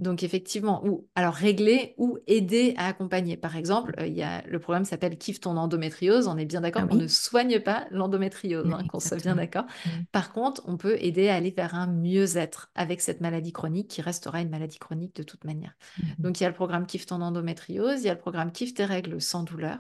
Donc 0.02 0.24
effectivement, 0.24 0.84
ou 0.84 1.08
alors 1.14 1.36
régler 1.36 1.94
ou 1.98 2.18
aider 2.26 2.74
à 2.78 2.88
accompagner. 2.88 3.38
Par 3.38 3.56
exemple, 3.56 3.94
euh, 4.00 4.08
il 4.08 4.16
y 4.16 4.24
a, 4.24 4.42
le 4.48 4.60
programme 4.60 4.84
s'appelle 4.84 5.16
Kiffe 5.16 5.40
ton 5.40 5.56
endométriose. 5.58 6.28
On 6.28 6.38
est 6.38 6.46
bien 6.46 6.62
d'accord 6.62 6.82
ah 6.86 6.88
qu'on 6.88 6.96
ne 6.96 7.08
soigne 7.08 7.60
pas 7.60 7.86
l'endométriose, 7.92 8.68
hein, 8.74 8.84
qu'on 8.90 9.00
soit 9.00 9.22
bien 9.22 9.36
d'accord. 9.36 9.66
Par 10.12 10.34
contre, 10.34 10.64
on 10.66 10.76
peut 10.76 10.98
aider 11.00 11.30
à 11.30 11.36
aller 11.36 11.52
vers 11.52 11.76
un 11.76 11.86
mieux-être 11.86 12.72
avec 12.74 13.00
cette 13.00 13.22
maladie 13.22 13.54
chronique 13.54 13.90
qui 13.90 14.02
restera 14.02 14.42
une 14.42 14.50
maladie 14.50 14.80
chronique 14.80 15.16
de 15.16 15.24
toute 15.24 15.44
manière. 15.44 15.76
Mmh 16.00 16.04
Donc 16.18 16.40
il 16.40 16.44
y 16.44 16.46
a 16.48 16.50
le 16.50 16.56
programme 16.56 16.88
Kiffe 16.88 17.06
ton 17.06 17.22
endométriose, 17.22 18.02
il 18.02 18.08
y 18.08 18.10
a 18.10 18.16
le 18.16 18.20
programme 18.20 18.52
Kiffe 18.52 18.74
tes 18.74 18.86
règles 18.86 19.22
sans 19.22 19.44
douleur. 19.44 19.78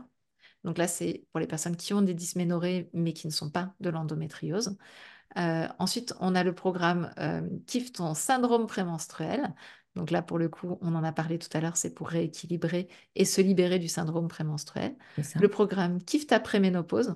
Donc 0.63 0.77
là, 0.77 0.87
c'est 0.87 1.23
pour 1.31 1.39
les 1.39 1.47
personnes 1.47 1.75
qui 1.75 1.95
ont 1.95 2.03
des 2.03 2.13
dysménorrhées 2.13 2.91
mais 2.93 3.13
qui 3.13 3.25
ne 3.25 3.31
sont 3.31 3.49
pas 3.49 3.73
de 3.79 3.89
l'endométriose. 3.89 4.77
Euh, 5.37 5.67
ensuite, 5.79 6.13
on 6.19 6.35
a 6.35 6.43
le 6.43 6.53
programme 6.53 7.13
euh, 7.19 7.41
Kiffe 7.67 7.93
ton 7.93 8.13
syndrome 8.13 8.67
prémenstruel. 8.67 9.53
Donc 9.95 10.11
là, 10.11 10.21
pour 10.21 10.37
le 10.37 10.47
coup, 10.47 10.77
on 10.81 10.95
en 10.95 11.03
a 11.03 11.11
parlé 11.11 11.37
tout 11.37 11.49
à 11.53 11.59
l'heure, 11.59 11.75
c'est 11.75 11.93
pour 11.93 12.07
rééquilibrer 12.07 12.87
et 13.15 13.25
se 13.25 13.41
libérer 13.41 13.77
du 13.77 13.89
syndrome 13.89 14.27
prémenstruel. 14.27 14.95
Le 15.35 15.47
programme 15.49 16.01
Kiffe 16.01 16.27
ta 16.27 16.39
préménopause. 16.39 17.15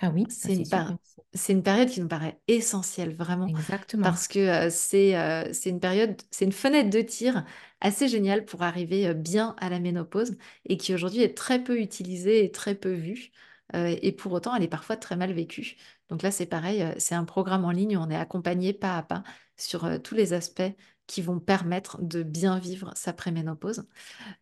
Ah 0.00 0.10
oui, 0.14 0.26
c'est 0.30 0.54
une, 0.54 1.62
période 1.62 1.88
qui 1.88 2.00
nous 2.00 2.06
paraît 2.06 2.40
essentielle, 2.46 3.16
vraiment. 3.16 3.48
Exactement. 3.48 4.04
Parce 4.04 4.28
que 4.28 4.38
euh, 4.38 4.70
c'est 4.70 5.70
une 5.70 5.80
période, 5.80 6.16
c'est 6.30 6.44
une 6.44 6.52
fenêtre 6.52 6.88
de 6.88 7.00
tir 7.00 7.44
assez 7.80 8.06
génial 8.06 8.44
pour 8.44 8.62
arriver 8.62 9.12
bien 9.12 9.56
à 9.58 9.68
la 9.68 9.80
ménopause 9.80 10.36
et 10.66 10.76
qui 10.76 10.94
aujourd'hui 10.94 11.22
est 11.22 11.36
très 11.36 11.64
peu 11.64 11.80
utilisée 11.80 12.44
et 12.44 12.52
très 12.52 12.76
peu 12.76 12.92
vue. 12.92 13.32
et 13.74 14.12
pour 14.12 14.32
autant, 14.32 14.54
elle 14.54 14.62
est 14.62 14.68
parfois 14.68 14.96
très 14.96 15.16
mal 15.16 15.32
vécue. 15.32 15.76
Donc 16.10 16.22
là, 16.22 16.30
c'est 16.30 16.46
pareil, 16.46 16.84
c'est 16.98 17.16
un 17.16 17.24
programme 17.24 17.64
en 17.64 17.72
ligne 17.72 17.96
où 17.96 18.00
on 18.00 18.08
est 18.08 18.16
accompagné 18.16 18.72
pas 18.72 18.96
à 18.96 19.02
pas 19.02 19.24
sur 19.56 20.00
tous 20.02 20.14
les 20.14 20.32
aspects 20.32 20.62
qui 21.08 21.22
vont 21.22 21.40
permettre 21.40 22.00
de 22.00 22.22
bien 22.22 22.60
vivre 22.60 22.92
sa 22.94 23.12
préménopause. 23.12 23.84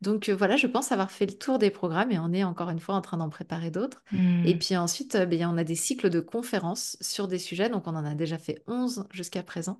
Donc 0.02 0.28
voilà, 0.28 0.56
je 0.56 0.66
pense 0.66 0.92
avoir 0.92 1.10
fait 1.10 1.24
le 1.24 1.32
tour 1.32 1.58
des 1.58 1.70
programmes 1.70 2.12
et 2.12 2.18
on 2.18 2.32
est 2.34 2.44
encore 2.44 2.68
une 2.68 2.80
fois 2.80 2.94
en 2.94 3.00
train 3.00 3.16
d'en 3.16 3.30
préparer 3.30 3.70
d'autres. 3.70 4.02
Et 4.12 4.54
mmh. 4.54 4.58
puis 4.58 4.76
ensuite, 4.76 5.16
ben, 5.16 5.46
on 5.46 5.56
a 5.56 5.64
des 5.64 5.76
cycles 5.76 6.10
de 6.10 6.20
conférences 6.20 6.98
sur 7.00 7.28
des 7.28 7.38
sujets, 7.38 7.70
donc 7.70 7.86
on 7.86 7.96
en 7.96 8.04
a 8.04 8.14
déjà 8.14 8.36
fait 8.36 8.62
11 8.66 9.06
jusqu'à 9.12 9.42
présent, 9.42 9.78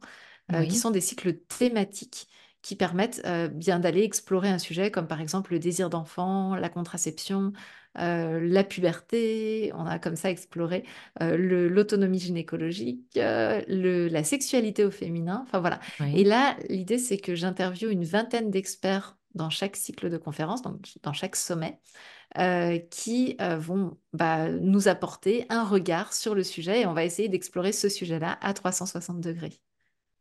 qui 0.69 0.77
sont 0.77 0.91
des 0.91 1.03
cycles 1.03 1.35
thématiques 1.35 2.29
qui 2.67 2.75
permettent 2.75 3.23
euh, 3.27 3.47
bien 3.47 3.79
d'aller 3.79 4.03
explorer 4.03 4.49
un 4.49 4.59
sujet 4.59 4.91
comme 4.91 5.07
par 5.07 5.21
exemple 5.21 5.53
le 5.53 5.61
désir 5.61 5.89
d'enfant, 5.89 6.57
la 6.57 6.69
contraception, 6.69 7.53
euh, 7.99 8.41
la 8.41 8.65
puberté. 8.65 9.73
On 9.75 9.87
a 9.87 9.99
comme 9.99 10.17
ça 10.17 10.31
exploré 10.31 10.85
euh, 11.23 11.37
l'autonomie 11.69 12.19
gynécologique, 12.19 13.15
la 13.17 14.25
sexualité 14.25 14.85
au 14.85 14.91
féminin. 14.91 15.43
Enfin 15.47 15.61
voilà. 15.61 15.81
Et 16.15 16.25
là, 16.25 16.57
l'idée 16.69 16.99
c'est 16.99 17.19
que 17.19 17.35
j'interviewe 17.35 17.91
une 17.91 18.05
vingtaine 18.05 18.51
d'experts 18.51 19.17
dans 19.35 19.51
chaque 19.51 19.77
cycle 19.77 20.09
de 20.09 20.17
conférence, 20.17 20.63
donc 20.63 20.81
dans 21.03 21.13
chaque 21.13 21.37
sommet. 21.37 21.79
qui 22.91 23.37
vont 23.59 23.97
bah, 24.13 24.49
nous 24.51 24.89
apporter 24.89 25.47
un 25.49 25.65
regard 25.65 26.13
sur 26.13 26.35
le 26.35 26.43
sujet 26.43 26.83
et 26.83 26.87
on 26.87 26.95
va 26.95 27.05
essayer 27.05 27.29
d'explorer 27.29 27.73
ce 27.73 27.89
sujet-là 27.89 28.39
à 28.41 28.53
360 28.55 29.21
degrés. 29.21 29.61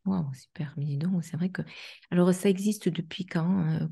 Wow, 0.06 0.32
super. 0.34 0.74
Mais 0.78 0.98
donc, 0.98 1.24
c'est 1.24 1.36
vrai 1.36 1.50
que. 1.50 1.64
Alors, 2.12 2.32
ça 2.34 2.50
existe 2.50 2.90
depuis 2.90 3.26
quand 3.26 3.68
euh, 3.68 3.88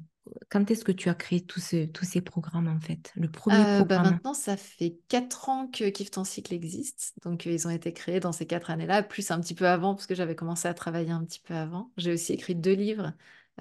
Quand 0.49 0.69
est-ce 0.71 0.85
que 0.85 0.91
tu 0.91 1.09
as 1.09 1.15
créé 1.15 1.41
tous, 1.41 1.59
ces, 1.59 1.89
tous 1.89 2.05
ces 2.05 2.21
programmes, 2.21 2.67
en 2.67 2.79
fait? 2.79 3.11
Le 3.15 3.29
premier 3.29 3.57
euh, 3.57 3.83
bah, 3.83 3.97
programme? 3.97 4.13
Maintenant, 4.13 4.33
ça 4.33 4.55
fait 4.55 4.97
quatre 5.09 5.49
ans 5.49 5.67
que 5.67 5.89
Kif 5.89 6.11
ton 6.11 6.23
cycle 6.23 6.53
existe. 6.53 7.13
Donc, 7.23 7.45
ils 7.45 7.67
ont 7.67 7.71
été 7.71 7.91
créés 7.93 8.19
dans 8.19 8.31
ces 8.31 8.45
quatre 8.45 8.71
années-là, 8.71 9.03
plus 9.03 9.31
un 9.31 9.39
petit 9.41 9.55
peu 9.55 9.67
avant, 9.67 9.95
parce 9.95 10.07
que 10.07 10.15
j'avais 10.15 10.35
commencé 10.35 10.67
à 10.67 10.73
travailler 10.73 11.11
un 11.11 11.23
petit 11.23 11.41
peu 11.41 11.53
avant. 11.53 11.91
J'ai 11.97 12.13
aussi 12.13 12.33
écrit 12.33 12.55
deux 12.55 12.73
livres. 12.73 13.13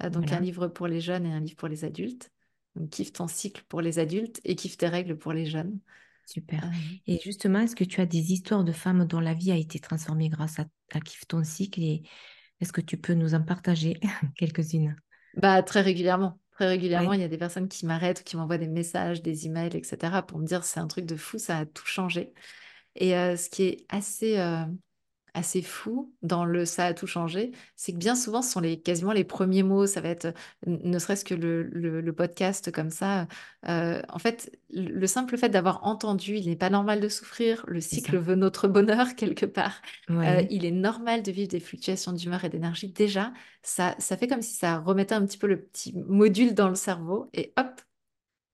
Euh, 0.03 0.11
donc, 0.11 0.31
un 0.33 0.40
livre 0.40 0.68
pour 0.68 0.87
les 0.87 1.01
jeunes 1.01 1.27
et 1.27 1.33
un 1.33 1.40
livre 1.40 1.57
pour 1.57 1.68
les 1.68 1.85
adultes. 1.85 2.31
Donc, 2.77 2.90
Kiffe 2.90 3.12
ton 3.12 3.29
cycle 3.29 3.64
pour 3.68 3.81
les 3.81 3.98
adultes 3.98 4.40
et 4.44 4.55
Kiffe 4.55 4.77
tes 4.77 4.88
règles 4.88 5.18
pour 5.18 5.33
les 5.33 5.46
jeunes. 5.46 5.79
Super. 6.27 6.62
Et 7.07 7.18
justement, 7.22 7.59
est-ce 7.59 7.77
que 7.77 7.85
tu 7.85 8.01
as 8.01 8.07
des 8.07 8.33
histoires 8.33 8.64
de 8.64 8.72
femmes 8.72 9.05
dont 9.05 9.20
la 9.20 9.35
vie 9.35 9.51
a 9.51 9.57
été 9.57 9.81
transformée 9.81 10.29
grâce 10.29 10.61
à, 10.61 10.66
à 10.92 11.01
Kiffe 11.01 11.27
ton 11.27 11.42
cycle? 11.42 11.83
Et 11.83 12.03
est-ce 12.61 12.72
que 12.72 12.81
tu 12.81 12.96
peux 12.96 13.14
nous 13.14 13.35
en 13.35 13.42
partager 13.42 13.98
quelques-unes? 14.37 14.96
Bah, 15.37 15.62
Très 15.62 15.81
régulièrement. 15.81 16.38
Très 16.62 16.68
régulièrement, 16.68 17.12
il 17.12 17.20
y 17.20 17.25
a 17.25 17.29
des 17.29 17.38
personnes 17.38 17.68
qui 17.68 17.87
m'arrêtent, 17.87 18.22
qui 18.22 18.37
m'envoient 18.37 18.57
des 18.57 18.68
messages, 18.68 19.20
des 19.20 19.46
emails, 19.46 19.77
etc. 19.77 20.22
pour 20.22 20.38
me 20.38 20.46
dire 20.46 20.62
c'est 20.62 20.79
un 20.79 20.87
truc 20.87 21.07
de 21.07 21.16
fou, 21.16 21.37
ça 21.37 21.59
a 21.59 21.66
tout 21.66 21.87
changé. 21.87 22.33
Et 22.94 23.16
euh, 23.16 23.37
ce 23.37 23.51
qui 23.51 23.64
est 23.64 23.87
assez, 23.88 24.38
euh, 24.38 24.64
assez 25.35 25.62
fou 25.62 26.12
dans 26.23 26.45
le 26.45 26.64
ça 26.64 26.87
a 26.87 26.95
tout 26.95 27.07
changé, 27.07 27.53
c'est 27.77 27.92
que 27.92 27.99
bien 27.99 28.14
souvent, 28.14 28.42
ce 28.42 28.53
sont 28.53 28.61
les, 28.61 28.81
quasiment 28.81 29.12
les 29.12 29.25
premiers 29.25 29.62
mots. 29.62 29.87
Ça 29.87 30.01
va 30.01 30.11
être 30.11 30.35
ne 30.66 30.99
serait-ce 30.99 31.25
que 31.25 31.35
le, 31.35 31.62
le, 31.62 32.12
podcast 32.12 32.71
comme 32.71 32.90
ça. 32.90 33.27
Euh, 33.68 34.03
en 34.09 34.18
fait, 34.18 34.59
le 34.71 35.07
simple 35.07 35.37
fait 35.38 35.49
d'avoir 35.49 35.85
entendu, 35.85 36.37
il 36.37 36.49
n'est 36.49 36.57
pas 36.57 36.71
normal 36.71 37.01
de 37.01 37.09
souffrir, 37.09 37.64
le 37.66 37.81
cycle 37.81 38.18
veut 38.18 38.35
notre 38.35 38.68
bonheur 38.68 39.14
quelque 39.16 39.47
part. 39.47 39.81
Euh, 40.11 40.42
il 40.51 40.64
est 40.64 40.71
normal 40.71 41.23
de 41.23 41.33
vivre 41.33 41.49
des 41.49 41.61
fluctuations 41.61 42.12
d'humeur 42.12 42.45
et 42.45 42.49
d'énergie. 42.49 42.88
Déjà, 42.88 43.33
ça, 43.62 43.95
ça 43.99 44.16
fait 44.16 44.29
comme 44.29 44.42
si 44.42 44.55
ça 44.55 44.79
remettait 44.79 45.14
un 45.14 45.25
petit 45.25 45.38
peu 45.38 45.47
le 45.47 45.62
petit 45.62 45.92
module 45.95 46.55
dans 46.55 46.68
le 46.68 46.75
cerveau 46.75 47.29
et 47.33 47.53
hop, 47.57 47.81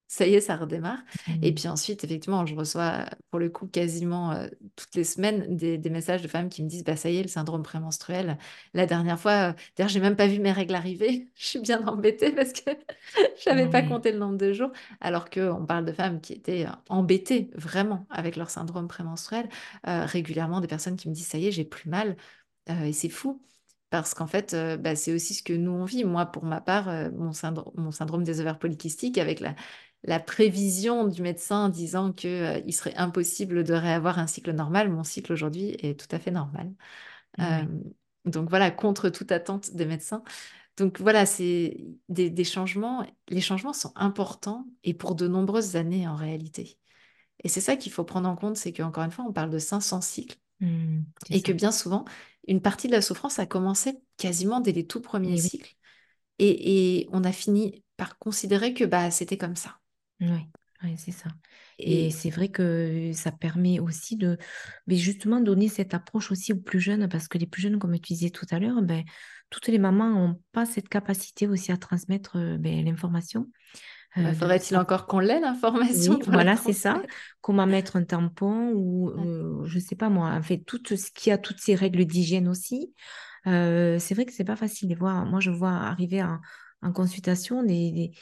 ça 0.08 0.26
y 0.26 0.34
est, 0.34 0.40
ça 0.40 0.56
redémarre. 0.56 0.98
Et 1.42 1.52
mmh. 1.52 1.54
puis 1.54 1.68
ensuite, 1.68 2.02
effectivement, 2.02 2.46
je 2.46 2.54
reçois 2.54 3.04
pour 3.30 3.38
le 3.38 3.50
coup 3.50 3.66
quasiment 3.66 4.32
euh, 4.32 4.48
toutes 4.74 4.94
les 4.94 5.04
semaines 5.04 5.54
des, 5.54 5.78
messages 5.90 6.22
de 6.22 6.28
femmes 6.28 6.48
qui 6.48 6.62
me 6.62 6.68
disent 6.68 6.82
bah 6.82 6.96
ça 6.96 7.10
y 7.10 7.18
est, 7.18 7.22
le 7.22 7.28
syndrome 7.28 7.62
prémenstruel. 7.62 8.38
La 8.72 8.86
dernière 8.86 9.20
fois, 9.20 9.50
euh, 9.50 9.52
d'ailleurs, 9.76 9.90
j'ai 9.90 10.00
même 10.00 10.16
pas 10.16 10.26
vu 10.26 10.38
mes 10.40 10.50
règles 10.50 10.74
arriver. 10.74 11.28
je 11.34 11.44
suis 11.44 11.58
bien 11.60 11.86
embêtée 11.86 12.32
parce 12.32 12.54
que 12.54 12.70
je 13.44 13.50
n'avais 13.50 13.68
pas 13.68 13.82
compté 13.82 14.10
le 14.10 14.18
nombre 14.18 14.38
de 14.38 14.52
jours. 14.54 14.72
Alors 15.00 15.28
qu'on 15.28 15.66
parle 15.66 15.84
de 15.84 15.92
femmes 15.92 16.22
qui 16.22 16.32
étaient 16.32 16.66
embêtées 16.88 17.50
vraiment 17.54 18.06
avec 18.08 18.36
leur 18.36 18.48
syndrome 18.48 18.88
prémenstruel. 18.88 19.48
régulièrement, 19.84 20.60
des 20.60 20.68
personnes 20.68 20.96
qui 20.96 21.08
me 21.08 21.14
disent 21.14 21.28
ça 21.28 21.38
y 21.38 21.48
est, 21.48 21.52
j'ai 21.52 21.64
plus 21.64 21.88
mal. 21.90 22.16
et 22.84 22.92
c'est 22.92 23.10
fou 23.10 23.42
parce 23.90 24.12
qu'en 24.14 24.26
fait, 24.26 24.54
bah, 24.80 24.96
c'est 24.96 25.14
aussi 25.14 25.34
ce 25.34 25.42
que 25.42 25.54
nous 25.54 25.70
on 25.70 25.84
vit. 25.84 26.04
Moi, 26.04 26.26
pour 26.26 26.44
ma 26.44 26.60
part, 26.60 26.90
mon, 27.12 27.32
syndrome, 27.32 27.72
mon 27.76 27.90
syndrome 27.90 28.22
des 28.22 28.40
ovaires 28.40 28.58
polykystiques, 28.58 29.16
avec 29.16 29.40
la, 29.40 29.54
la 30.04 30.20
prévision 30.20 31.06
du 31.06 31.22
médecin 31.22 31.68
disant 31.68 32.12
qu'il 32.12 32.30
euh, 32.30 32.70
serait 32.70 32.94
impossible 32.96 33.64
de 33.64 33.74
réavoir 33.74 34.18
un 34.18 34.26
cycle 34.26 34.52
normal, 34.52 34.90
mon 34.90 35.04
cycle 35.04 35.32
aujourd'hui 35.32 35.76
est 35.80 35.98
tout 35.98 36.14
à 36.14 36.18
fait 36.18 36.30
normal. 36.30 36.72
Euh, 37.40 37.64
donc 38.24 38.48
voilà, 38.48 38.70
contre 38.70 39.08
toute 39.08 39.32
attente 39.32 39.74
des 39.74 39.86
médecins. 39.86 40.22
Donc 40.76 41.00
voilà, 41.00 41.26
c'est 41.26 41.76
des, 42.08 42.44
changements. 42.44 43.04
Les 43.28 43.40
changements 43.40 43.72
sont 43.72 43.92
importants 43.96 44.66
et 44.84 44.94
pour 44.94 45.14
de 45.14 45.26
nombreuses 45.26 45.76
années 45.76 46.06
en 46.06 46.14
réalité. 46.14 46.78
Et 47.42 47.48
c'est 47.48 47.60
ça 47.60 47.76
qu'il 47.76 47.92
faut 47.92 48.04
prendre 48.04 48.28
en 48.28 48.36
compte, 48.36 48.56
c'est 48.56 48.72
qu'encore 48.72 49.04
une 49.04 49.10
fois, 49.10 49.24
on 49.28 49.32
parle 49.32 49.50
de 49.50 49.58
500 49.58 50.00
cycles 50.00 50.38
mmh, 50.60 51.00
et 51.30 51.42
que 51.42 51.52
bien 51.52 51.72
souvent, 51.72 52.04
une 52.46 52.62
partie 52.62 52.86
de 52.86 52.92
la 52.92 53.02
souffrance 53.02 53.38
a 53.38 53.46
commencé 53.46 53.98
quasiment 54.16 54.60
dès 54.60 54.72
les 54.72 54.86
tout 54.86 55.00
premiers 55.00 55.36
cycles. 55.36 55.74
Et, 56.38 57.08
on 57.12 57.24
a 57.24 57.32
fini 57.32 57.82
par 57.96 58.18
considérer 58.18 58.72
que 58.72 58.84
bah, 58.84 59.10
c'était 59.10 59.36
comme 59.36 59.56
ça. 59.56 59.80
Oui, 60.20 60.94
c'est 60.96 61.12
ça. 61.12 61.28
Et, 61.78 62.10
c'est 62.10 62.30
vrai 62.30 62.48
que 62.48 63.10
ça 63.12 63.32
permet 63.32 63.80
aussi 63.80 64.16
de 64.16 64.38
mais 64.86 64.96
justement 64.96 65.40
donner 65.40 65.68
cette 65.68 65.92
approche 65.92 66.30
aussi 66.30 66.52
aux 66.52 66.60
plus 66.60 66.80
jeunes, 66.80 67.08
parce 67.08 67.26
que 67.26 67.36
les 67.36 67.46
plus 67.46 67.62
jeunes, 67.62 67.78
comme 67.78 67.98
tu 67.98 68.12
disais 68.12 68.30
tout 68.30 68.46
à 68.50 68.58
l'heure, 68.60 68.80
ben, 68.82 69.02
toutes 69.50 69.68
les 69.68 69.78
mamans 69.78 70.10
n'ont 70.10 70.40
pas 70.52 70.66
cette 70.66 70.88
capacité 70.88 71.48
aussi 71.48 71.72
à 71.72 71.76
transmettre 71.76 72.38
ben, 72.58 72.84
l'information. 72.84 73.48
Bah, 74.16 74.32
faudrait-il 74.34 74.76
encore 74.76 75.06
qu'on 75.06 75.20
l'ait 75.20 75.38
l'information 75.38 76.18
voilà, 76.26 76.56
c'est 76.56 76.72
ça. 76.72 77.02
Comment 77.40 77.66
mettre 77.66 77.96
un 77.96 78.04
tampon 78.04 78.72
ou 78.72 79.12
je 79.66 79.74
ne 79.74 79.80
sais 79.80 79.96
pas 79.96 80.08
moi, 80.08 80.30
en 80.30 80.42
fait, 80.42 80.58
tout 80.58 80.80
ce 80.84 81.10
qui 81.10 81.30
a 81.32 81.38
toutes 81.38 81.58
ces 81.58 81.74
règles 81.74 82.04
d'hygiène 82.04 82.46
aussi. 82.48 82.94
c'est 83.44 84.14
vrai 84.14 84.26
que 84.26 84.32
c'est 84.32 84.44
pas 84.44 84.56
facile 84.56 84.88
de 84.88 84.94
voir. 84.94 85.26
Moi, 85.26 85.40
je 85.40 85.50
vois 85.50 85.72
arriver 85.72 86.22
en, 86.22 86.92
consultation 86.92 87.64
des, 87.64 87.90
des, 87.90 88.12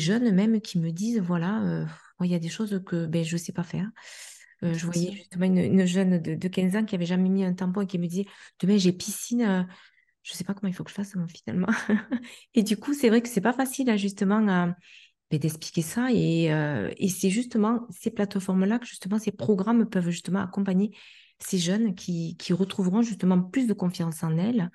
jeunes 0.00 0.34
même 0.34 0.60
qui 0.60 0.78
me 0.78 0.90
disent, 0.90 1.20
voilà, 1.20 1.62
euh, 1.64 1.86
il 2.22 2.30
y 2.30 2.34
a 2.34 2.38
des 2.38 2.48
choses 2.48 2.80
que 2.86 3.06
ben, 3.06 3.24
je 3.24 3.34
ne 3.34 3.38
sais 3.38 3.52
pas 3.52 3.62
faire. 3.62 3.88
Euh, 4.62 4.74
je 4.74 4.84
voyais 4.84 5.12
justement 5.12 5.46
une, 5.46 5.86
jeune 5.86 6.20
de, 6.20 6.34
de, 6.34 6.48
15 6.48 6.76
ans 6.76 6.84
qui 6.84 6.94
avait 6.94 7.06
jamais 7.06 7.28
mis 7.30 7.44
un 7.44 7.54
tampon 7.54 7.80
et 7.80 7.86
qui 7.86 7.98
me 7.98 8.06
disait, 8.06 8.26
demain 8.60 8.76
j'ai 8.76 8.92
piscine, 8.92 9.42
euh, 9.42 9.62
je 10.22 10.34
sais 10.34 10.44
pas 10.44 10.52
comment 10.52 10.68
il 10.68 10.74
faut 10.74 10.84
que 10.84 10.90
je 10.90 10.94
fasse 10.94 11.14
finalement. 11.28 11.68
et 12.54 12.62
du 12.62 12.76
coup, 12.76 12.92
c'est 12.92 13.08
vrai 13.08 13.22
que 13.22 13.28
c'est 13.28 13.40
pas 13.40 13.54
facile 13.54 13.96
justement 13.96 14.40
ben, 15.30 15.38
d'expliquer 15.38 15.82
ça. 15.82 16.12
Et, 16.12 16.52
euh, 16.52 16.90
et 16.98 17.08
c'est 17.08 17.30
justement 17.30 17.86
ces 17.90 18.10
plateformes-là 18.10 18.78
que 18.78 18.86
justement 18.86 19.18
ces 19.18 19.32
programmes 19.32 19.88
peuvent 19.88 20.10
justement 20.10 20.40
accompagner 20.40 20.94
ces 21.38 21.56
jeunes 21.56 21.94
qui, 21.94 22.36
qui 22.36 22.52
retrouveront 22.52 23.00
justement 23.00 23.40
plus 23.40 23.66
de 23.66 23.72
confiance 23.72 24.22
en 24.22 24.36
elles 24.36 24.70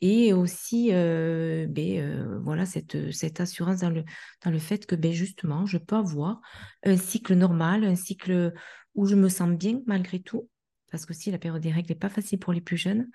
et 0.00 0.32
aussi 0.32 0.90
euh, 0.92 1.66
ben, 1.68 1.98
euh, 1.98 2.38
voilà 2.40 2.66
cette, 2.66 3.12
cette 3.12 3.40
assurance 3.40 3.80
dans 3.80 3.90
le, 3.90 4.04
dans 4.44 4.50
le 4.50 4.58
fait 4.58 4.86
que 4.86 4.94
ben, 4.94 5.12
justement 5.12 5.66
je 5.66 5.78
peux 5.78 5.96
avoir 5.96 6.40
un 6.84 6.96
cycle 6.96 7.34
normal, 7.34 7.84
un 7.84 7.96
cycle 7.96 8.52
où 8.94 9.06
je 9.06 9.14
me 9.14 9.28
sens 9.28 9.50
bien 9.50 9.80
malgré 9.86 10.20
tout, 10.20 10.48
parce 10.90 11.06
que 11.06 11.14
si 11.14 11.30
la 11.30 11.38
période 11.38 11.62
des 11.62 11.72
règles 11.72 11.90
n'est 11.90 11.98
pas 11.98 12.08
facile 12.08 12.38
pour 12.38 12.52
les 12.52 12.60
plus 12.60 12.76
jeunes, 12.76 13.08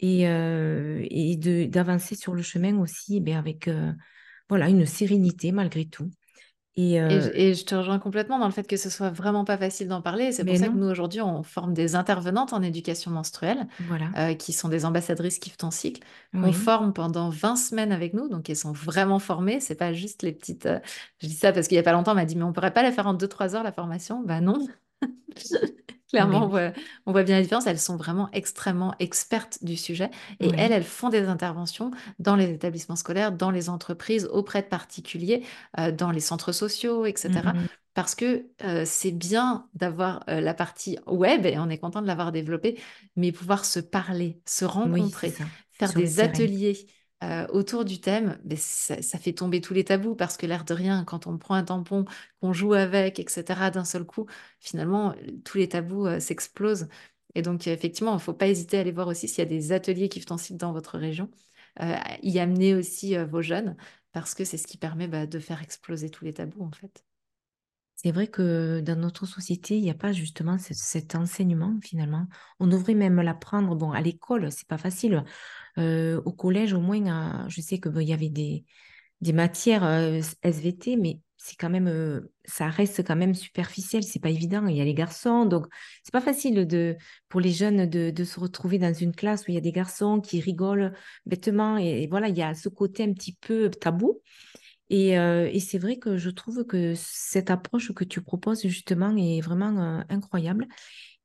et, 0.00 0.28
euh, 0.28 1.06
et 1.10 1.36
d'avancer 1.68 2.14
sur 2.16 2.34
le 2.34 2.42
chemin 2.42 2.78
aussi 2.78 3.20
ben, 3.20 3.36
avec 3.36 3.70
voilà 4.48 4.68
une 4.68 4.86
sérénité 4.86 5.52
malgré 5.52 5.86
tout. 5.86 6.10
Euh, 6.78 7.30
et, 7.34 7.52
je 7.52 7.64
te 7.66 7.74
rejoins 7.74 7.98
complètement 7.98 8.38
dans 8.38 8.46
le 8.46 8.52
fait 8.52 8.66
que 8.66 8.78
ce 8.78 8.88
soit 8.88 9.10
vraiment 9.10 9.44
pas 9.44 9.58
facile 9.58 9.88
d'en 9.88 10.00
parler. 10.00 10.32
C'est 10.32 10.44
pour 10.44 10.56
ça 10.56 10.68
que 10.68 10.72
nous, 10.72 10.88
aujourd'hui, 10.88 11.20
on 11.20 11.42
forme 11.42 11.74
des 11.74 11.94
intervenantes 11.96 12.54
en 12.54 12.62
éducation 12.62 13.10
menstruelle, 13.10 13.66
euh, 14.16 14.34
qui 14.34 14.52
sont 14.52 14.68
des 14.68 14.84
ambassadrices 14.84 15.38
Kiffe 15.38 15.58
ton 15.58 15.70
cycle. 15.70 16.02
On 16.32 16.52
forme 16.52 16.92
pendant 16.92 17.28
20 17.28 17.56
semaines 17.56 17.92
avec 17.92 18.14
nous, 18.14 18.28
donc 18.28 18.48
elles 18.48 18.56
sont 18.56 18.72
vraiment 18.72 19.18
formées. 19.18 19.60
C'est 19.60 19.74
pas 19.74 19.92
juste 19.92 20.22
les 20.22 20.32
petites. 20.32 20.66
Euh, 20.66 20.78
je 21.18 21.26
dis 21.26 21.34
ça 21.34 21.52
parce 21.52 21.68
qu'il 21.68 21.76
y 21.76 21.80
a 21.80 21.82
pas 21.82 21.92
longtemps, 21.92 22.12
on 22.12 22.16
m'a 22.16 22.24
dit, 22.24 22.36
mais 22.36 22.44
on 22.44 22.52
pourrait 22.52 22.72
pas 22.72 22.82
la 22.82 22.92
faire 22.92 23.06
en 23.06 23.14
2-3 23.14 23.54
heures, 23.54 23.64
la 23.64 23.72
formation? 23.72 24.22
Bah 24.24 24.40
non. 24.40 24.66
Clairement, 26.12 26.44
on 26.44 27.12
voit, 27.12 27.22
bien 27.22 27.36
la 27.36 27.42
différence. 27.42 27.66
Elles 27.66 27.78
sont 27.78 27.96
vraiment 27.96 28.28
extrêmement 28.32 28.94
expertes 28.98 29.64
du 29.64 29.78
sujet. 29.78 30.10
Et 30.40 30.50
elles, 30.58 30.70
elles 30.70 30.84
font 30.84 31.08
des 31.08 31.24
interventions 31.24 31.90
dans 32.18 32.36
les 32.36 32.50
établissements 32.50 32.96
scolaires, 32.96 33.32
dans 33.32 33.50
les 33.50 33.70
entreprises, 33.70 34.28
auprès 34.30 34.60
de 34.60 34.66
particuliers, 34.66 35.42
euh, 35.78 35.90
dans 35.90 36.10
les 36.10 36.20
centres 36.20 36.52
sociaux, 36.52 37.06
etc. 37.06 37.30
Mmh 37.30 37.66
Parce 37.94 38.14
que 38.14 38.44
euh, 38.62 38.82
c'est 38.84 39.10
bien 39.10 39.68
d'avoir 39.74 40.22
euh, 40.28 40.42
la 40.42 40.52
partie 40.52 40.98
web, 41.06 41.46
et 41.46 41.58
on 41.58 41.70
est 41.70 41.78
content 41.78 42.02
de 42.02 42.06
l'avoir 42.06 42.30
développée, 42.30 42.78
mais 43.16 43.32
pouvoir 43.32 43.64
se 43.64 43.80
parler, 43.80 44.38
se 44.44 44.66
rencontrer, 44.66 45.32
faire 45.72 45.94
des 45.94 46.20
ateliers. 46.20 46.86
Euh, 47.22 47.46
autour 47.50 47.84
du 47.84 48.00
thème, 48.00 48.38
mais 48.44 48.56
ça, 48.56 48.96
fait 49.18 49.32
tomber 49.32 49.60
tous 49.60 49.74
les 49.74 49.84
tabous 49.84 50.16
parce 50.16 50.36
que 50.36 50.44
l'air 50.44 50.64
de 50.64 50.74
rien, 50.74 51.04
quand 51.04 51.28
on 51.28 51.38
prend 51.38 51.54
un 51.54 51.62
tampon, 51.62 52.04
qu'on 52.40 52.52
joue 52.52 52.72
avec, 52.72 53.20
etc., 53.20 53.70
d'un 53.70 53.84
seul 53.84 54.04
coup, 54.04 54.26
finalement, 54.58 55.14
tous 55.44 55.58
les 55.58 55.68
tabous 55.68 56.06
euh, 56.06 56.18
s'explosent. 56.18 56.88
Et 57.36 57.42
donc, 57.42 57.68
effectivement, 57.68 58.12
il 58.12 58.14
ne 58.16 58.20
faut 58.20 58.34
pas 58.34 58.48
hésiter 58.48 58.78
à 58.78 58.80
aller 58.80 58.90
voir 58.92 59.06
aussi 59.06 59.28
s'il 59.28 59.38
y 59.38 59.42
a 59.42 59.44
des 59.44 59.70
ateliers 59.72 60.08
qui 60.08 60.20
font 60.20 60.36
site 60.36 60.56
dans 60.56 60.72
votre 60.72 60.98
région, 60.98 61.30
euh, 61.80 61.94
y 62.22 62.40
amener 62.40 62.74
aussi 62.74 63.16
vos 63.16 63.42
jeunes 63.42 63.76
parce 64.12 64.34
que 64.34 64.44
c'est 64.44 64.58
ce 64.58 64.66
qui 64.66 64.76
permet 64.76 65.08
bah, 65.08 65.26
de 65.26 65.38
faire 65.38 65.62
exploser 65.62 66.10
tous 66.10 66.24
les 66.24 66.34
tabous, 66.34 66.64
en 66.64 66.72
fait. 66.72 67.04
C'est 67.94 68.10
vrai 68.10 68.26
que 68.26 68.80
dans 68.80 68.98
notre 68.98 69.26
société, 69.26 69.76
il 69.76 69.82
n'y 69.82 69.90
a 69.90 69.94
pas 69.94 70.12
justement 70.12 70.58
cet 70.58 71.14
enseignement 71.14 71.78
finalement. 71.82 72.26
On 72.58 72.66
devrait 72.66 72.94
même 72.94 73.20
l'apprendre. 73.20 73.76
Bon, 73.76 73.92
à 73.92 74.00
l'école, 74.00 74.50
c'est 74.50 74.66
pas 74.66 74.78
facile. 74.78 75.24
Euh, 75.78 76.20
au 76.24 76.32
collège, 76.32 76.72
au 76.74 76.80
moins, 76.80 77.48
je 77.48 77.60
sais 77.60 77.78
qu'il 77.80 78.02
y 78.02 78.12
avait 78.12 78.28
des, 78.28 78.64
matières 79.32 79.84
euh, 79.84 80.20
SVT, 80.42 80.96
mais 80.96 81.20
c'est 81.36 81.56
quand 81.56 81.70
même, 81.70 81.88
euh, 81.88 82.32
ça 82.44 82.68
reste 82.68 83.04
quand 83.06 83.16
même 83.16 83.34
superficiel. 83.34 84.02
C'est 84.02 84.20
pas 84.20 84.30
évident. 84.30 84.66
Il 84.66 84.76
y 84.76 84.80
a 84.80 84.84
les 84.84 84.94
garçons, 84.94 85.44
donc 85.46 85.66
c'est 86.02 86.12
pas 86.12 86.20
facile 86.20 86.66
de, 86.66 86.96
pour 87.28 87.40
les 87.40 87.52
jeunes 87.52 87.86
de, 87.88 88.24
se 88.24 88.38
retrouver 88.40 88.78
dans 88.78 88.92
une 88.92 89.14
classe 89.14 89.42
où 89.42 89.50
il 89.50 89.54
y 89.54 89.58
a 89.58 89.62
des 89.62 89.72
garçons 89.72 90.20
qui 90.20 90.40
rigolent 90.40 90.92
bêtement. 91.26 91.76
et 91.78 92.06
voilà, 92.08 92.28
il 92.28 92.36
y 92.36 92.42
a 92.42 92.54
ce 92.54 92.68
côté 92.68 93.04
un 93.04 93.12
petit 93.12 93.36
peu 93.40 93.70
tabou. 93.70 94.20
Et, 94.90 95.60
c'est 95.60 95.78
vrai 95.78 95.96
que 95.96 96.18
je 96.18 96.28
trouve 96.28 96.64
que 96.66 96.92
cette 96.94 97.50
approche 97.50 97.92
que 97.94 98.04
tu 98.04 98.20
proposes 98.20 98.66
justement 98.66 99.16
est 99.16 99.40
vraiment 99.40 100.04
incroyable. 100.10 100.68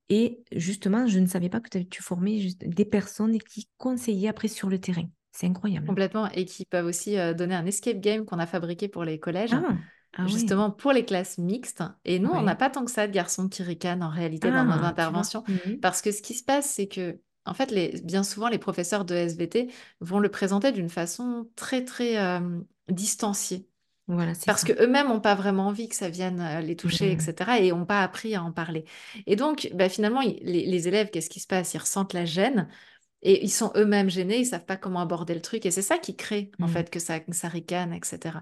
Et 0.10 0.44
justement, 0.54 1.06
je 1.08 1.20
ne 1.20 1.28
savais 1.28 1.50
pas 1.50 1.60
que 1.60 1.78
tu 1.80 2.02
formais 2.02 2.40
juste 2.40 2.68
des 2.68 2.86
personnes 2.86 3.38
qui 3.40 3.70
conseillaient 3.78 4.30
après 4.30 4.48
sur 4.48 4.70
le 4.70 4.80
terrain. 4.80 5.10
C'est 5.32 5.48
incroyable. 5.48 5.86
Complètement. 5.86 6.30
Et 6.32 6.46
qui 6.46 6.66
peuvent 6.66 6.86
aussi 6.86 7.18
euh, 7.18 7.34
donner 7.34 7.56
un 7.56 7.66
escape 7.66 8.00
game 8.00 8.26
qu'on 8.26 8.40
a 8.40 8.48
fabriqué 8.48 8.88
pour 8.88 9.04
les 9.04 9.20
collèges. 9.20 9.54
Ah, 9.54 9.76
ah 10.18 10.26
justement 10.26 10.72
pour 10.72 10.94
les 10.94 11.06
classes 11.06 11.38
mixtes. 11.38 11.84
Et 12.06 12.20
nous, 12.20 12.30
on 12.30 12.42
n'a 12.42 12.56
pas 12.56 12.70
tant 12.70 12.86
que 12.86 12.92
ça 12.92 13.06
de 13.06 13.12
garçons 13.12 13.50
qui 13.50 13.62
ricanent 13.62 14.02
en 14.02 14.10
réalité 14.10 14.50
dans 14.50 14.64
nos 14.64 14.72
ah, 14.72 14.88
interventions. 14.88 15.44
Mmh 15.48 15.80
Parce 15.82 16.02
que 16.02 16.12
ce 16.12 16.22
qui 16.22 16.34
se 16.34 16.44
passe, 16.44 16.70
c'est 16.70 16.88
que 16.88 17.20
en 17.46 17.54
fait, 17.54 17.72
les, 17.72 18.02
bien 18.04 18.24
souvent, 18.24 18.50
les 18.50 18.58
professeurs 18.58 19.06
de 19.06 19.16
SVT 19.16 19.70
vont 20.02 20.20
le 20.20 20.30
présenter 20.30 20.72
d'une 20.72 20.90
façon 20.90 21.48
très, 21.56 21.86
très 21.86 22.18
euh, 22.18 22.60
distanciée. 22.90 23.68
Voilà, 24.08 24.32
Parce 24.46 24.64
qu'eux-mêmes 24.64 25.10
n'ont 25.10 25.20
pas 25.20 25.36
vraiment 25.36 25.68
envie 25.68 25.90
que 25.90 25.96
ça 25.96 26.08
vienne 26.08 26.40
euh, 26.40 26.62
les 26.62 26.78
toucher, 26.78 27.10
mmh. 27.10 27.20
etc. 27.20 27.52
Et 27.60 27.72
n'ont 27.72 27.86
pas 27.86 28.02
appris 28.02 28.36
à 28.36 28.44
en 28.44 28.54
parler. 28.54 28.86
Et 29.26 29.36
donc, 29.36 29.70
bah, 29.74 29.90
finalement, 29.90 30.22
les, 30.22 30.88
élèves, 30.88 31.10
qu'est-ce 31.10 31.30
qui 31.30 31.42
se 31.42 31.48
passe? 31.48 31.74
Ils 31.74 31.80
ressentent 31.80 32.14
la 32.14 32.24
gêne 32.24 32.70
et 33.22 33.44
ils 33.44 33.50
sont 33.50 33.72
eux-mêmes 33.76 34.10
gênés, 34.10 34.40
ils 34.40 34.46
savent 34.46 34.66
pas 34.66 34.78
comment 34.78 35.02
aborder 35.02 35.34
le 35.34 35.42
truc. 35.42 35.66
Et 35.66 35.72
c'est 35.72 35.82
ça 35.82 35.98
qui 35.98 36.16
crée, 36.16 36.52
en 36.62 36.68
mmh. 36.68 36.70
fait, 36.70 36.90
que 36.90 37.00
ça, 37.00 37.20
ça 37.32 37.50
ricane, 37.50 37.92
etc. 37.92 38.38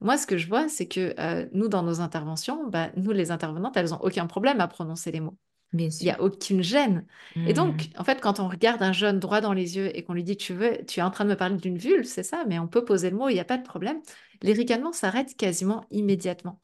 Moi, 0.00 0.16
ce 0.18 0.26
que 0.26 0.38
je 0.38 0.46
vois, 0.46 0.68
c'est 0.68 0.86
que 0.86 1.14
euh, 1.18 1.46
nous, 1.52 1.66
dans 1.66 1.82
nos 1.82 2.00
interventions, 2.00 2.68
bah, 2.68 2.90
nous, 2.96 3.10
les 3.10 3.32
intervenantes, 3.32 3.76
elles 3.76 3.90
n'ont 3.90 4.00
aucun 4.00 4.28
problème 4.28 4.60
à 4.60 4.68
prononcer 4.68 5.10
les 5.10 5.20
mots. 5.20 5.36
Il 5.74 5.90
n'y 6.00 6.10
a 6.10 6.22
aucune 6.22 6.62
gêne. 6.62 7.04
Et 7.46 7.52
donc, 7.52 7.88
mmh. 7.88 8.00
en 8.00 8.04
fait, 8.04 8.22
quand 8.22 8.40
on 8.40 8.48
regarde 8.48 8.82
un 8.82 8.92
jeune 8.92 9.18
droit 9.18 9.42
dans 9.42 9.52
les 9.52 9.76
yeux 9.76 9.94
et 9.94 10.02
qu'on 10.02 10.14
lui 10.14 10.24
dit 10.24 10.36
tu 10.36 10.54
veux, 10.54 10.78
tu 10.86 11.00
es 11.00 11.02
en 11.02 11.10
train 11.10 11.24
de 11.24 11.30
me 11.30 11.36
parler 11.36 11.56
d'une 11.56 11.76
vulve, 11.76 12.04
c'est 12.04 12.22
ça, 12.22 12.44
mais 12.48 12.58
on 12.58 12.68
peut 12.68 12.84
poser 12.84 13.10
le 13.10 13.16
mot, 13.16 13.28
il 13.28 13.34
n'y 13.34 13.40
a 13.40 13.44
pas 13.44 13.58
de 13.58 13.64
problème. 13.64 14.00
Les 14.42 14.52
ricanements 14.52 14.92
s'arrêtent 14.92 15.36
quasiment 15.36 15.86
immédiatement. 15.90 16.60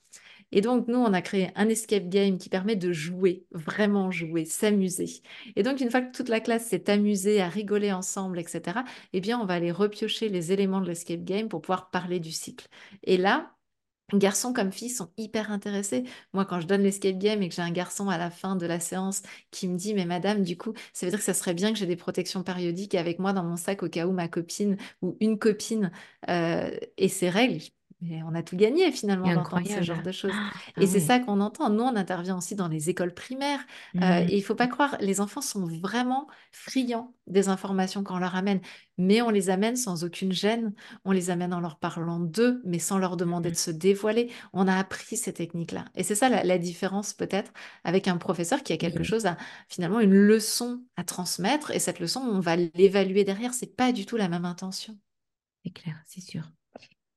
Et 0.52 0.60
donc, 0.60 0.86
nous, 0.88 0.98
on 0.98 1.12
a 1.12 1.22
créé 1.22 1.50
un 1.56 1.68
escape 1.68 2.08
game 2.08 2.38
qui 2.38 2.48
permet 2.48 2.76
de 2.76 2.92
jouer, 2.92 3.44
vraiment 3.52 4.10
jouer, 4.10 4.44
s'amuser. 4.44 5.22
Et 5.56 5.62
donc, 5.64 5.80
une 5.80 5.90
fois 5.90 6.00
que 6.00 6.14
toute 6.16 6.28
la 6.28 6.40
classe 6.40 6.66
s'est 6.68 6.90
amusée 6.90 7.40
à 7.40 7.48
rigoler 7.48 7.92
ensemble, 7.92 8.38
etc., 8.38 8.84
eh 9.12 9.20
bien, 9.20 9.40
on 9.40 9.46
va 9.46 9.54
aller 9.54 9.72
repiocher 9.72 10.28
les 10.28 10.52
éléments 10.52 10.80
de 10.80 10.86
l'escape 10.86 11.24
game 11.24 11.48
pour 11.48 11.60
pouvoir 11.60 11.90
parler 11.90 12.20
du 12.20 12.30
cycle. 12.30 12.68
Et 13.02 13.16
là, 13.16 13.53
Garçons 14.12 14.52
comme 14.52 14.70
filles 14.70 14.90
sont 14.90 15.10
hyper 15.16 15.50
intéressés. 15.50 16.04
Moi, 16.34 16.44
quand 16.44 16.60
je 16.60 16.66
donne 16.66 16.82
l'escape 16.82 17.16
game 17.18 17.42
et 17.42 17.48
que 17.48 17.54
j'ai 17.54 17.62
un 17.62 17.70
garçon 17.70 18.08
à 18.10 18.18
la 18.18 18.30
fin 18.30 18.54
de 18.54 18.66
la 18.66 18.78
séance 18.78 19.22
qui 19.50 19.66
me 19.66 19.76
dit, 19.78 19.94
mais 19.94 20.04
madame, 20.04 20.42
du 20.42 20.56
coup, 20.58 20.74
ça 20.92 21.06
veut 21.06 21.10
dire 21.10 21.18
que 21.18 21.24
ça 21.24 21.34
serait 21.34 21.54
bien 21.54 21.72
que 21.72 21.78
j'ai 21.78 21.86
des 21.86 21.96
protections 21.96 22.42
périodiques 22.42 22.94
avec 22.94 23.18
moi 23.18 23.32
dans 23.32 23.42
mon 23.44 23.56
sac 23.56 23.82
au 23.82 23.88
cas 23.88 24.06
où 24.06 24.12
ma 24.12 24.28
copine 24.28 24.76
ou 25.02 25.16
une 25.20 25.38
copine 25.38 25.90
euh, 26.28 26.70
et 26.98 27.08
ses 27.08 27.30
règles 27.30 27.62
on 28.26 28.34
a 28.34 28.42
tout 28.42 28.56
gagné 28.56 28.90
finalement 28.92 29.32
d'entendre 29.32 29.66
ce 29.66 29.82
genre 29.82 30.02
de 30.02 30.12
choses. 30.12 30.32
Ah, 30.34 30.50
ah 30.76 30.82
et 30.82 30.86
c'est 30.86 31.00
ça 31.00 31.18
qu'on 31.18 31.40
entend. 31.40 31.70
Nous, 31.70 31.82
on 31.82 31.96
intervient 31.96 32.36
aussi 32.36 32.54
dans 32.54 32.68
les 32.68 32.90
écoles 32.90 33.14
primaires. 33.14 33.60
Euh, 33.96 33.98
mmh. 33.98 34.28
et 34.28 34.36
il 34.36 34.42
faut 34.42 34.54
pas 34.54 34.66
croire, 34.66 34.96
les 35.00 35.20
enfants 35.20 35.40
sont 35.40 35.66
vraiment 35.66 36.26
friands 36.52 37.14
des 37.26 37.48
informations 37.48 38.04
qu'on 38.04 38.18
leur 38.18 38.34
amène. 38.34 38.60
Mais 38.98 39.22
on 39.22 39.30
les 39.30 39.50
amène 39.50 39.76
sans 39.76 40.04
aucune 40.04 40.32
gêne. 40.32 40.72
On 41.04 41.12
les 41.12 41.30
amène 41.30 41.54
en 41.54 41.60
leur 41.60 41.78
parlant 41.78 42.20
d'eux, 42.20 42.60
mais 42.64 42.78
sans 42.78 42.98
leur 42.98 43.16
demander 43.16 43.48
mmh. 43.48 43.52
de 43.52 43.56
se 43.58 43.70
dévoiler. 43.70 44.30
On 44.52 44.68
a 44.68 44.76
appris 44.76 45.16
ces 45.16 45.32
techniques-là. 45.32 45.86
Et 45.94 46.02
c'est 46.02 46.14
ça 46.14 46.28
la, 46.28 46.58
différence 46.58 47.12
peut-être 47.12 47.52
avec 47.84 48.08
un 48.08 48.16
professeur 48.16 48.62
qui 48.62 48.72
a 48.72 48.76
quelque 48.76 49.02
chose 49.02 49.26
à 49.26 49.36
finalement 49.68 50.00
une 50.00 50.14
leçon 50.14 50.82
à 50.96 51.04
transmettre. 51.04 51.70
Et 51.70 51.78
cette 51.78 52.00
leçon, 52.00 52.20
on 52.20 52.40
va 52.40 52.56
l'évaluer 52.56 53.24
derrière. 53.24 53.54
C'est 53.54 53.74
pas 53.74 53.92
du 53.92 54.06
tout 54.06 54.16
la 54.16 54.28
même 54.28 54.44
intention. 54.44 54.96
C'est 55.64 55.72
clair, 55.72 55.96
c'est 56.06 56.20
sûr. 56.20 56.50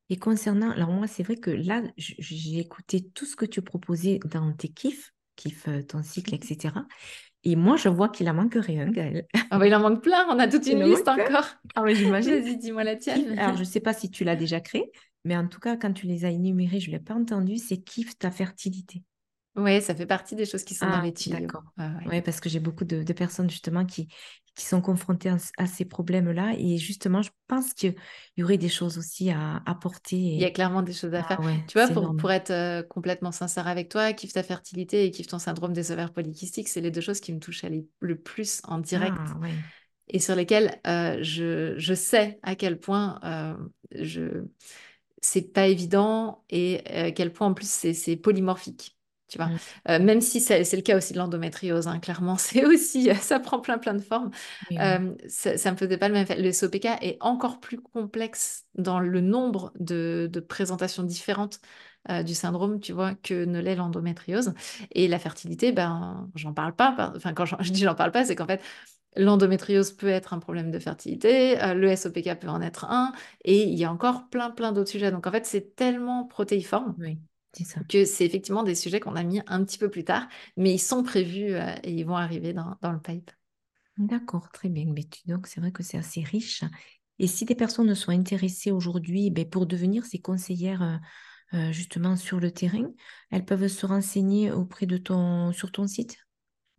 Et 0.09 0.17
concernant, 0.17 0.71
alors 0.71 0.89
moi, 0.89 1.07
c'est 1.07 1.23
vrai 1.23 1.35
que 1.35 1.51
là, 1.51 1.81
j'ai 1.97 2.59
écouté 2.59 3.09
tout 3.13 3.25
ce 3.25 3.35
que 3.35 3.45
tu 3.45 3.61
proposais 3.61 4.19
dans 4.25 4.53
tes 4.53 4.69
kiffs, 4.69 5.13
kiff 5.35 5.67
ton 5.87 6.01
cycle, 6.01 6.33
etc. 6.33 6.73
Et 7.43 7.55
moi, 7.55 7.77
je 7.77 7.89
vois 7.89 8.09
qu'il 8.09 8.29
en 8.29 8.33
manque 8.33 8.55
rien, 8.55 8.89
Gaëlle. 8.89 9.25
Ah 9.51 9.59
bah, 9.59 9.67
il 9.67 9.75
en 9.75 9.79
manque 9.79 10.01
plein, 10.01 10.25
on 10.29 10.39
a 10.39 10.47
toute 10.47 10.65
une 10.67 10.83
liste 10.83 11.07
encore. 11.07 11.47
Ah 11.75 11.83
oui, 11.83 11.95
j'imagine. 11.95 12.41
Vas-y, 12.41 12.57
dis-moi 12.57 12.83
la 12.83 12.95
tienne. 12.95 13.37
Alors, 13.37 13.55
je 13.55 13.61
ne 13.61 13.65
sais 13.65 13.79
pas 13.79 13.93
si 13.93 14.09
tu 14.09 14.23
l'as 14.23 14.35
déjà 14.35 14.59
créé, 14.59 14.91
mais 15.25 15.35
en 15.35 15.47
tout 15.47 15.59
cas, 15.59 15.77
quand 15.77 15.93
tu 15.93 16.07
les 16.07 16.25
as 16.25 16.29
énumérés, 16.29 16.79
je 16.79 16.89
ne 16.89 16.95
l'ai 16.95 17.01
pas 17.01 17.13
entendu, 17.13 17.57
c'est 17.57 17.77
kiff 17.77 18.17
ta 18.17 18.31
fertilité. 18.31 19.03
Oui, 19.57 19.81
ça 19.81 19.95
fait 19.95 20.05
partie 20.05 20.35
des 20.35 20.45
choses 20.45 20.63
qui 20.63 20.75
sont 20.75 20.85
dans 20.85 20.99
ah, 20.99 21.03
les 21.03 21.13
tuyaux. 21.13 21.39
D'accord. 21.39 21.63
Oui, 22.05 22.21
parce 22.21 22.39
que 22.39 22.47
j'ai 22.47 22.59
beaucoup 22.59 22.85
de, 22.85 23.01
personnes 23.13 23.49
justement 23.49 23.85
qui, 23.85 24.07
qui 24.55 24.65
sont 24.65 24.81
confrontées 24.81 25.31
à, 25.57 25.65
ces 25.65 25.83
problèmes-là. 25.83 26.53
Et 26.57 26.77
justement, 26.77 27.23
je 27.23 27.31
pense 27.47 27.73
qu'il 27.73 27.95
y 28.37 28.43
aurait 28.43 28.59
des 28.59 28.69
choses 28.69 28.99
aussi 28.99 29.31
à 29.31 29.63
apporter. 29.65 30.15
Il 30.15 30.39
y 30.39 30.45
a 30.45 30.51
clairement 30.51 30.83
des 30.83 30.93
choses 30.93 31.13
à 31.15 31.21
ah 31.21 31.27
faire. 31.27 31.39
tu 31.67 31.79
vois, 31.79 31.87
pour, 31.87 32.15
pour, 32.15 32.31
être 32.31 32.51
euh, 32.51 32.83
complètement 32.83 33.31
sincère 33.31 33.67
avec 33.67 33.89
toi, 33.89 34.13
kiffe 34.13 34.33
ta 34.33 34.43
fertilité 34.43 35.05
et 35.05 35.11
kiffe 35.11 35.27
ton 35.27 35.39
syndrome 35.39 35.73
des 35.73 35.91
ovaires 35.91 36.13
polykystiques, 36.13 36.67
c'est 36.67 36.81
les 36.81 36.91
deux 36.91 37.01
choses 37.01 37.19
qui 37.19 37.33
me 37.33 37.39
touchent 37.39 37.65
le 37.99 38.15
plus 38.15 38.61
en 38.65 38.77
direct. 38.77 39.17
Ah, 39.17 39.47
et 40.09 40.19
sur 40.19 40.35
lesquelles 40.35 40.79
euh, 40.87 41.17
je, 41.21 41.73
je, 41.77 41.93
sais 41.93 42.39
à 42.41 42.55
quel 42.55 42.79
point 42.79 43.19
euh, 43.23 43.55
je 43.91 44.45
c'est 45.21 45.51
pas 45.51 45.67
évident 45.67 46.43
et 46.49 46.85
à 46.87 47.11
quel 47.11 47.33
point 47.33 47.47
en 47.47 47.53
plus 47.53 47.67
c'est 47.67 48.15
polymorphique. 48.15 48.96
Tu 49.27 49.37
vois, 49.37 49.49
mm. 49.87 50.03
même 50.03 50.21
si 50.21 50.39
c'est 50.39 50.63
le 50.73 50.81
cas 50.81 50.97
aussi 50.97 51.13
de 51.13 51.17
l'endométriose, 51.17 51.87
hein, 51.87 51.99
clairement, 51.99 52.37
c'est 52.37 52.65
aussi, 52.65 53.09
ça 53.15 53.39
prend 53.39 53.59
plein 53.59 53.77
plein 53.77 53.93
de 53.93 54.01
formes. 54.01 54.31
ça, 54.71 54.99
ne 54.99 55.71
me 55.71 55.77
faisait 55.77 55.97
pas 55.97 56.07
le 56.07 56.13
même 56.13 56.23
effet. 56.23 56.41
Le 56.41 56.51
SOPK 56.51 56.85
est 57.01 57.17
encore 57.19 57.59
plus 57.59 57.79
complexe 57.81 58.65
dans 58.75 58.99
le 58.99 59.21
nombre 59.21 59.73
de, 59.79 60.29
de 60.31 60.39
présentations 60.39 61.03
différentes 61.03 61.59
euh, 62.09 62.23
du 62.23 62.33
syndrome, 62.33 62.79
tu 62.79 62.93
vois, 62.93 63.15
que 63.15 63.43
ne 63.43 63.59
l'est 63.59 63.75
l'endométriose. 63.75 64.53
Et 64.91 65.09
la 65.09 65.19
fertilité, 65.19 65.73
ben, 65.73 66.29
j'en 66.35 66.53
parle 66.53 66.73
pas. 66.73 67.11
Enfin, 67.15 67.33
quand 67.33 67.45
je 67.61 67.71
dis 67.71 67.81
j'en 67.83 67.95
parle 67.95 68.11
pas, 68.11 68.23
c'est 68.23 68.35
qu'en 68.35 68.45
fait, 68.45 68.61
l'endométriose 69.17 69.91
peut 69.91 70.07
être 70.07 70.33
un 70.33 70.39
problème 70.39 70.71
de 70.71 70.79
fertilité, 70.79 71.61
euh, 71.61 71.73
le 71.73 71.93
SOPK 71.93 72.39
peut 72.39 72.47
en 72.47 72.61
être 72.61 72.85
un, 72.85 73.11
et 73.43 73.63
il 73.63 73.77
y 73.77 73.83
a 73.83 73.91
encore 73.91 74.29
plein, 74.29 74.51
plein 74.51 74.71
d'autres 74.71 74.91
sujets. 74.91 75.11
Donc, 75.11 75.27
en 75.27 75.31
fait, 75.31 75.45
c'est 75.45 75.75
tellement 75.75 76.23
protéiforme. 76.23 76.95
Que 77.87 78.05
c'est 78.05 78.25
effectivement 78.25 78.63
des 78.63 78.75
sujets 78.75 78.99
qu'on 78.99 79.15
a 79.15 79.23
mis 79.23 79.41
un 79.47 79.63
petit 79.63 79.77
peu 79.77 79.89
plus 79.89 80.03
tard, 80.03 80.27
mais 80.55 80.73
ils 80.73 80.79
sont 80.79 81.03
prévus 81.03 81.53
euh, 81.53 81.73
et 81.83 81.91
ils 81.91 82.03
vont 82.03 82.15
arriver 82.15 82.53
dans, 82.53 82.77
le 82.83 82.99
pipe. 82.99 83.31
D'accord, 83.97 84.49
très 84.51 84.69
bien. 84.69 84.85
Mais 84.93 85.05
donc, 85.25 85.47
c'est 85.47 85.59
vrai 85.59 85.71
que 85.71 85.83
c'est 85.83 85.97
assez 85.97 86.21
riche. 86.21 86.63
Et 87.19 87.27
si 87.27 87.45
des 87.45 87.55
personnes 87.55 87.93
sont 87.95 88.11
intéressées 88.11 88.71
aujourd'hui 88.71 89.31
ben, 89.31 89.49
pour 89.49 89.65
devenir 89.65 90.05
ces 90.05 90.19
conseillères 90.19 90.99
euh, 91.53 91.71
justement 91.71 92.15
sur 92.15 92.39
le 92.39 92.51
terrain, 92.51 92.91
elles 93.31 93.45
peuvent 93.45 93.67
se 93.67 93.85
renseigner 93.85 94.51
auprès 94.51 94.85
de 94.85 94.97
ton, 94.97 95.51
sur 95.53 95.71
ton 95.71 95.87
site? 95.87 96.17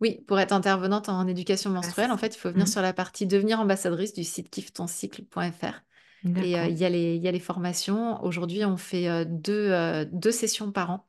Oui, 0.01 0.23
pour 0.27 0.39
être 0.39 0.53
intervenante 0.53 1.09
en 1.09 1.27
éducation 1.27 1.69
menstruelle, 1.71 2.11
en 2.11 2.17
fait, 2.17 2.35
il 2.35 2.39
faut 2.39 2.51
venir 2.51 2.65
mmh. 2.65 2.69
sur 2.69 2.81
la 2.81 2.93
partie 2.93 3.27
devenir 3.27 3.59
ambassadrice 3.59 4.13
du 4.13 4.23
site 4.23 4.49
kifftoncycle.fr. 4.49 5.81
Et 6.25 6.59
euh, 6.59 6.67
il 6.67 6.77
y, 6.77 6.85
a 6.85 7.31
les 7.31 7.39
formations. 7.39 8.21
Aujourd'hui, 8.23 8.65
on 8.65 8.77
fait 8.77 9.07
euh, 9.07 9.25
deux, 9.27 10.05
deux, 10.11 10.31
sessions 10.31 10.71
par 10.71 10.91
an. 10.91 11.07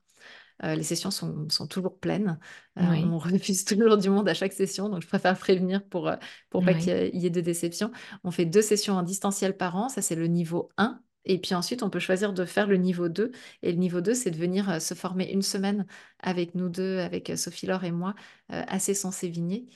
les 0.62 0.82
sessions 0.82 1.11
sont, 1.11 1.48
sont, 1.48 1.66
toujours 1.66 1.98
pleines. 1.98 2.38
On 2.76 3.18
refuse 3.18 3.64
toujours 3.64 3.96
du 3.96 4.11
monde 4.11 4.28
à 4.28 4.34
chaque 4.34 4.52
session, 4.52 4.88
donc 4.88 5.02
je 5.02 5.08
préfère 5.08 5.36
prévenir 5.38 5.84
pour, 5.84 6.11
pour 6.50 6.64
pas 6.64 6.74
qu'il 6.74 7.11
y, 7.14 7.26
ait 7.26 7.30
de 7.30 7.40
déception. 7.40 7.90
On 8.24 8.30
fait 8.30 8.44
deux 8.46 8.62
sessions 8.62 8.94
en 8.94 9.02
distanciel 9.02 9.56
par 9.56 9.76
an. 9.76 9.88
Ça, 9.88 10.02
c'est 10.02 10.16
le 10.16 10.26
niveau 10.26 10.70
1. 10.76 11.00
Et 11.24 11.38
puis 11.38 11.54
ensuite, 11.54 11.82
on 11.82 11.90
peut 11.90 11.98
choisir 11.98 12.32
de 12.32 12.44
faire 12.44 12.66
le 12.66 12.76
niveau 12.76 13.08
2. 13.08 13.32
Et 13.62 13.72
le 13.72 13.78
niveau 13.78 14.00
2, 14.00 14.14
c'est 14.14 14.30
de 14.30 14.36
venir 14.36 14.70
euh, 14.70 14.78
se 14.78 14.94
former 14.94 15.30
une 15.30 15.42
semaine 15.42 15.86
avec 16.20 16.54
nous 16.54 16.68
deux, 16.68 16.98
avec 16.98 17.30
euh, 17.30 17.36
Sophie 17.36 17.66
Laure 17.66 17.84
et 17.84 17.92
moi, 17.92 18.14
euh, 18.52 18.62
à 18.66 18.78
Cesson-Sévigné, 18.78 19.66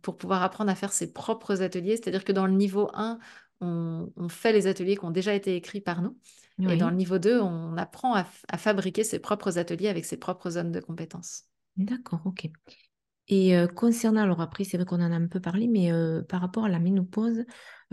pour 0.00 0.16
pouvoir 0.16 0.42
apprendre 0.42 0.72
à 0.72 0.74
faire 0.74 0.92
ses 0.92 1.12
propres 1.12 1.62
ateliers. 1.62 1.96
C'est-à-dire 1.96 2.24
que 2.24 2.32
dans 2.32 2.46
le 2.48 2.52
niveau 2.52 2.90
1, 2.94 3.20
on, 3.62 4.28
fait 4.28 4.52
les 4.52 4.66
ateliers 4.66 4.96
qui 4.96 5.04
ont 5.04 5.10
déjà 5.10 5.34
été 5.34 5.56
écrits 5.56 5.80
par 5.80 6.02
nous. 6.02 6.16
Et 6.58 6.76
dans 6.76 6.90
le 6.90 6.96
niveau 6.96 7.18
2, 7.18 7.40
on 7.40 7.76
apprend 7.76 8.14
à, 8.14 8.24
fabriquer 8.56 9.04
ses 9.04 9.18
propres 9.18 9.58
ateliers 9.58 9.88
avec 9.88 10.04
ses 10.04 10.16
propres 10.16 10.50
zones 10.50 10.70
de 10.70 10.80
compétences. 10.80 11.44
D'accord, 11.76 12.20
ok. 12.24 12.48
Et 13.28 13.54
concernant, 13.74 14.22
alors 14.22 14.40
après, 14.40 14.64
c'est 14.64 14.76
vrai 14.76 14.84
qu'on 14.84 15.00
en 15.00 15.12
a 15.12 15.16
un 15.16 15.26
peu 15.26 15.40
parlé, 15.40 15.66
mais 15.66 15.90
par 16.28 16.40
rapport 16.40 16.64
à 16.64 16.68
la 16.68 16.78
ménopause, 16.78 17.44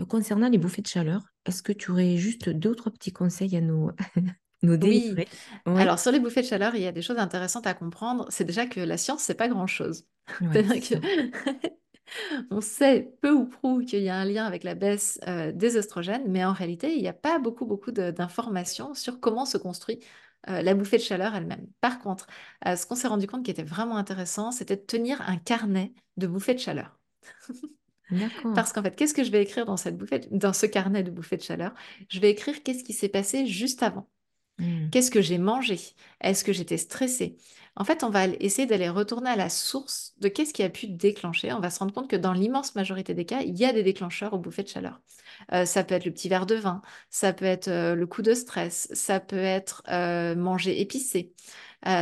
concernant 0.08 0.48
les 0.48 0.58
bouffées 0.58 0.82
de 0.82 0.86
chaleur, 0.86 1.22
est-ce 1.46 1.62
que 1.62 1.72
tu 1.72 1.90
aurais 1.90 2.16
juste 2.16 2.48
deux 2.48 2.70
ou 2.70 2.74
trois 2.74 2.92
petits 2.92 3.12
conseils 3.12 3.56
à 3.56 3.60
nous, 3.60 3.90
nous 4.62 4.76
délivrer? 4.76 5.26
Oui. 5.66 5.80
Alors, 5.80 5.98
sur 5.98 6.12
les 6.12 6.20
bouffées 6.20 6.42
de 6.42 6.46
chaleur, 6.46 6.74
il 6.74 6.82
y 6.82 6.86
a 6.86 6.92
des 6.92 7.02
choses 7.02 7.18
intéressantes 7.18 7.66
à 7.66 7.74
comprendre. 7.74 8.26
C'est 8.30 8.44
déjà 8.44 8.66
que 8.66 8.80
la 8.80 8.96
science, 8.96 9.22
c'est 9.22 9.34
pas 9.34 9.48
grand-chose. 9.48 10.04
On 12.50 12.60
sait 12.60 13.12
peu 13.20 13.32
ou 13.32 13.46
prou 13.46 13.80
qu'il 13.80 14.02
y 14.02 14.08
a 14.08 14.16
un 14.16 14.24
lien 14.24 14.44
avec 14.46 14.64
la 14.64 14.74
baisse 14.74 15.20
euh, 15.28 15.52
des 15.52 15.76
oestrogènes, 15.76 16.24
mais 16.26 16.44
en 16.44 16.52
réalité, 16.52 16.94
il 16.94 17.02
n'y 17.02 17.08
a 17.08 17.12
pas 17.12 17.38
beaucoup, 17.38 17.66
beaucoup 17.66 17.92
d'informations 17.92 18.94
sur 18.94 19.20
comment 19.20 19.46
se 19.46 19.58
construit 19.58 20.00
euh, 20.48 20.62
la 20.62 20.74
bouffée 20.74 20.96
de 20.96 21.02
chaleur 21.02 21.34
elle-même. 21.34 21.66
Par 21.80 21.98
contre, 21.98 22.26
euh, 22.66 22.76
ce 22.76 22.86
qu'on 22.86 22.94
s'est 22.94 23.08
rendu 23.08 23.26
compte 23.26 23.44
qui 23.44 23.50
était 23.50 23.62
vraiment 23.62 23.96
intéressant, 23.96 24.52
c'était 24.52 24.76
de 24.76 24.82
tenir 24.82 25.20
un 25.28 25.36
carnet 25.36 25.92
de 26.16 26.26
bouffées 26.26 26.54
de 26.54 26.60
chaleur. 26.60 26.98
Parce 28.54 28.72
qu'en 28.72 28.82
fait, 28.82 28.96
qu'est-ce 28.96 29.14
que 29.14 29.22
je 29.22 29.30
vais 29.30 29.42
écrire 29.42 29.66
dans, 29.66 29.76
cette 29.76 29.96
bouffée, 29.96 30.20
dans 30.30 30.52
ce 30.52 30.66
carnet 30.66 31.02
de 31.02 31.10
bouffées 31.10 31.36
de 31.36 31.42
chaleur? 31.42 31.74
Je 32.08 32.18
vais 32.18 32.30
écrire 32.30 32.62
qu'est-ce 32.62 32.82
qui 32.82 32.92
s'est 32.92 33.08
passé 33.08 33.46
juste 33.46 33.82
avant. 33.82 34.08
Mmh. 34.58 34.90
Qu'est-ce 34.90 35.10
que 35.10 35.20
j'ai 35.20 35.38
mangé? 35.38 35.78
Est-ce 36.20 36.42
que 36.42 36.52
j'étais 36.52 36.76
stressée? 36.76 37.36
En 37.76 37.84
fait, 37.84 38.04
on 38.04 38.10
va 38.10 38.26
essayer 38.26 38.66
d'aller 38.66 38.88
retourner 38.88 39.30
à 39.30 39.36
la 39.36 39.48
source 39.48 40.14
de 40.18 40.28
qu'est-ce 40.28 40.52
qui 40.52 40.62
a 40.62 40.68
pu 40.68 40.88
déclencher. 40.88 41.52
On 41.52 41.60
va 41.60 41.70
se 41.70 41.78
rendre 41.78 41.94
compte 41.94 42.10
que 42.10 42.16
dans 42.16 42.32
l'immense 42.32 42.74
majorité 42.74 43.14
des 43.14 43.24
cas, 43.24 43.40
il 43.40 43.56
y 43.56 43.64
a 43.64 43.72
des 43.72 43.82
déclencheurs 43.82 44.34
aux 44.34 44.38
bouffées 44.38 44.64
de 44.64 44.68
chaleur. 44.68 45.00
Euh, 45.52 45.64
ça 45.64 45.84
peut 45.84 45.94
être 45.94 46.04
le 46.04 46.10
petit 46.10 46.28
verre 46.28 46.46
de 46.46 46.56
vin, 46.56 46.82
ça 47.08 47.32
peut 47.32 47.44
être 47.44 47.68
euh, 47.68 47.94
le 47.94 48.06
coup 48.06 48.22
de 48.22 48.34
stress, 48.34 48.88
ça 48.92 49.20
peut 49.20 49.36
être 49.36 49.82
euh, 49.88 50.34
manger 50.34 50.80
épicé, 50.80 51.32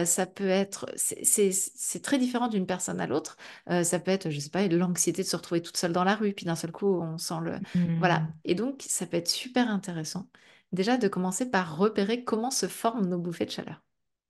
ça 0.05 0.27
peut 0.27 0.49
être, 0.49 0.87
c'est 0.97 2.03
très 2.03 2.19
différent 2.19 2.49
d'une 2.49 2.67
personne 2.67 3.01
à 3.01 3.07
l'autre. 3.07 3.37
Ça 3.85 4.01
peut 4.01 4.11
être, 4.11 4.29
je 4.29 4.41
sais 4.41 4.51
pas, 4.51 4.67
l'anxiété 4.67 5.23
de 5.23 5.29
se 5.29 5.37
retrouver 5.37 5.63
toute 5.63 5.77
seule 5.77 5.93
dans 5.93 6.03
la 6.03 6.17
rue, 6.17 6.33
puis 6.33 6.47
d'un 6.47 6.57
seul 6.57 6.73
coup, 6.73 7.01
on 7.01 7.17
sent 7.17 7.39
le. 7.43 7.61
Voilà. 8.01 8.21
Mmh. 8.21 8.33
Et 8.45 8.55
donc, 8.57 8.85
ça 8.85 9.07
peut 9.07 9.19
être 9.19 9.29
super 9.29 9.69
intéressant, 9.71 10.27
déjà, 10.73 10.97
de 10.97 11.07
commencer 11.07 11.49
par 11.49 11.77
repérer 11.77 12.25
comment 12.25 12.51
se 12.51 12.67
forment 12.67 13.07
nos 13.07 13.19
bouffées 13.19 13.47
de 13.47 13.53
chaleur. 13.53 13.81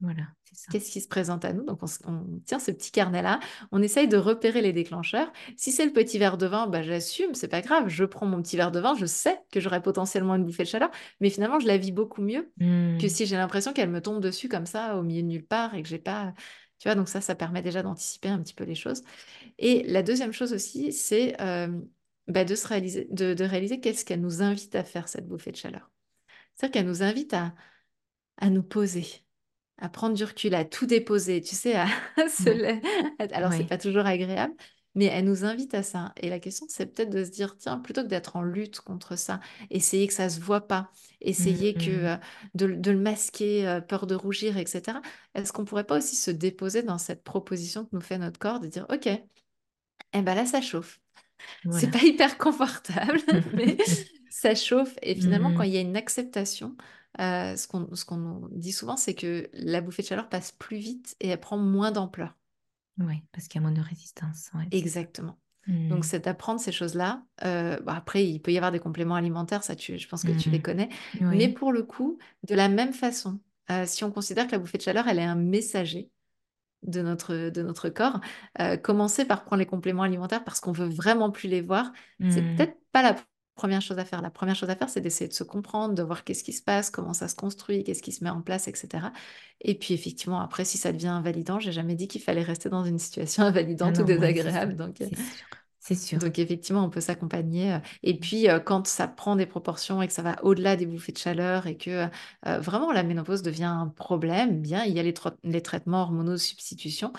Voilà, 0.01 0.23
Qu'est-ce 0.71 0.91
qui 0.91 1.01
se 1.01 1.09
présente 1.09 1.45
à 1.45 1.53
nous? 1.53 1.65
Donc, 1.65 1.81
on, 1.83 2.41
tient 2.47 2.59
ce 2.59 2.71
petit 2.71 2.91
carnet-là, 2.91 3.41
on 3.73 3.83
essaye 3.83 4.09
de 4.09 4.17
repérer 4.17 4.61
les 4.61 4.73
déclencheurs. 4.73 5.33
Si 5.57 5.73
c'est 5.73 5.85
le 5.85 5.93
petit 5.93 6.19
verre 6.19 6.39
de 6.39 6.47
vin, 6.47 6.67
bah, 6.67 6.83
j'assume, 6.83 7.35
c'est 7.35 7.49
pas 7.49 7.61
grave, 7.61 7.89
je 7.89 8.05
prends 8.05 8.27
mon 8.27 8.41
petit 8.43 8.57
verre 8.57 8.71
de 8.71 8.81
vin, 8.81 8.95
je 8.95 9.07
sais 9.07 9.39
que 9.51 9.61
j'aurai 9.61 9.83
potentiellement 9.83 10.35
une 10.35 10.45
bouffée 10.45 10.65
de 10.65 10.69
chaleur, 10.69 10.91
mais 11.21 11.31
finalement, 11.31 11.61
je 11.61 11.67
la 11.67 11.77
vis 11.77 11.93
beaucoup 11.93 12.23
mieux 12.23 12.51
que 12.59 13.05
mmh. 13.05 13.09
si 13.09 13.27
j'ai 13.27 13.37
l'impression 13.37 13.73
qu'elle 13.73 13.91
me 13.91 14.01
tombe 14.01 14.21
dessus 14.23 14.49
comme 14.49 14.67
ça, 14.67 14.97
au 14.97 15.03
milieu 15.03 15.23
de 15.23 15.29
nulle 15.29 15.47
part, 15.47 15.75
et 15.75 15.83
que 15.83 15.89
j'ai 15.89 15.99
pas. 15.99 16.33
Tu 16.79 16.89
vois, 16.89 16.95
donc 16.95 17.09
ça, 17.09 17.21
ça 17.21 17.35
permet 17.35 17.63
déjà 17.63 17.83
d'anticiper 17.83 18.29
un 18.29 18.39
petit 18.41 18.55
peu 18.55 18.65
les 18.65 18.77
choses. 18.77 19.03
Et 19.59 19.83
la 19.85 20.03
deuxième 20.03 20.33
chose 20.33 20.53
aussi, 20.53 20.93
c'est 20.93 21.41
euh, 21.41 21.69
bah, 22.29 22.45
de, 22.45 22.55
se 22.55 22.69
réaliser, 22.69 23.09
de, 23.11 23.35
de 23.35 23.45
réaliser 23.45 23.81
qu'est-ce 23.81 24.05
qu'elle 24.05 24.21
nous 24.21 24.43
invite 24.43 24.75
à 24.77 24.85
faire, 24.85 25.09
cette 25.09 25.27
bouffée 25.27 25.51
de 25.51 25.57
chaleur. 25.57 25.91
C'est-à-dire 26.55 26.73
qu'elle 26.73 26.87
nous 26.87 27.03
invite 27.03 27.35
à, 27.35 27.53
à 28.37 28.49
nous 28.51 28.63
poser, 28.63 29.07
à 29.79 29.89
prendre 29.89 30.15
du 30.15 30.25
recul, 30.25 30.55
à 30.55 30.65
tout 30.65 30.87
déposer, 30.87 31.41
tu 31.41 31.55
sais, 31.55 31.75
à 31.75 31.87
se 32.29 32.79
Alors, 33.33 33.53
c'est 33.53 33.65
pas 33.65 33.79
toujours 33.79 34.07
agréable, 34.07 34.55
mais 34.95 35.07
elle 35.07 35.25
nous 35.25 35.45
invite 35.45 35.75
à 35.75 35.83
ça. 35.83 36.13
Et 36.17 36.29
la 36.29 36.41
question, 36.41 36.67
c'est 36.69 36.87
peut-être 36.87 37.11
de 37.11 37.25
se 37.25 37.31
dire, 37.31 37.57
tiens, 37.57 37.79
plutôt 37.79 38.03
que 38.03 38.09
d'être 38.09 38.37
en 38.37 38.43
lutte 38.43 38.81
contre 38.81 39.17
ça, 39.17 39.39
essayer 39.71 40.09
que 40.09 40.13
ça 40.15 40.29
se 40.29 40.41
voit 40.41 40.67
pas, 40.67 40.91
essayer 41.21 41.75
que 41.75 41.91
mmh. 41.91 42.05
euh, 42.05 42.17
de, 42.55 42.91
le 42.91 42.99
masquer, 42.99 43.69
euh, 43.69 43.81
peur 43.81 44.07
de 44.07 44.17
rougir, 44.17 44.57
etc. 44.57 44.99
Est-ce 45.35 45.53
qu'on 45.53 45.65
pourrait 45.65 45.85
pas 45.85 45.99
aussi 45.99 46.17
se 46.17 46.33
déposer 46.33 46.83
dans 46.83 46.99
cette 46.99 47.23
proposition 47.23 47.85
que 47.85 47.91
nous 47.93 48.01
fait 48.01 48.19
notre 48.19 48.41
corps 48.41 48.59
de 48.59 48.67
dire, 48.67 48.87
ok, 48.89 49.07
eh 49.07 50.23
ben 50.23 50.35
là, 50.35 50.47
ça 50.47 50.61
chauffe. 50.61 51.01
C'est 51.71 51.91
pas 51.93 52.03
hyper 52.03 52.37
confortable, 52.37 53.21
mais 53.55 53.77
ça 54.31 54.57
chauffe. 54.57 54.97
Et 55.03 55.15
finalement, 55.15 55.53
quand 55.53 55.63
mmh. 55.63 55.67
il 55.67 55.75
y 55.75 55.79
a 55.79 55.83
une 55.83 55.97
acceptation, 55.97 56.77
euh, 57.21 57.57
ce 57.57 57.67
qu'on 58.05 58.49
dit 58.53 58.73
souvent, 58.73 58.97
c'est 58.97 59.15
que 59.15 59.49
la 59.53 59.81
bouffée 59.81 60.03
de 60.03 60.09
chaleur 60.09 60.29
passe 60.29 60.53
plus 60.53 60.77
vite 60.77 61.17
et 61.21 61.29
elle 61.29 61.41
prend 61.41 61.59
moins 61.59 61.91
d'ampleur. 61.91 62.37
Oui, 62.99 63.23
parce 63.33 63.49
qu'il 63.49 63.61
y 63.61 63.65
a 63.65 63.67
moins 63.69 63.77
de 63.77 63.81
résistance. 63.81 64.51
Exactement. 64.71 65.39
Donc, 65.67 65.99
mmh. 65.99 66.03
c'est 66.03 66.25
d'apprendre 66.25 66.61
ces 66.61 66.73
choses-là. 66.73 67.23
Euh, 67.45 67.79
après, 67.87 68.27
il 68.27 68.41
peut 68.41 68.53
y 68.53 68.57
avoir 68.57 68.73
des 68.73 68.79
compléments 68.79 69.17
alimentaires, 69.17 69.63
ça, 69.63 69.77
tu, 69.77 69.99
je 69.99 70.09
pense 70.09 70.23
que 70.23 70.33
tu 70.33 70.49
les 70.49 70.61
mmh. 70.61 70.63
connais. 70.63 70.89
Mais 71.21 71.49
pour 71.49 71.73
le 71.73 71.83
coup, 71.83 72.19
de 72.47 72.55
la 72.55 72.71
même 72.71 72.95
façon, 72.95 73.39
euh, 73.71 73.85
si 73.85 74.03
on 74.03 74.11
considère 74.11 74.47
que 74.47 74.53
la 74.53 74.59
bouffée 74.59 74.79
de 74.79 74.83
chaleur, 74.83 75.07
elle 75.09 75.19
est 75.19 75.25
un 75.25 75.35
messager 75.35 76.09
de 76.85 77.03
notre, 77.03 77.51
de 77.51 77.63
notre 77.63 77.91
corps, 77.91 78.21
commencer 78.83 79.27
par 79.27 79.45
prendre 79.45 79.61
les 79.61 79.67
compléments 79.67 80.05
alimentaires 80.05 80.45
parce 80.45 80.61
qu'on 80.61 80.73
veut 80.73 80.89
vraiment 80.89 81.31
plus 81.31 81.49
les 81.49 81.61
voir, 81.61 81.93
c'est 82.31 82.41
peut-être 82.41 82.79
pas 82.93 83.03
la 83.03 83.17
première 83.59 83.83
chose 83.83 83.99
à 83.99 84.05
faire. 84.05 84.23
La 84.23 84.31
première 84.31 84.55
chose 84.55 84.71
à 84.71 84.77
faire, 84.77 84.89
c'est 84.89 85.01
d'essayer 85.01 85.29
de 85.29 85.35
se 85.35 85.45
comprendre, 85.45 85.95
de 85.95 86.03
voir 86.03 86.25
qu'est-ce 86.25 86.45
qui 86.45 86.55
se 86.55 86.63
passe, 86.63 86.89
comment 86.89 87.13
ça 87.13 87.29
se 87.29 87.35
construit, 87.35 87.85
qu'est-ce 87.85 88.03
qui 88.03 88.13
se 88.13 88.25
met 88.25 88.31
en 88.31 88.41
place, 88.41 88.69
etc. 88.69 89.09
Et 89.61 89.75
puis 89.75 89.93
effectivement, 89.93 90.41
après, 90.41 90.65
si 90.65 90.79
ça 90.79 90.93
devient 90.93 91.09
invalidant, 91.09 91.59
j'ai 91.59 91.73
jamais 91.73 91.97
dit 91.97 92.09
qu'il 92.09 92.23
fallait 92.23 92.43
rester 92.43 92.69
dans 92.69 92.85
une 92.85 92.99
situation 92.99 93.43
invalidante 93.51 93.97
ah 93.99 94.03
ou 94.03 94.05
désagréable. 94.05 94.77
donc, 94.77 95.01
euh, 95.01 95.07
c'est 95.89 95.95
sûr. 95.95 96.19
Donc 96.19 96.39
effectivement, 96.39 96.85
on 96.85 96.91
peut 96.91 97.01
s'accompagner. 97.01 97.73
Euh, 97.73 97.79
et 98.03 98.19
puis 98.19 98.49
euh, 98.49 98.61
quand 98.61 98.87
ça 98.87 99.09
prend 99.09 99.37
des 99.37 99.47
proportions 99.47 100.03
et 100.03 100.07
que 100.07 100.13
ça 100.13 100.23
va 100.23 100.37
au-delà 100.45 100.77
des 100.77 100.85
bouffées 100.85 101.13
de 101.13 101.19
chaleur 101.19 101.67
et 101.67 101.79
que 101.79 102.09
euh, 102.47 102.59
vraiment 102.59 102.93
la 102.93 103.03
ménopause 103.03 103.41
devient 103.41 103.65
un 103.65 103.89
problème, 103.89 104.51
eh 104.53 104.61
bien 104.61 104.85
il 104.85 104.93
y 104.93 105.01
a 105.01 105.03
les, 105.03 105.15
les 105.45 105.63
traitements 105.63 106.03
hormonaux 106.03 106.37
substitution 106.37 107.13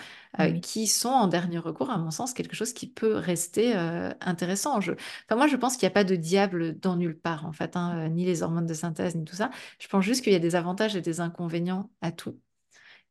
qui 0.62 0.86
sont 0.86 1.08
en 1.08 1.26
dernier 1.26 1.58
recours, 1.58 1.90
à 1.90 1.98
mon 1.98 2.12
sens, 2.12 2.32
quelque 2.34 2.54
chose 2.54 2.72
qui 2.72 2.86
peut 2.86 3.16
rester 3.16 3.74
intéressant. 4.20 4.78
Enfin, 4.78 4.94
moi, 5.36 5.48
je 5.48 5.56
pense 5.56 5.76
qu'il 5.76 5.86
n'y 5.86 5.90
a 5.90 5.94
pas 5.94 6.04
de 6.04 6.14
diable 6.14 6.78
dans 6.78 6.94
nulle 6.94 7.18
part, 7.18 7.46
en 7.46 7.52
fait, 7.52 7.76
hein, 7.76 8.08
ni 8.10 8.24
les 8.24 8.42
hormones 8.44 8.66
de 8.66 8.74
synthèse, 8.74 9.16
ni 9.16 9.24
tout 9.24 9.34
ça. 9.34 9.50
Je 9.80 9.88
pense 9.88 10.04
juste 10.04 10.22
qu'il 10.22 10.32
y 10.32 10.36
a 10.36 10.38
des 10.40 10.54
avantages 10.54 10.94
et 10.94 11.00
des 11.00 11.20
inconvénients 11.20 11.90
à 12.00 12.12
tout 12.12 12.38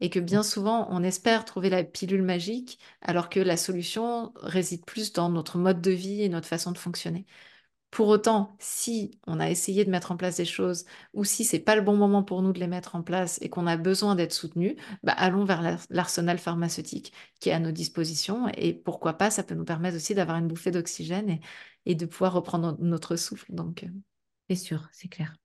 et 0.02 0.10
que 0.10 0.20
bien 0.20 0.44
souvent 0.44 0.88
on 0.92 1.04
espère 1.04 1.46
trouver 1.46 1.70
la 1.70 1.84
pilule 1.84 2.24
magique 2.24 2.80
alors 3.02 3.30
que 3.30 3.40
la 3.40 3.58
solution 3.58 4.34
réside 4.36 4.86
plus 4.86 5.14
dans 5.14 5.30
notre 5.30 5.58
mode 5.58 5.82
de 5.82 5.92
vie 5.92 6.22
et 6.24 6.30
notre 6.30 6.48
façon 6.48 6.72
de 6.72 6.78
fonctionner. 6.78 7.26
Pour 7.92 8.08
autant, 8.10 8.56
si 8.60 9.20
on 9.26 9.40
a 9.40 9.50
essayé 9.50 9.84
de 9.84 9.90
mettre 9.90 10.12
en 10.12 10.18
place 10.18 10.38
des 10.38 10.46
choses 10.46 10.86
ou 11.14 11.24
si 11.24 11.44
c'est 11.44 11.60
pas 11.60 11.76
le 11.76 11.82
bon 11.82 11.98
moment 11.98 12.24
pour 12.24 12.44
nous 12.44 12.54
de 12.54 12.60
les 12.60 12.68
mettre 12.68 12.96
en 12.96 13.02
place 13.02 13.40
et 13.42 13.50
qu'on 13.50 13.66
a 13.66 13.78
besoin 13.78 14.16
d'être 14.16 14.34
soutenu, 14.34 14.76
bah, 15.04 15.14
allons 15.14 15.44
vers 15.44 15.80
l'arsenal 15.90 16.38
pharmaceutique 16.38 17.14
qui 17.40 17.50
est 17.50 17.54
à 17.54 17.60
nos 17.60 17.72
dispositions 17.72 18.48
et 18.50 18.74
pourquoi 18.76 19.14
pas, 19.14 19.32
ça 19.32 19.44
peut 19.44 19.56
nous 19.56 19.66
permettre 19.66 19.98
aussi 19.98 20.14
d'avoir 20.14 20.38
une 20.38 20.48
bouffée 20.48 20.72
d'oxygène 20.72 21.40
et, 21.86 21.96
de 21.96 22.06
pouvoir 22.06 22.34
reprendre 22.34 22.78
notre 22.80 23.16
souffle. 23.16 23.52
Donc, 23.54 23.84
euh. 23.84 23.88
c'est 24.50 24.56
sûr, 24.56 24.88
c'est 24.92 25.08
clair. 25.08 25.36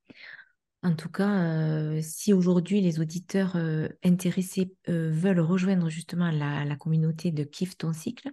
En 0.84 0.94
tout 0.94 1.08
cas, 1.08 1.42
euh, 1.42 2.00
si 2.02 2.32
aujourd'hui 2.32 2.80
les 2.80 3.00
auditeurs 3.00 3.56
euh, 3.56 3.88
intéressés 4.04 4.76
veulent 4.86 5.40
rejoindre 5.40 5.88
justement 5.88 6.30
la, 6.30 6.64
la 6.64 6.76
communauté 6.76 7.32
de 7.32 7.42
Kiffe 7.42 7.76
ton 7.76 7.92
cycle, 7.92 8.30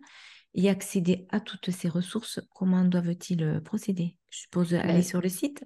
et 0.54 0.70
accéder 0.70 1.26
à 1.30 1.40
toutes 1.40 1.72
ces 1.72 1.88
ressources, 1.88 2.40
comment 2.54 2.84
doivent-ils 2.84 3.44
euh, 3.44 3.62
procéder? 3.62 4.18
Je 4.30 4.40
suppose 4.40 4.74
aller 4.74 5.04
sur 5.04 5.22
le 5.22 5.30
site. 5.30 5.64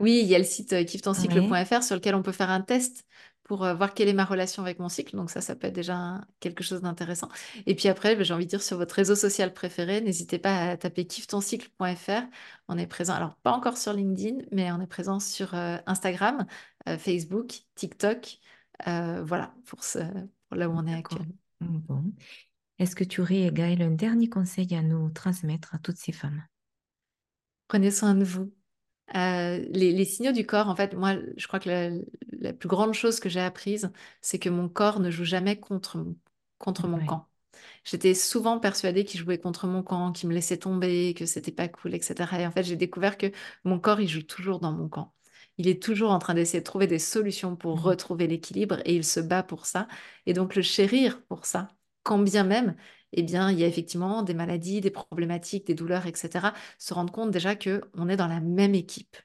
Oui, 0.00 0.20
il 0.22 0.28
y 0.28 0.34
a 0.34 0.38
le 0.38 0.44
site 0.44 0.72
euh, 0.72 0.84
kiffetoncycle.fr 0.84 1.82
sur 1.82 1.96
lequel 1.96 2.14
on 2.14 2.22
peut 2.22 2.32
faire 2.32 2.50
un 2.50 2.60
test 2.60 3.04
pour 3.48 3.64
euh, 3.64 3.74
voir 3.74 3.94
quelle 3.94 4.06
est 4.06 4.14
ma 4.14 4.24
relation 4.24 4.62
avec 4.62 4.78
mon 4.78 4.88
cycle. 4.88 5.16
Donc 5.16 5.30
ça, 5.30 5.40
ça 5.40 5.56
peut 5.56 5.66
être 5.66 5.74
déjà 5.74 6.20
quelque 6.38 6.62
chose 6.62 6.82
d'intéressant. 6.82 7.28
Et 7.66 7.74
puis 7.74 7.88
après, 7.88 8.14
bah, 8.14 8.22
j'ai 8.22 8.32
envie 8.32 8.44
de 8.44 8.50
dire 8.50 8.62
sur 8.62 8.76
votre 8.76 8.94
réseau 8.94 9.16
social 9.16 9.52
préféré, 9.52 10.00
n'hésitez 10.00 10.38
pas 10.38 10.70
à 10.70 10.76
taper 10.76 11.06
kiffetoncycle.fr. 11.06 12.22
On 12.68 12.78
est 12.78 12.86
présent, 12.86 13.14
alors 13.14 13.34
pas 13.42 13.50
encore 13.50 13.76
sur 13.76 13.92
LinkedIn, 13.92 14.44
mais 14.52 14.70
on 14.70 14.80
est 14.80 14.86
présent 14.86 15.18
sur 15.18 15.54
Instagram, 15.54 16.46
Facebook, 16.98 17.62
TikTok. 17.74 18.38
voilà, 18.86 19.54
pour, 19.66 19.82
ce, 19.82 19.98
pour 20.48 20.56
là 20.56 20.68
où 20.68 20.72
on 20.72 20.86
est 20.86 20.94
actuellement. 20.94 21.34
Bon. 21.60 22.12
Est-ce 22.78 22.94
que 22.94 23.04
tu 23.04 23.20
aurais, 23.20 23.50
Gaëlle, 23.50 23.82
un 23.82 23.90
dernier 23.90 24.28
conseil 24.28 24.72
à 24.74 24.82
nous 24.82 25.10
transmettre 25.10 25.74
à 25.74 25.78
toutes 25.78 25.96
ces 25.96 26.12
femmes? 26.12 26.44
Prenez 27.66 27.90
soin 27.90 28.14
de 28.14 28.24
vous. 28.24 28.52
Euh, 29.14 29.64
les, 29.70 30.04
signaux 30.04 30.32
du 30.32 30.46
corps, 30.46 30.68
en 30.68 30.76
fait, 30.76 30.94
moi, 30.94 31.14
je 31.36 31.46
crois 31.46 31.60
que 31.60 32.02
la, 32.40 32.52
plus 32.52 32.68
grande 32.68 32.94
chose 32.94 33.20
que 33.20 33.28
j'ai 33.28 33.40
apprise, 33.40 33.90
c'est 34.20 34.38
que 34.38 34.48
mon 34.48 34.68
corps 34.68 35.00
ne 35.00 35.10
joue 35.10 35.24
jamais 35.24 35.58
contre, 35.58 36.04
contre 36.58 36.88
mon 36.88 37.04
camp. 37.04 37.26
J'étais 37.84 38.14
souvent 38.14 38.60
persuadée 38.60 39.04
qu'il 39.04 39.20
jouait 39.20 39.38
contre 39.38 39.66
mon 39.66 39.82
camp, 39.82 40.12
qu'il 40.12 40.28
me 40.28 40.34
laissait 40.34 40.58
tomber, 40.58 41.14
que 41.14 41.26
c'était 41.26 41.52
pas 41.52 41.68
cool, 41.68 41.94
etc. 41.94 42.40
Et 42.40 42.46
en 42.46 42.50
fait, 42.50 42.62
j'ai 42.64 42.76
découvert 42.76 43.16
que 43.16 43.32
mon 43.64 43.80
corps, 43.80 44.00
il 44.00 44.08
joue 44.08 44.22
toujours 44.22 44.60
dans 44.60 44.72
mon 44.72 44.88
camp. 44.88 45.14
Il 45.56 45.68
est 45.68 45.82
toujours 45.82 46.10
en 46.12 46.18
train 46.18 46.34
d'essayer 46.34 46.60
de 46.60 46.64
trouver 46.64 46.86
des 46.86 46.98
solutions 46.98 47.56
pour 47.56 47.76
mmh 47.76 47.80
retrouver 47.80 48.26
l'équilibre 48.26 48.80
et 48.84 48.94
il 48.94 49.04
se 49.04 49.20
bat 49.20 49.42
pour 49.42 49.66
ça. 49.66 49.88
Et 50.26 50.32
donc, 50.34 50.54
le 50.54 50.62
chérir 50.62 51.22
pour 51.26 51.46
ça, 51.46 51.68
quand 52.02 52.18
bien 52.18 52.44
même, 52.44 52.76
eh 53.12 53.22
bien, 53.22 53.50
il 53.50 53.58
y 53.58 53.64
a 53.64 53.66
effectivement 53.66 54.22
des 54.22 54.34
maladies, 54.34 54.80
des 54.80 54.90
problématiques, 54.90 55.66
des 55.66 55.74
douleurs, 55.74 56.06
etc. 56.06 56.48
Se 56.78 56.94
rendre 56.94 57.12
compte 57.12 57.30
déjà 57.30 57.56
qu'on 57.56 58.08
est 58.08 58.16
dans 58.16 58.26
la 58.28 58.40
même 58.40 58.74
équipe. 58.74 59.16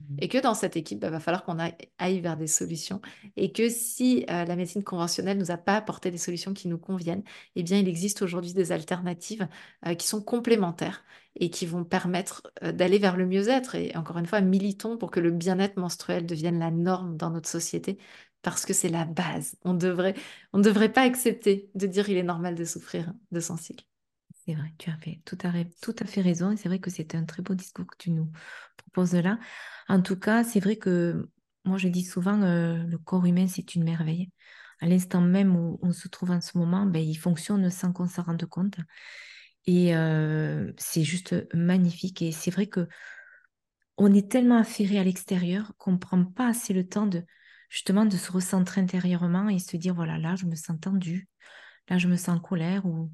Mmh. 0.00 0.16
Et 0.20 0.28
que 0.28 0.38
dans 0.38 0.54
cette 0.54 0.76
équipe, 0.76 0.98
il 0.98 1.00
bah, 1.00 1.10
va 1.10 1.20
falloir 1.20 1.44
qu'on 1.44 1.58
aille 1.58 2.20
vers 2.20 2.36
des 2.36 2.46
solutions. 2.46 3.00
Et 3.36 3.52
que 3.52 3.68
si 3.68 4.24
euh, 4.30 4.44
la 4.44 4.56
médecine 4.56 4.84
conventionnelle 4.84 5.36
ne 5.38 5.42
nous 5.42 5.50
a 5.50 5.56
pas 5.56 5.76
apporté 5.76 6.10
des 6.10 6.18
solutions 6.18 6.54
qui 6.54 6.68
nous 6.68 6.78
conviennent, 6.78 7.24
eh 7.56 7.62
bien, 7.62 7.78
il 7.78 7.88
existe 7.88 8.22
aujourd'hui 8.22 8.52
des 8.54 8.70
alternatives 8.72 9.48
euh, 9.86 9.94
qui 9.94 10.06
sont 10.06 10.22
complémentaires 10.22 11.04
et 11.34 11.50
qui 11.50 11.66
vont 11.66 11.84
permettre 11.84 12.42
euh, 12.62 12.72
d'aller 12.72 12.98
vers 12.98 13.16
le 13.16 13.26
mieux-être. 13.26 13.74
Et 13.74 13.96
encore 13.96 14.18
une 14.18 14.26
fois, 14.26 14.40
militons 14.40 14.96
pour 14.98 15.10
que 15.10 15.20
le 15.20 15.30
bien-être 15.32 15.76
menstruel 15.78 16.26
devienne 16.26 16.58
la 16.60 16.70
norme 16.70 17.16
dans 17.16 17.30
notre 17.30 17.48
société, 17.48 17.98
parce 18.42 18.64
que 18.64 18.72
c'est 18.72 18.88
la 18.88 19.04
base. 19.04 19.56
On 19.64 19.74
devrait, 19.74 20.14
on 20.52 20.58
ne 20.58 20.62
devrait 20.62 20.92
pas 20.92 21.02
accepter 21.02 21.70
de 21.74 21.86
dire 21.86 22.08
il 22.08 22.16
est 22.16 22.22
normal 22.22 22.54
de 22.54 22.64
souffrir 22.64 23.12
de 23.30 23.40
son 23.40 23.56
cycle. 23.56 23.84
C'est 24.44 24.54
vrai, 24.54 24.72
tu 24.78 24.90
as 24.90 24.96
fait 24.96 25.20
tout 25.24 25.38
à, 25.42 25.52
tout 25.82 25.94
à 25.98 26.04
fait 26.06 26.20
raison 26.20 26.52
et 26.52 26.56
c'est 26.56 26.68
vrai 26.68 26.78
que 26.78 26.90
c'est 26.90 27.14
un 27.14 27.24
très 27.24 27.42
beau 27.42 27.54
discours 27.54 27.86
que 27.86 27.96
tu 27.98 28.10
nous 28.10 28.30
proposes 28.76 29.14
là. 29.14 29.38
En 29.88 30.00
tout 30.00 30.18
cas, 30.18 30.44
c'est 30.44 30.60
vrai 30.60 30.76
que 30.76 31.28
moi 31.64 31.76
je 31.76 31.88
dis 31.88 32.04
souvent 32.04 32.40
euh, 32.42 32.82
le 32.84 32.98
corps 32.98 33.26
humain 33.26 33.46
c'est 33.48 33.74
une 33.74 33.84
merveille. 33.84 34.30
À 34.80 34.86
l'instant 34.86 35.20
même 35.20 35.56
où 35.56 35.78
on 35.82 35.92
se 35.92 36.08
trouve 36.08 36.30
en 36.30 36.40
ce 36.40 36.56
moment, 36.56 36.86
ben, 36.86 37.02
il 37.02 37.16
fonctionne 37.16 37.68
sans 37.68 37.92
qu'on 37.92 38.06
s'en 38.06 38.22
rende 38.22 38.44
compte. 38.46 38.76
Et 39.66 39.94
euh, 39.94 40.72
c'est 40.78 41.02
juste 41.02 41.34
magnifique. 41.52 42.22
Et 42.22 42.32
c'est 42.32 42.50
vrai 42.50 42.68
que 42.68 42.88
on 43.98 44.14
est 44.14 44.30
tellement 44.30 44.58
affairé 44.58 44.98
à 44.98 45.04
l'extérieur 45.04 45.72
qu'on 45.76 45.92
ne 45.92 45.98
prend 45.98 46.24
pas 46.24 46.46
assez 46.46 46.72
le 46.72 46.88
temps 46.88 47.06
de, 47.06 47.24
justement 47.68 48.04
de 48.04 48.16
se 48.16 48.32
recentrer 48.32 48.80
intérieurement 48.80 49.48
et 49.48 49.58
se 49.58 49.76
dire, 49.76 49.94
voilà, 49.94 50.18
là, 50.18 50.36
je 50.36 50.46
me 50.46 50.54
sens 50.54 50.78
tendue, 50.80 51.28
là, 51.88 51.98
je 51.98 52.08
me 52.08 52.16
sens 52.16 52.36
en 52.36 52.40
colère 52.40 52.86
ou 52.86 53.10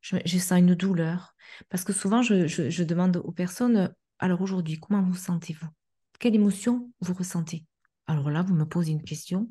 je, 0.00 0.38
sens 0.38 0.58
une 0.58 0.74
douleur. 0.74 1.34
Parce 1.68 1.84
que 1.84 1.92
souvent, 1.92 2.22
je, 2.22 2.82
demande 2.82 3.16
aux 3.18 3.32
personnes, 3.32 3.92
alors 4.18 4.40
aujourd'hui, 4.40 4.78
comment 4.78 5.02
vous 5.02 5.16
sentez-vous? 5.16 5.68
Quelle 6.18 6.34
émotion 6.34 6.90
vous 7.00 7.14
ressentez? 7.14 7.64
Alors 8.06 8.30
là, 8.30 8.42
vous 8.42 8.54
me 8.54 8.64
posez 8.64 8.92
une 8.92 9.02
question, 9.02 9.50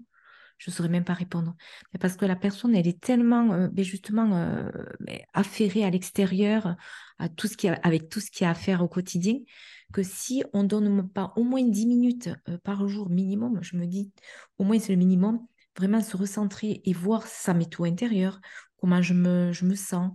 je 0.58 0.72
ne 0.72 0.74
saurais 0.74 0.90
même 0.90 1.04
pas 1.04 1.14
répondre. 1.14 1.56
Mais 1.94 2.00
parce 2.00 2.16
que 2.16 2.26
la 2.26 2.36
personne, 2.36 2.76
elle 2.76 2.88
est 2.88 3.02
tellement, 3.02 3.52
euh, 3.52 3.68
ben 3.68 3.84
justement, 3.84 4.36
euh, 4.38 4.72
ben 5.02 5.20
affairée 5.34 5.84
à 5.84 5.90
l'extérieur, 5.90 6.76
à 7.20 7.30
tout 7.30 7.48
ce 7.48 7.58
qui 7.58 7.68
avec 7.68 8.10
tout 8.10 8.22
ce 8.22 8.44
a 8.44 8.50
à 8.50 8.54
faire 8.54 8.82
au 8.82 8.88
quotidien, 8.88 9.36
que 9.94 10.04
si 10.04 10.44
on 10.54 10.64
donne 10.64 11.08
pas 11.10 11.34
au 11.36 11.44
moins 11.44 11.64
10 11.64 11.86
minutes 11.86 12.30
euh, 12.50 12.58
par 12.64 12.88
jour 12.88 13.10
minimum, 13.10 13.60
je 13.62 13.78
me 13.78 13.86
dis 13.86 14.12
au 14.58 14.64
moins 14.64 14.80
c'est 14.80 14.94
le 14.94 15.00
minimum, 15.00 15.40
vraiment 15.78 16.02
se 16.02 16.18
recentrer 16.18 16.82
et 16.86 16.94
voir 16.94 17.28
sa 17.28 17.54
météo 17.54 17.86
intérieure, 17.86 18.40
comment 18.78 19.02
je 19.02 19.14
me, 19.14 19.76
sens, 19.76 20.12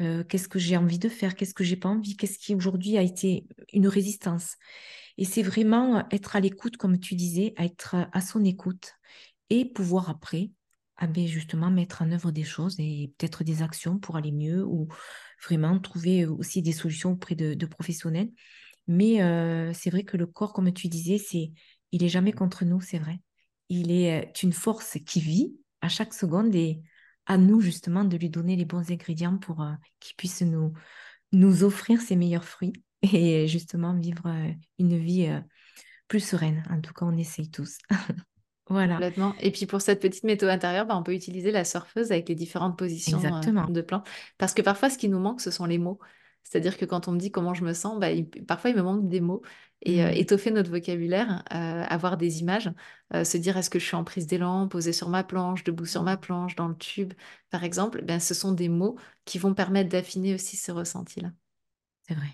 euh, 0.00 0.24
qu'est-ce 0.24 0.48
que 0.48 0.58
j'ai 0.58 0.76
envie 0.76 0.98
de 0.98 1.08
faire, 1.08 1.34
qu'est-ce 1.34 1.54
que 1.54 1.64
j'ai 1.64 1.76
pas 1.76 1.88
envie, 1.88 2.16
qu'est-ce 2.16 2.38
qui 2.38 2.54
aujourd'hui 2.54 2.96
a 2.96 3.02
été 3.02 3.46
une 3.72 3.86
résistance. 3.86 4.56
Et 5.18 5.24
c'est 5.24 5.42
vraiment 5.42 6.08
être 6.10 6.36
à 6.36 6.40
l'écoute, 6.40 6.76
comme 6.76 6.98
tu 6.98 7.14
disais, 7.14 7.54
être 7.56 7.96
à 8.12 8.20
son 8.20 8.44
écoute 8.44 8.92
et 9.50 9.64
pouvoir 9.64 10.10
après 10.10 10.50
ah 10.96 11.08
ben, 11.08 11.26
justement 11.26 11.70
mettre 11.70 12.02
en 12.02 12.12
œuvre 12.12 12.30
des 12.30 12.44
choses 12.44 12.76
et 12.78 13.12
peut-être 13.18 13.42
des 13.42 13.62
actions 13.62 13.98
pour 13.98 14.16
aller 14.16 14.30
mieux 14.30 14.64
ou 14.64 14.86
vraiment 15.44 15.78
trouver 15.80 16.24
aussi 16.24 16.62
des 16.62 16.72
solutions 16.72 17.12
auprès 17.12 17.34
de 17.34 17.66
professionnels. 17.66 18.30
Mais 18.86 19.22
euh, 19.22 19.72
c'est 19.72 19.90
vrai 19.90 20.04
que 20.04 20.16
le 20.16 20.26
corps, 20.26 20.52
comme 20.52 20.72
tu 20.72 20.88
disais, 20.88 21.18
c'est, 21.18 21.52
il 21.92 22.04
est 22.04 22.08
jamais 22.08 22.32
contre 22.32 22.64
nous, 22.64 22.80
c'est 22.80 22.98
vrai. 22.98 23.20
Il 23.68 23.90
est 23.90 24.42
une 24.42 24.52
force 24.52 24.98
qui 25.06 25.20
vit 25.20 25.56
à 25.80 25.88
chaque 25.88 26.12
seconde 26.12 26.54
et 26.54 26.82
à 27.26 27.38
nous 27.38 27.60
justement 27.60 28.04
de 28.04 28.16
lui 28.16 28.28
donner 28.28 28.56
les 28.56 28.66
bons 28.66 28.90
ingrédients 28.90 29.38
pour 29.38 29.62
euh, 29.62 29.72
qu'il 30.00 30.14
puisse 30.16 30.42
nous, 30.42 30.74
nous 31.32 31.64
offrir 31.64 32.00
ses 32.00 32.16
meilleurs 32.16 32.44
fruits 32.44 32.74
et 33.02 33.48
justement 33.48 33.94
vivre 33.94 34.30
une 34.78 34.98
vie 34.98 35.30
plus 36.08 36.20
sereine. 36.20 36.62
En 36.70 36.80
tout 36.80 36.92
cas, 36.92 37.06
on 37.06 37.16
essaye 37.16 37.50
tous. 37.50 37.78
voilà. 38.68 38.94
Complètement. 38.94 39.34
Et 39.40 39.50
puis 39.50 39.66
pour 39.66 39.80
cette 39.80 40.00
petite 40.00 40.24
méthode 40.24 40.50
intérieure, 40.50 40.86
bah, 40.86 40.96
on 40.96 41.02
peut 41.02 41.14
utiliser 41.14 41.50
la 41.50 41.64
surfeuse 41.64 42.12
avec 42.12 42.28
les 42.28 42.34
différentes 42.34 42.78
positions 42.78 43.18
de 43.20 43.80
plan. 43.80 44.02
Parce 44.38 44.54
que 44.54 44.62
parfois, 44.62 44.90
ce 44.90 44.98
qui 44.98 45.08
nous 45.08 45.20
manque, 45.20 45.40
ce 45.40 45.50
sont 45.50 45.64
les 45.64 45.78
mots. 45.78 45.98
C'est-à-dire 46.44 46.76
que 46.76 46.84
quand 46.84 47.08
on 47.08 47.12
me 47.12 47.18
dit 47.18 47.30
comment 47.30 47.54
je 47.54 47.64
me 47.64 47.72
sens, 47.72 47.98
bah, 47.98 48.08
parfois 48.46 48.70
il 48.70 48.76
me 48.76 48.82
manque 48.82 49.08
des 49.08 49.20
mots. 49.20 49.42
Et 49.82 50.02
euh, 50.02 50.10
mmh. 50.10 50.14
étoffer 50.14 50.50
notre 50.50 50.70
vocabulaire, 50.70 51.44
euh, 51.52 51.84
avoir 51.88 52.16
des 52.16 52.40
images, 52.40 52.70
euh, 53.14 53.24
se 53.24 53.36
dire 53.36 53.56
est-ce 53.56 53.68
que 53.68 53.78
je 53.78 53.84
suis 53.84 53.96
en 53.96 54.04
prise 54.04 54.26
d'élan, 54.26 54.68
posée 54.68 54.92
sur 54.92 55.10
ma 55.10 55.24
planche, 55.24 55.64
debout 55.64 55.84
sur 55.84 56.02
ma 56.02 56.16
planche, 56.16 56.54
dans 56.54 56.68
le 56.68 56.76
tube, 56.76 57.12
par 57.50 57.64
exemple, 57.64 58.02
ben, 58.02 58.18
ce 58.18 58.32
sont 58.32 58.52
des 58.52 58.68
mots 58.68 58.96
qui 59.26 59.38
vont 59.38 59.52
permettre 59.52 59.90
d'affiner 59.90 60.34
aussi 60.34 60.56
ce 60.56 60.72
ressenti-là. 60.72 61.32
C'est 62.08 62.14
vrai. 62.14 62.28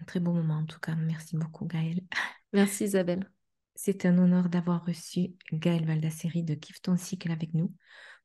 Un 0.00 0.04
très 0.04 0.20
beau 0.20 0.32
moment 0.32 0.58
en 0.58 0.66
tout 0.66 0.80
cas. 0.80 0.94
Merci 0.94 1.36
beaucoup 1.36 1.66
Gaëlle. 1.66 2.00
Merci 2.52 2.84
Isabelle. 2.84 3.30
C'est 3.74 4.06
un 4.06 4.16
honneur 4.18 4.48
d'avoir 4.48 4.84
reçu 4.86 5.34
Gaëlle 5.52 5.86
Valdaceri 5.86 6.42
de 6.42 6.54
Kiffe 6.54 6.80
ton 6.80 6.96
cycle 6.96 7.30
avec 7.30 7.54
nous. 7.54 7.72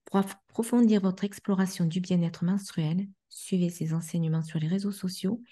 Pour 0.10 0.22
approfondir 0.22 1.02
votre 1.02 1.24
exploration 1.24 1.86
du 1.86 2.00
bien-être 2.00 2.44
menstruel, 2.44 3.08
suivez 3.30 3.70
ses 3.70 3.94
enseignements 3.94 4.42
sur 4.42 4.60
les 4.60 4.68
réseaux 4.68 4.92
sociaux 4.92 5.44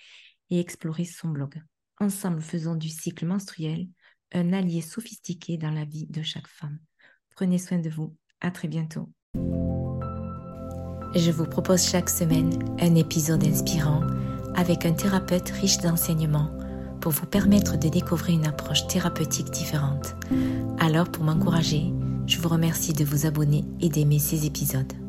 et 0.50 0.60
explorez 0.60 1.06
son 1.06 1.30
blog. 1.30 1.62
Ensemble, 2.00 2.42
faisons 2.42 2.76
du 2.76 2.90
cycle 2.90 3.26
menstruel 3.26 3.88
un 4.34 4.54
allié 4.54 4.82
sophistiqué 4.82 5.58
dans 5.58 5.72
la 5.72 5.86
vie 5.86 6.08
de 6.08 6.24
chaque 6.24 6.48
femme. 6.48 6.80
Prenez 7.36 7.60
soin 7.60 7.78
de 7.78 7.90
vous. 7.90 8.16
À 8.42 8.52
très 8.52 8.68
bientôt. 8.68 9.10
Je 11.16 11.32
vous 11.32 11.46
propose 11.46 11.88
chaque 11.88 12.10
semaine 12.10 12.52
un 12.80 12.96
épisode 12.96 13.44
inspirant 13.44 14.02
avec 14.56 14.86
un 14.86 14.94
thérapeute 14.94 15.50
riche 15.50 15.80
d'enseignements 15.80 16.52
pour 17.00 17.12
vous 17.12 17.26
permettre 17.26 17.78
de 17.78 17.90
découvrir 17.90 18.40
une 18.40 18.48
approche 18.48 18.86
thérapeutique 18.88 19.50
différente. 19.52 20.16
Alors, 20.80 21.10
pour 21.12 21.24
m'encourager, 21.24 21.92
je 22.28 22.40
vous 22.40 22.50
remercie 22.50 22.94
de 22.94 23.06
vous 23.06 23.26
abonner 23.26 23.64
et 23.80 23.90
d'aimer 23.90 24.20
ces 24.20 24.46
épisodes. 24.46 25.07